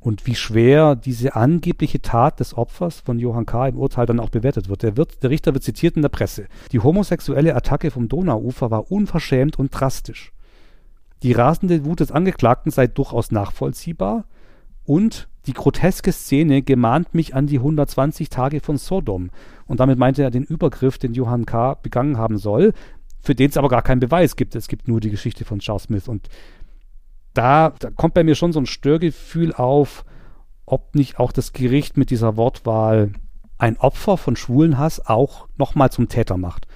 Und 0.00 0.26
wie 0.26 0.34
schwer 0.34 0.96
diese 0.96 1.34
angebliche 1.34 2.02
Tat 2.02 2.38
des 2.38 2.56
Opfers 2.56 3.00
von 3.00 3.18
Johann 3.18 3.46
K. 3.46 3.68
im 3.68 3.78
Urteil 3.78 4.04
dann 4.04 4.20
auch 4.20 4.28
bewertet 4.28 4.68
wird. 4.68 4.82
Der, 4.82 4.98
wird. 4.98 5.22
der 5.22 5.30
Richter 5.30 5.54
wird 5.54 5.64
zitiert 5.64 5.96
in 5.96 6.02
der 6.02 6.10
Presse. 6.10 6.46
Die 6.72 6.80
homosexuelle 6.80 7.56
Attacke 7.56 7.90
vom 7.90 8.08
Donauufer 8.08 8.70
war 8.70 8.92
unverschämt 8.92 9.58
und 9.58 9.70
drastisch. 9.70 10.32
Die 11.22 11.32
rasende 11.32 11.86
Wut 11.86 12.00
des 12.00 12.12
Angeklagten 12.12 12.70
sei 12.70 12.86
durchaus 12.86 13.30
nachvollziehbar 13.30 14.26
und 14.84 15.28
die 15.46 15.54
groteske 15.54 16.12
Szene 16.12 16.60
gemahnt 16.60 17.14
mich 17.14 17.34
an 17.34 17.46
die 17.46 17.58
120 17.58 18.28
Tage 18.28 18.60
von 18.60 18.76
Sodom. 18.76 19.30
Und 19.66 19.80
damit 19.80 19.98
meinte 19.98 20.22
er 20.22 20.30
den 20.30 20.44
Übergriff, 20.44 20.98
den 20.98 21.14
Johann 21.14 21.46
K. 21.46 21.74
begangen 21.74 22.18
haben 22.18 22.36
soll, 22.36 22.74
für 23.20 23.34
den 23.34 23.48
es 23.48 23.56
aber 23.56 23.68
gar 23.68 23.82
keinen 23.82 24.00
Beweis 24.00 24.36
gibt. 24.36 24.54
Es 24.54 24.68
gibt 24.68 24.86
nur 24.86 25.00
die 25.00 25.10
Geschichte 25.10 25.46
von 25.46 25.60
Charles 25.60 25.84
Smith. 25.84 26.08
Und 26.08 26.28
da, 27.34 27.70
da 27.78 27.90
kommt 27.90 28.14
bei 28.14 28.24
mir 28.24 28.34
schon 28.34 28.52
so 28.52 28.60
ein 28.60 28.66
Störgefühl 28.66 29.52
auf, 29.52 30.04
ob 30.66 30.94
nicht 30.94 31.18
auch 31.18 31.32
das 31.32 31.52
Gericht 31.52 31.96
mit 31.96 32.10
dieser 32.10 32.36
Wortwahl 32.36 33.12
ein 33.58 33.76
Opfer 33.76 34.16
von 34.16 34.36
Schwulenhass 34.36 35.04
auch 35.06 35.48
nochmal 35.56 35.90
zum 35.90 36.08
Täter 36.08 36.36
macht. 36.36 36.66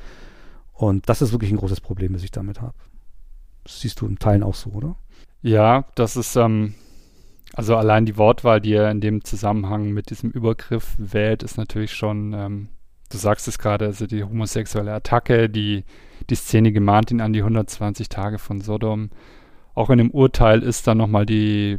Und 0.73 1.09
das 1.09 1.23
ist 1.23 1.33
wirklich 1.33 1.51
ein 1.51 1.57
großes 1.57 1.81
Problem, 1.81 2.13
das 2.13 2.23
ich 2.23 2.31
damit 2.31 2.61
habe. 2.61 2.75
Siehst 3.67 4.01
du 4.01 4.07
in 4.07 4.19
Teilen 4.19 4.43
auch 4.43 4.55
so, 4.55 4.71
oder? 4.71 4.97
Ja, 5.43 5.85
das 5.95 6.17
ist, 6.17 6.37
ähm, 6.37 6.75
also 7.53 7.77
allein 7.77 8.07
die 8.07 8.17
Wortwahl, 8.17 8.61
die 8.61 8.73
er 8.73 8.91
in 8.91 9.01
dem 9.01 9.25
Zusammenhang 9.25 9.91
mit 9.91 10.11
diesem 10.11 10.31
Übergriff 10.31 10.95
wählt, 10.99 11.43
ist 11.43 11.57
natürlich 11.57 11.93
schon, 11.93 12.33
ähm, 12.33 12.69
du 13.11 13.19
sagst 13.19 13.49
es 13.49 13.59
gerade, 13.59 13.87
also 13.87 14.07
die 14.07 14.23
homosexuelle 14.23 14.93
Attacke, 14.93 15.49
die, 15.49 15.85
die 16.31 16.35
Szene 16.35 16.73
gemahnt 16.73 17.11
ihn 17.11 17.21
an 17.21 17.33
die 17.33 17.41
120 17.41 18.09
Tage 18.09 18.39
von 18.39 18.61
Sodom. 18.61 19.11
Auch 19.79 19.91
in 19.91 19.99
dem 19.99 20.11
Urteil 20.11 20.65
ist 20.65 20.89
dann 20.89 20.99
nochmal 20.99 21.25
die, 21.25 21.79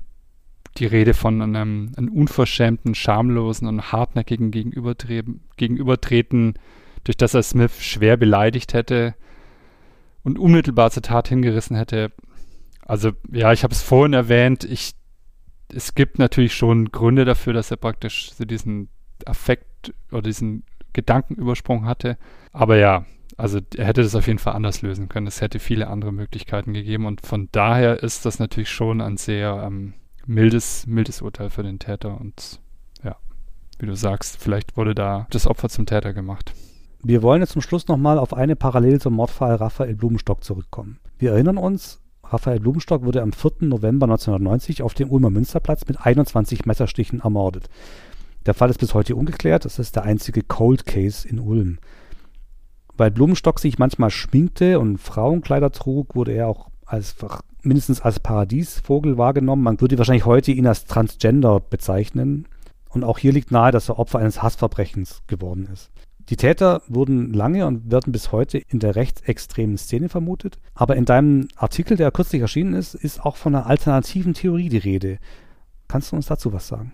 die 0.78 0.86
Rede 0.86 1.14
von 1.14 1.42
einem, 1.42 1.92
einem 1.98 2.08
unverschämten, 2.08 2.96
schamlosen 2.96 3.68
und 3.68 3.92
hartnäckigen 3.92 4.52
Gegenübertreten, 4.52 6.54
durch 7.04 7.18
das 7.18 7.34
er 7.34 7.44
Smith 7.44 7.84
schwer 7.84 8.16
beleidigt 8.16 8.74
hätte 8.74 9.16
und 10.24 10.40
unmittelbar 10.40 10.92
zur 10.92 11.04
Tat 11.04 11.28
hingerissen 11.28 11.76
hätte. 11.76 12.14
Also 12.86 13.12
ja, 13.34 13.52
ich 13.52 13.64
habe 13.64 13.74
es 13.74 13.82
vorhin 13.82 14.14
erwähnt, 14.14 14.64
ich, 14.64 14.94
es 15.68 15.94
gibt 15.94 16.20
natürlich 16.20 16.56
schon 16.56 16.94
Gründe 16.94 17.26
dafür, 17.26 17.52
dass 17.52 17.70
er 17.70 17.76
praktisch 17.76 18.32
so 18.32 18.46
diesen 18.46 18.88
Affekt 19.26 19.94
oder 20.10 20.22
diesen 20.22 20.64
Gedankenübersprung 20.94 21.84
hatte. 21.84 22.18
Aber 22.54 22.78
ja, 22.78 23.06
also 23.40 23.60
er 23.76 23.86
hätte 23.86 24.04
das 24.04 24.16
auf 24.16 24.28
jeden 24.28 24.40
Fall 24.40 24.54
anders 24.54 24.82
lösen 24.82 25.08
können. 25.10 25.28
Es 25.28 25.42
hätte 25.42 25.60
viele 25.60 25.88
andere 25.88 26.12
Möglichkeiten 26.12 26.74
gegeben 26.74 27.06
und 27.06 27.26
von 27.26 27.48
daher 27.52 28.04
ist 28.04 28.26
das 28.26 28.40
natürlich 28.40 28.70
schon 28.70 29.02
ein 29.02 29.18
sehr 29.18 29.64
ähm, 29.66 29.94
mildes, 30.26 30.86
mildes 30.88 31.22
Urteil 31.22 31.50
für 31.50 31.64
den 31.64 31.80
Täter 31.80 32.20
und 32.20 32.60
ja, 33.04 33.16
wie 33.80 33.86
du 33.86 33.96
sagst, 33.96 34.38
vielleicht 34.38 34.78
wurde 34.78 34.94
da 34.94 35.26
das 35.30 35.48
Opfer 35.48 35.70
zum 35.70 35.86
Täter 35.86 36.14
gemacht. 36.14 36.54
Wir 37.02 37.24
wollen 37.24 37.42
jetzt 37.42 37.54
zum 37.54 37.62
Schluss 37.62 37.88
nochmal 37.88 38.20
auf 38.20 38.34
eine 38.34 38.58
Parallele 38.58 39.00
zum 39.00 39.14
Mordfall 39.14 39.56
Raphael 39.56 39.96
Blumenstock 39.96 40.44
zurückkommen. 40.44 41.00
Wir 41.18 41.32
erinnern 41.32 41.58
uns, 41.58 42.02
Raphael 42.26 42.60
Blumenstock 42.60 43.06
wurde 43.06 43.22
am 43.22 43.32
4. 43.32 43.52
November 43.62 44.06
1990 44.06 44.84
auf 44.84 44.94
dem 44.94 45.10
Ulmer 45.10 45.30
Münsterplatz 45.30 45.88
mit 45.88 46.06
21 46.06 46.66
Messerstichen 46.66 47.22
ermordet. 47.22 47.70
Der 48.46 48.54
Fall 48.54 48.70
ist 48.70 48.80
bis 48.80 48.94
heute 48.94 49.16
ungeklärt. 49.16 49.66
Es 49.66 49.80
ist 49.80 49.96
der 49.96 50.04
einzige 50.04 50.44
Cold 50.44 50.86
Case 50.86 51.28
in 51.28 51.40
Ulm. 51.40 51.80
Weil 53.00 53.12
Blumenstock 53.12 53.60
sich 53.60 53.80
manchmal 53.80 54.10
schminkte 54.10 54.78
und 54.78 54.98
Frauenkleider 54.98 55.72
trug, 55.72 56.16
wurde 56.16 56.34
er 56.34 56.50
auch 56.50 56.68
als 56.86 57.16
mindestens 57.62 58.02
als 58.02 58.20
Paradiesvogel 58.20 59.18
wahrgenommen. 59.18 59.64
Man 59.64 59.80
würde 59.80 59.98
wahrscheinlich 59.98 60.26
heute 60.26 60.52
ihn 60.52 60.68
als 60.68 60.84
Transgender 60.84 61.62
bezeichnen. 61.62 62.46
Und 62.90 63.06
auch 63.06 63.18
hier 63.18 63.32
liegt 63.32 63.52
nahe, 63.52 63.72
dass 63.72 63.88
er 63.88 64.00
Opfer 64.00 64.20
eines 64.20 64.44
Hassverbrechens 64.44 65.22
geworden 65.28 65.70
ist. 65.72 65.92
Die 66.28 66.36
Täter 66.36 66.82
wurden 66.90 67.32
lange 67.34 67.68
und 67.68 67.90
werden 67.90 68.12
bis 68.12 68.34
heute 68.34 68.58
in 68.58 68.80
der 68.80 68.98
rechtsextremen 68.98 69.78
Szene 69.78 70.10
vermutet. 70.10 70.60
Aber 70.74 70.98
in 70.98 71.06
deinem 71.06 71.48
Artikel, 71.56 71.96
der 71.96 72.12
kürzlich 72.12 72.42
erschienen 72.42 72.74
ist, 72.74 72.96
ist 72.96 73.22
auch 73.22 73.38
von 73.38 73.56
einer 73.56 73.66
alternativen 73.66 74.34
Theorie 74.34 74.68
die 74.68 74.78
Rede. 74.78 75.20
Kannst 75.88 76.12
du 76.12 76.18
uns 76.18 76.26
dazu 76.26 76.52
was 76.52 76.68
sagen? 76.68 76.92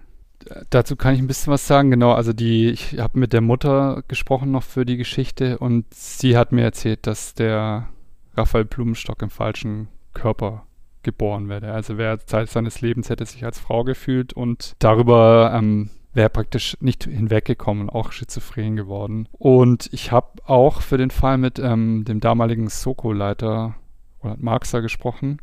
Dazu 0.70 0.96
kann 0.96 1.14
ich 1.14 1.20
ein 1.20 1.28
bisschen 1.28 1.52
was 1.54 1.68
sagen. 1.68 1.92
Genau, 1.92 2.12
also 2.14 2.34
die, 2.34 2.70
ich 2.70 3.00
habe 3.00 3.20
mit 3.20 3.34
der 3.34 3.42
Mutter 3.42 4.04
gesprochen 4.08 4.52
noch 4.52 4.64
für 4.64 4.86
die 4.86 4.98
Geschichte 4.98 5.58
und 5.58 5.86
sie 5.94 6.38
hat 6.38 6.52
mir 6.52 6.64
erzählt, 6.64 7.08
dass 7.08 7.34
der 7.34 7.90
Raphael 8.36 8.66
Blumenstock 8.66 9.22
im 9.22 9.30
falschen 9.30 9.88
Körper 10.14 10.66
geboren 11.04 11.50
werde. 11.50 11.72
Also 11.72 11.98
wer 11.98 12.20
Zeit 12.26 12.50
seines 12.50 12.82
Lebens 12.82 13.10
hätte 13.10 13.26
sich 13.26 13.46
als 13.46 13.60
Frau 13.60 13.84
gefühlt 13.84 14.34
und 14.34 14.74
darüber 14.80 15.52
ähm, 15.56 15.90
wäre 16.14 16.30
praktisch 16.30 16.78
nicht 16.80 17.04
hinweggekommen, 17.04 17.90
auch 17.90 18.12
schizophren 18.12 18.76
geworden. 18.76 19.28
Und 19.32 19.90
ich 19.92 20.12
habe 20.12 20.42
auch 20.46 20.82
für 20.82 20.98
den 20.98 21.12
Fall 21.12 21.38
mit 21.38 21.60
ähm, 21.60 22.06
dem 22.06 22.20
damaligen 22.20 22.70
Soko-Leiter 22.70 23.76
oder 24.22 24.36
Marxer 24.40 24.82
gesprochen. 24.82 25.40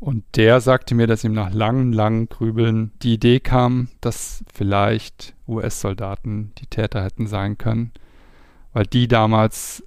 Und 0.00 0.24
der 0.36 0.60
sagte 0.60 0.94
mir, 0.94 1.06
dass 1.06 1.24
ihm 1.24 1.32
nach 1.32 1.52
langen, 1.52 1.92
langen 1.92 2.28
Grübeln 2.28 2.92
die 3.02 3.14
Idee 3.14 3.40
kam, 3.40 3.88
dass 4.00 4.44
vielleicht 4.52 5.34
US-Soldaten 5.48 6.52
die 6.58 6.66
Täter 6.66 7.02
hätten 7.02 7.26
sein 7.26 7.58
können, 7.58 7.92
weil 8.72 8.86
die 8.86 9.08
damals 9.08 9.82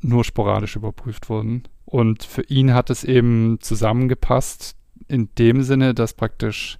nur 0.00 0.24
sporadisch 0.24 0.76
überprüft 0.76 1.30
wurden. 1.30 1.62
Und 1.86 2.24
für 2.24 2.42
ihn 2.42 2.74
hat 2.74 2.90
es 2.90 3.04
eben 3.04 3.58
zusammengepasst 3.60 4.76
in 5.08 5.30
dem 5.38 5.62
Sinne, 5.62 5.94
dass 5.94 6.12
praktisch 6.12 6.78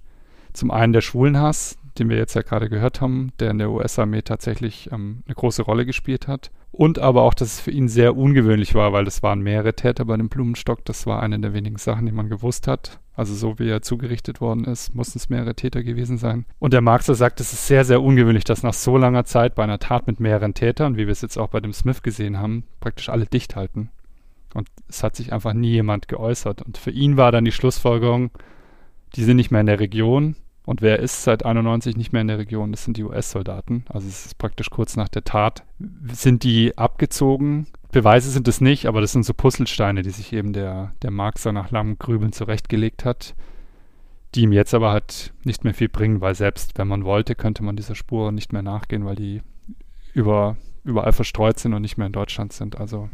zum 0.53 0.69
einen 0.69 0.93
der 0.93 1.01
Schwulenhass, 1.01 1.77
den 1.97 2.09
wir 2.09 2.17
jetzt 2.17 2.35
ja 2.35 2.41
gerade 2.41 2.69
gehört 2.69 3.01
haben, 3.01 3.31
der 3.39 3.51
in 3.51 3.57
der 3.57 3.71
US-Armee 3.71 4.21
tatsächlich 4.21 4.91
ähm, 4.91 5.23
eine 5.25 5.35
große 5.35 5.63
Rolle 5.63 5.85
gespielt 5.85 6.27
hat. 6.27 6.51
Und 6.75 6.99
aber 6.99 7.21
auch, 7.21 7.33
dass 7.33 7.53
es 7.53 7.59
für 7.61 7.71
ihn 7.71 7.87
sehr 7.87 8.17
ungewöhnlich 8.17 8.75
war, 8.75 8.91
weil 8.91 9.07
es 9.07 9.23
waren 9.23 9.39
mehrere 9.39 9.75
Täter 9.75 10.03
bei 10.03 10.17
dem 10.17 10.27
Blumenstock. 10.27 10.83
Das 10.83 11.07
war 11.07 11.23
eine 11.23 11.39
der 11.39 11.53
wenigen 11.53 11.77
Sachen, 11.77 12.05
die 12.05 12.11
man 12.11 12.27
gewusst 12.27 12.67
hat. 12.67 12.99
Also 13.13 13.33
so 13.33 13.59
wie 13.59 13.69
er 13.69 13.81
zugerichtet 13.81 14.41
worden 14.41 14.65
ist, 14.65 14.93
mussten 14.93 15.17
es 15.17 15.29
mehrere 15.29 15.55
Täter 15.55 15.83
gewesen 15.83 16.17
sein. 16.17 16.45
Und 16.59 16.73
der 16.73 16.81
Marxer 16.81 17.15
sagt, 17.15 17.39
es 17.39 17.53
ist 17.53 17.67
sehr, 17.67 17.85
sehr 17.85 18.01
ungewöhnlich, 18.01 18.43
dass 18.43 18.61
nach 18.61 18.73
so 18.73 18.97
langer 18.97 19.23
Zeit 19.23 19.55
bei 19.55 19.63
einer 19.63 19.79
Tat 19.79 20.05
mit 20.05 20.19
mehreren 20.19 20.53
Tätern, 20.53 20.97
wie 20.97 21.05
wir 21.05 21.13
es 21.13 21.21
jetzt 21.21 21.37
auch 21.37 21.47
bei 21.47 21.61
dem 21.61 21.71
Smith 21.71 22.03
gesehen 22.03 22.39
haben, 22.39 22.65
praktisch 22.81 23.07
alle 23.07 23.25
dicht 23.25 23.55
halten. 23.55 23.89
Und 24.53 24.67
es 24.89 25.01
hat 25.01 25.15
sich 25.15 25.31
einfach 25.31 25.53
nie 25.53 25.71
jemand 25.71 26.09
geäußert. 26.09 26.61
Und 26.61 26.77
für 26.77 26.91
ihn 26.91 27.15
war 27.15 27.31
dann 27.31 27.45
die 27.45 27.53
Schlussfolgerung, 27.53 28.31
die 29.15 29.23
sind 29.23 29.37
nicht 29.37 29.49
mehr 29.49 29.61
in 29.61 29.67
der 29.67 29.79
Region, 29.79 30.35
und 30.65 30.81
wer 30.81 30.99
ist 30.99 31.23
seit 31.23 31.45
91 31.45 31.95
nicht 31.95 32.11
mehr 32.11 32.21
in 32.21 32.27
der 32.27 32.39
Region? 32.39 32.71
Das 32.71 32.83
sind 32.83 32.97
die 32.97 33.03
US-Soldaten. 33.03 33.85
Also 33.87 34.07
es 34.07 34.25
ist 34.25 34.37
praktisch 34.37 34.71
kurz 34.71 34.95
nach 34.95 35.09
der 35.09 35.23
Tat. 35.23 35.63
Sind 36.11 36.43
die 36.43 36.75
abgezogen? 36.77 37.67
Beweise 37.91 38.31
sind 38.31 38.47
es 38.47 38.61
nicht, 38.61 38.87
aber 38.87 38.99
das 38.99 39.11
sind 39.11 39.25
so 39.25 39.33
Puzzlesteine, 39.33 40.01
die 40.01 40.09
sich 40.09 40.33
eben 40.33 40.53
der, 40.53 40.93
der 41.03 41.11
Marxer 41.11 41.51
nach 41.51 41.69
langem 41.69 41.99
Grübeln 41.99 42.33
zurechtgelegt 42.33 43.05
hat, 43.05 43.35
die 44.33 44.41
ihm 44.41 44.51
jetzt 44.51 44.73
aber 44.73 44.91
halt 44.91 45.33
nicht 45.43 45.63
mehr 45.63 45.75
viel 45.75 45.87
bringen, 45.87 46.19
weil 46.19 46.33
selbst 46.33 46.77
wenn 46.77 46.87
man 46.87 47.05
wollte, 47.05 47.35
könnte 47.35 47.63
man 47.63 47.75
dieser 47.75 47.95
Spur 47.95 48.31
nicht 48.31 48.51
mehr 48.51 48.63
nachgehen, 48.63 49.05
weil 49.05 49.15
die 49.15 49.43
über, 50.13 50.57
überall 50.83 51.13
verstreut 51.13 51.59
sind 51.59 51.73
und 51.73 51.83
nicht 51.83 51.97
mehr 51.97 52.07
in 52.07 52.13
Deutschland 52.13 52.53
sind. 52.53 52.79
Also 52.79 53.09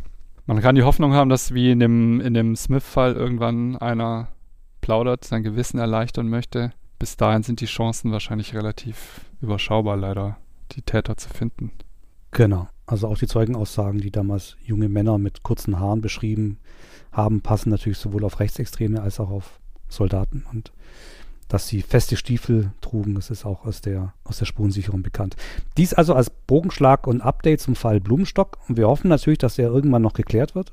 man 0.46 0.62
kann 0.62 0.76
die 0.76 0.84
Hoffnung 0.84 1.14
haben, 1.14 1.30
dass 1.30 1.54
wie 1.54 1.72
in 1.72 1.80
dem, 1.80 2.22
in 2.22 2.34
dem 2.34 2.56
Smith-Fall 2.56 3.14
irgendwann 3.14 3.76
einer 3.76 4.30
plaudert, 4.80 5.26
sein 5.26 5.44
Gewissen 5.44 5.80
erleichtern 5.80 6.28
möchte 6.30 6.72
bis 7.02 7.18
dahin 7.18 7.42
sind 7.42 7.62
die 7.62 7.66
Chancen 7.66 8.12
wahrscheinlich 8.12 8.54
relativ 8.54 9.22
überschaubar, 9.42 9.98
leider, 9.98 10.38
die 10.74 10.84
Täter 10.84 11.18
zu 11.18 11.30
finden. 11.30 11.72
Genau. 12.30 12.68
Also 12.86 13.08
auch 13.08 13.18
die 13.18 13.26
Zeugenaussagen, 13.26 14.00
die 14.00 14.12
damals 14.12 14.56
junge 14.64 14.88
Männer 14.88 15.18
mit 15.18 15.42
kurzen 15.42 15.80
Haaren 15.80 16.02
beschrieben 16.02 16.60
haben, 17.12 17.42
passen 17.42 17.72
natürlich 17.72 17.98
sowohl 17.98 18.24
auf 18.24 18.40
Rechtsextreme 18.40 19.02
als 19.02 19.20
auch 19.20 19.32
auf 19.32 19.60
Soldaten. 19.90 20.46
Und 20.54 20.74
dass 21.48 21.68
sie 21.68 21.82
feste 21.82 22.18
Stiefel 22.18 22.72
trugen, 22.82 23.16
das 23.16 23.32
ist 23.32 23.46
auch 23.46 23.66
aus 23.66 23.82
der, 23.82 24.14
aus 24.24 24.38
der 24.38 24.46
Spurensicherung 24.46 25.02
bekannt. 25.02 25.36
Dies 25.78 25.96
also 25.96 26.14
als 26.14 26.30
Bogenschlag 26.30 27.08
und 27.08 27.22
Update 27.22 27.62
zum 27.62 27.76
Fall 27.76 28.00
Blumenstock. 28.00 28.60
Und 28.68 28.78
wir 28.78 28.88
hoffen 28.88 29.08
natürlich, 29.08 29.40
dass 29.40 29.56
der 29.56 29.70
irgendwann 29.70 30.04
noch 30.04 30.14
geklärt 30.14 30.54
wird 30.54 30.72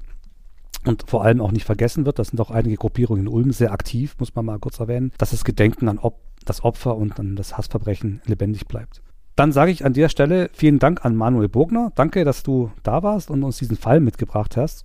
und 0.85 1.05
vor 1.09 1.25
allem 1.25 1.41
auch 1.41 1.53
nicht 1.53 1.65
vergessen 1.65 2.07
wird, 2.07 2.19
das 2.19 2.29
sind 2.29 2.41
auch 2.41 2.51
einige 2.51 2.77
Gruppierungen 2.77 3.27
in 3.27 3.33
Ulm 3.33 3.53
sehr 3.53 3.73
aktiv, 3.73 4.17
muss 4.19 4.35
man 4.35 4.45
mal 4.45 4.59
kurz 4.59 4.81
erwähnen, 4.81 5.13
dass 5.19 5.31
das 5.31 5.45
Gedenken 5.45 5.89
an 5.89 5.99
Op 5.99 6.21
das 6.45 6.65
Opfer 6.65 6.97
und 6.97 7.19
an 7.19 7.37
das 7.37 7.59
Hassverbrechen 7.59 8.23
lebendig 8.27 8.67
bleibt. 8.67 9.03
Dann 9.37 9.53
sage 9.53 9.71
ich 9.71 9.85
an 9.85 9.93
der 9.93 10.09
Stelle 10.09 10.51
vielen 10.53 10.79
Dank 10.79 11.05
an 11.05 11.15
Manuel 11.15 11.49
Bogner. 11.49 11.93
Danke, 11.95 12.25
dass 12.25 12.43
du 12.43 12.73
da 12.83 13.03
warst 13.03 13.31
und 13.31 13.45
uns 13.45 13.59
diesen 13.59 13.77
Fall 13.77 14.01
mitgebracht 14.01 14.57
hast. 14.57 14.85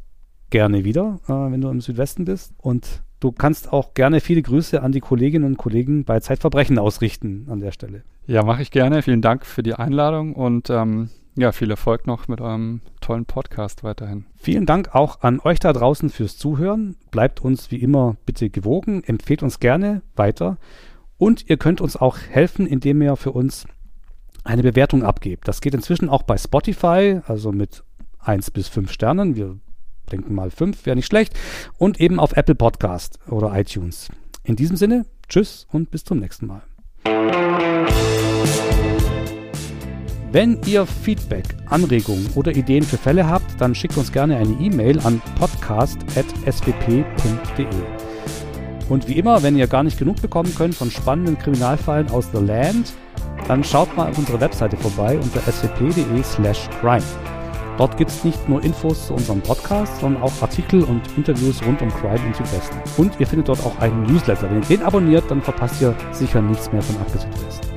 Gerne 0.50 0.84
wieder, 0.84 1.20
äh, 1.28 1.32
wenn 1.32 1.62
du 1.62 1.70
im 1.70 1.82
Südwesten 1.82 2.26
bist. 2.26 2.54
Und 2.58 3.02
du 3.20 3.32
kannst 3.32 3.74
auch 3.74 3.96
gerne 3.96 4.20
viele 4.20 4.44
Grüße 4.44 4.82
an 4.82 4.92
die 4.92 5.00
Kolleginnen 5.00 5.46
und 5.46 5.58
Kollegen 5.58 6.06
bei 6.06 6.20
Zeitverbrechen 6.20 6.78
ausrichten 6.78 7.48
an 7.50 7.62
der 7.62 7.72
Stelle. 7.72 8.04
Ja, 8.28 8.44
mache 8.44 8.62
ich 8.62 8.70
gerne. 8.70 9.02
Vielen 9.02 9.22
Dank 9.22 9.46
für 9.46 9.64
die 9.64 9.74
Einladung 9.74 10.34
und 10.34 10.70
ähm, 10.70 11.10
ja, 11.36 11.52
viel 11.52 11.72
Erfolg 11.72 12.08
noch 12.08 12.28
mit 12.28 12.42
eurem 12.42 12.82
tollen 13.02 13.26
Podcast 13.26 13.84
weiterhin. 13.84 14.26
Vielen 14.36 14.66
Dank 14.66 14.94
auch 14.94 15.22
an 15.22 15.40
euch 15.40 15.60
da 15.60 15.74
draußen 15.74 16.10
fürs 16.10 16.38
Zuhören. 16.38 16.96
Bleibt 17.12 17.42
uns 17.42 17.72
wie 17.72 17.78
immer 17.78 18.18
bitte 18.26 18.50
gewogen, 18.50 19.04
empfehlt 19.04 19.44
uns 19.44 19.60
gerne 19.60 20.02
weiter 20.16 20.58
und 21.18 21.50
ihr 21.50 21.58
könnt 21.58 21.82
uns 21.82 21.96
auch 21.96 22.18
helfen, 22.18 22.68
indem 22.68 23.02
ihr 23.02 23.16
für 23.16 23.32
uns 23.32 23.66
eine 24.44 24.62
Bewertung 24.62 25.04
abgebt. 25.04 25.48
Das 25.48 25.62
geht 25.62 25.74
inzwischen 25.74 26.10
auch 26.10 26.24
bei 26.24 26.38
Spotify, 26.38 27.22
also 27.26 27.52
mit 27.52 27.84
1 28.20 28.52
bis 28.52 28.68
5 28.68 28.92
Sternen. 28.92 29.36
Wir 29.36 29.58
denken 30.12 30.36
mal 30.36 30.52
5 30.52 30.86
wäre 30.86 30.96
nicht 30.96 31.06
schlecht. 31.06 31.34
Und 31.78 32.00
eben 32.00 32.20
auf 32.20 32.36
Apple 32.36 32.56
Podcast 32.56 33.20
oder 33.28 33.58
iTunes. 33.58 34.10
In 34.44 34.56
diesem 34.56 34.76
Sinne, 34.76 35.06
tschüss 35.30 35.68
und 35.72 35.92
bis 35.92 36.04
zum 36.04 36.20
nächsten 36.20 36.48
Mal. 36.48 36.62
Wenn 40.34 40.60
ihr 40.66 40.86
Feedback, 40.88 41.46
Anregungen 41.68 42.28
oder 42.34 42.56
Ideen 42.56 42.82
für 42.82 42.98
Fälle 42.98 43.30
habt, 43.30 43.62
dann 43.62 43.76
schickt 43.76 43.96
uns 43.98 44.12
gerne 44.12 44.38
eine 44.38 44.54
E-Mail 44.54 45.00
an 45.02 45.22
podcast.swp.de. 45.38 47.68
Und 48.90 49.08
wie 49.08 49.20
immer, 49.20 49.44
wenn 49.44 49.56
ihr 49.56 49.68
gar 49.68 49.84
nicht 49.84 50.00
genug 50.00 50.20
bekommen 50.24 50.52
könnt 50.56 50.74
von 50.74 50.90
spannenden 50.90 51.38
Kriminalfällen 51.38 52.10
aus 52.10 52.30
The 52.34 52.44
Land, 52.44 52.94
dann 53.48 53.64
schaut 53.64 53.96
mal 53.96 54.10
auf 54.10 54.18
unsere 54.18 54.42
Webseite 54.42 54.76
vorbei 54.76 55.20
unter 55.20 55.40
swp.de 55.40 56.24
slash 56.24 56.68
crime. 56.82 57.04
Dort 57.78 57.96
gibt 57.98 58.10
es 58.10 58.24
nicht 58.24 58.50
nur 58.50 58.64
Infos 58.64 59.06
zu 59.06 59.14
unserem 59.14 59.42
Podcast, 59.42 60.00
sondern 60.00 60.24
auch 60.24 60.42
Artikel 60.42 60.84
und 60.84 61.02
Interviews 61.16 61.64
rund 61.64 61.80
um 61.84 61.90
Crime 61.90 62.26
in 62.26 62.34
Südwesten. 62.34 62.78
Und 62.98 63.20
ihr 63.20 63.28
findet 63.28 63.50
dort 63.50 63.64
auch 63.64 63.78
einen 63.78 64.02
Newsletter. 64.12 64.50
Wenn 64.50 64.64
ihr 64.64 64.68
den 64.68 64.82
abonniert, 64.82 65.30
dann 65.30 65.44
verpasst 65.44 65.80
ihr 65.80 65.96
sicher 66.12 66.42
nichts 66.42 66.72
mehr 66.72 66.82
von 66.82 66.98
Abgesucht 66.98 67.46
West. 67.46 67.68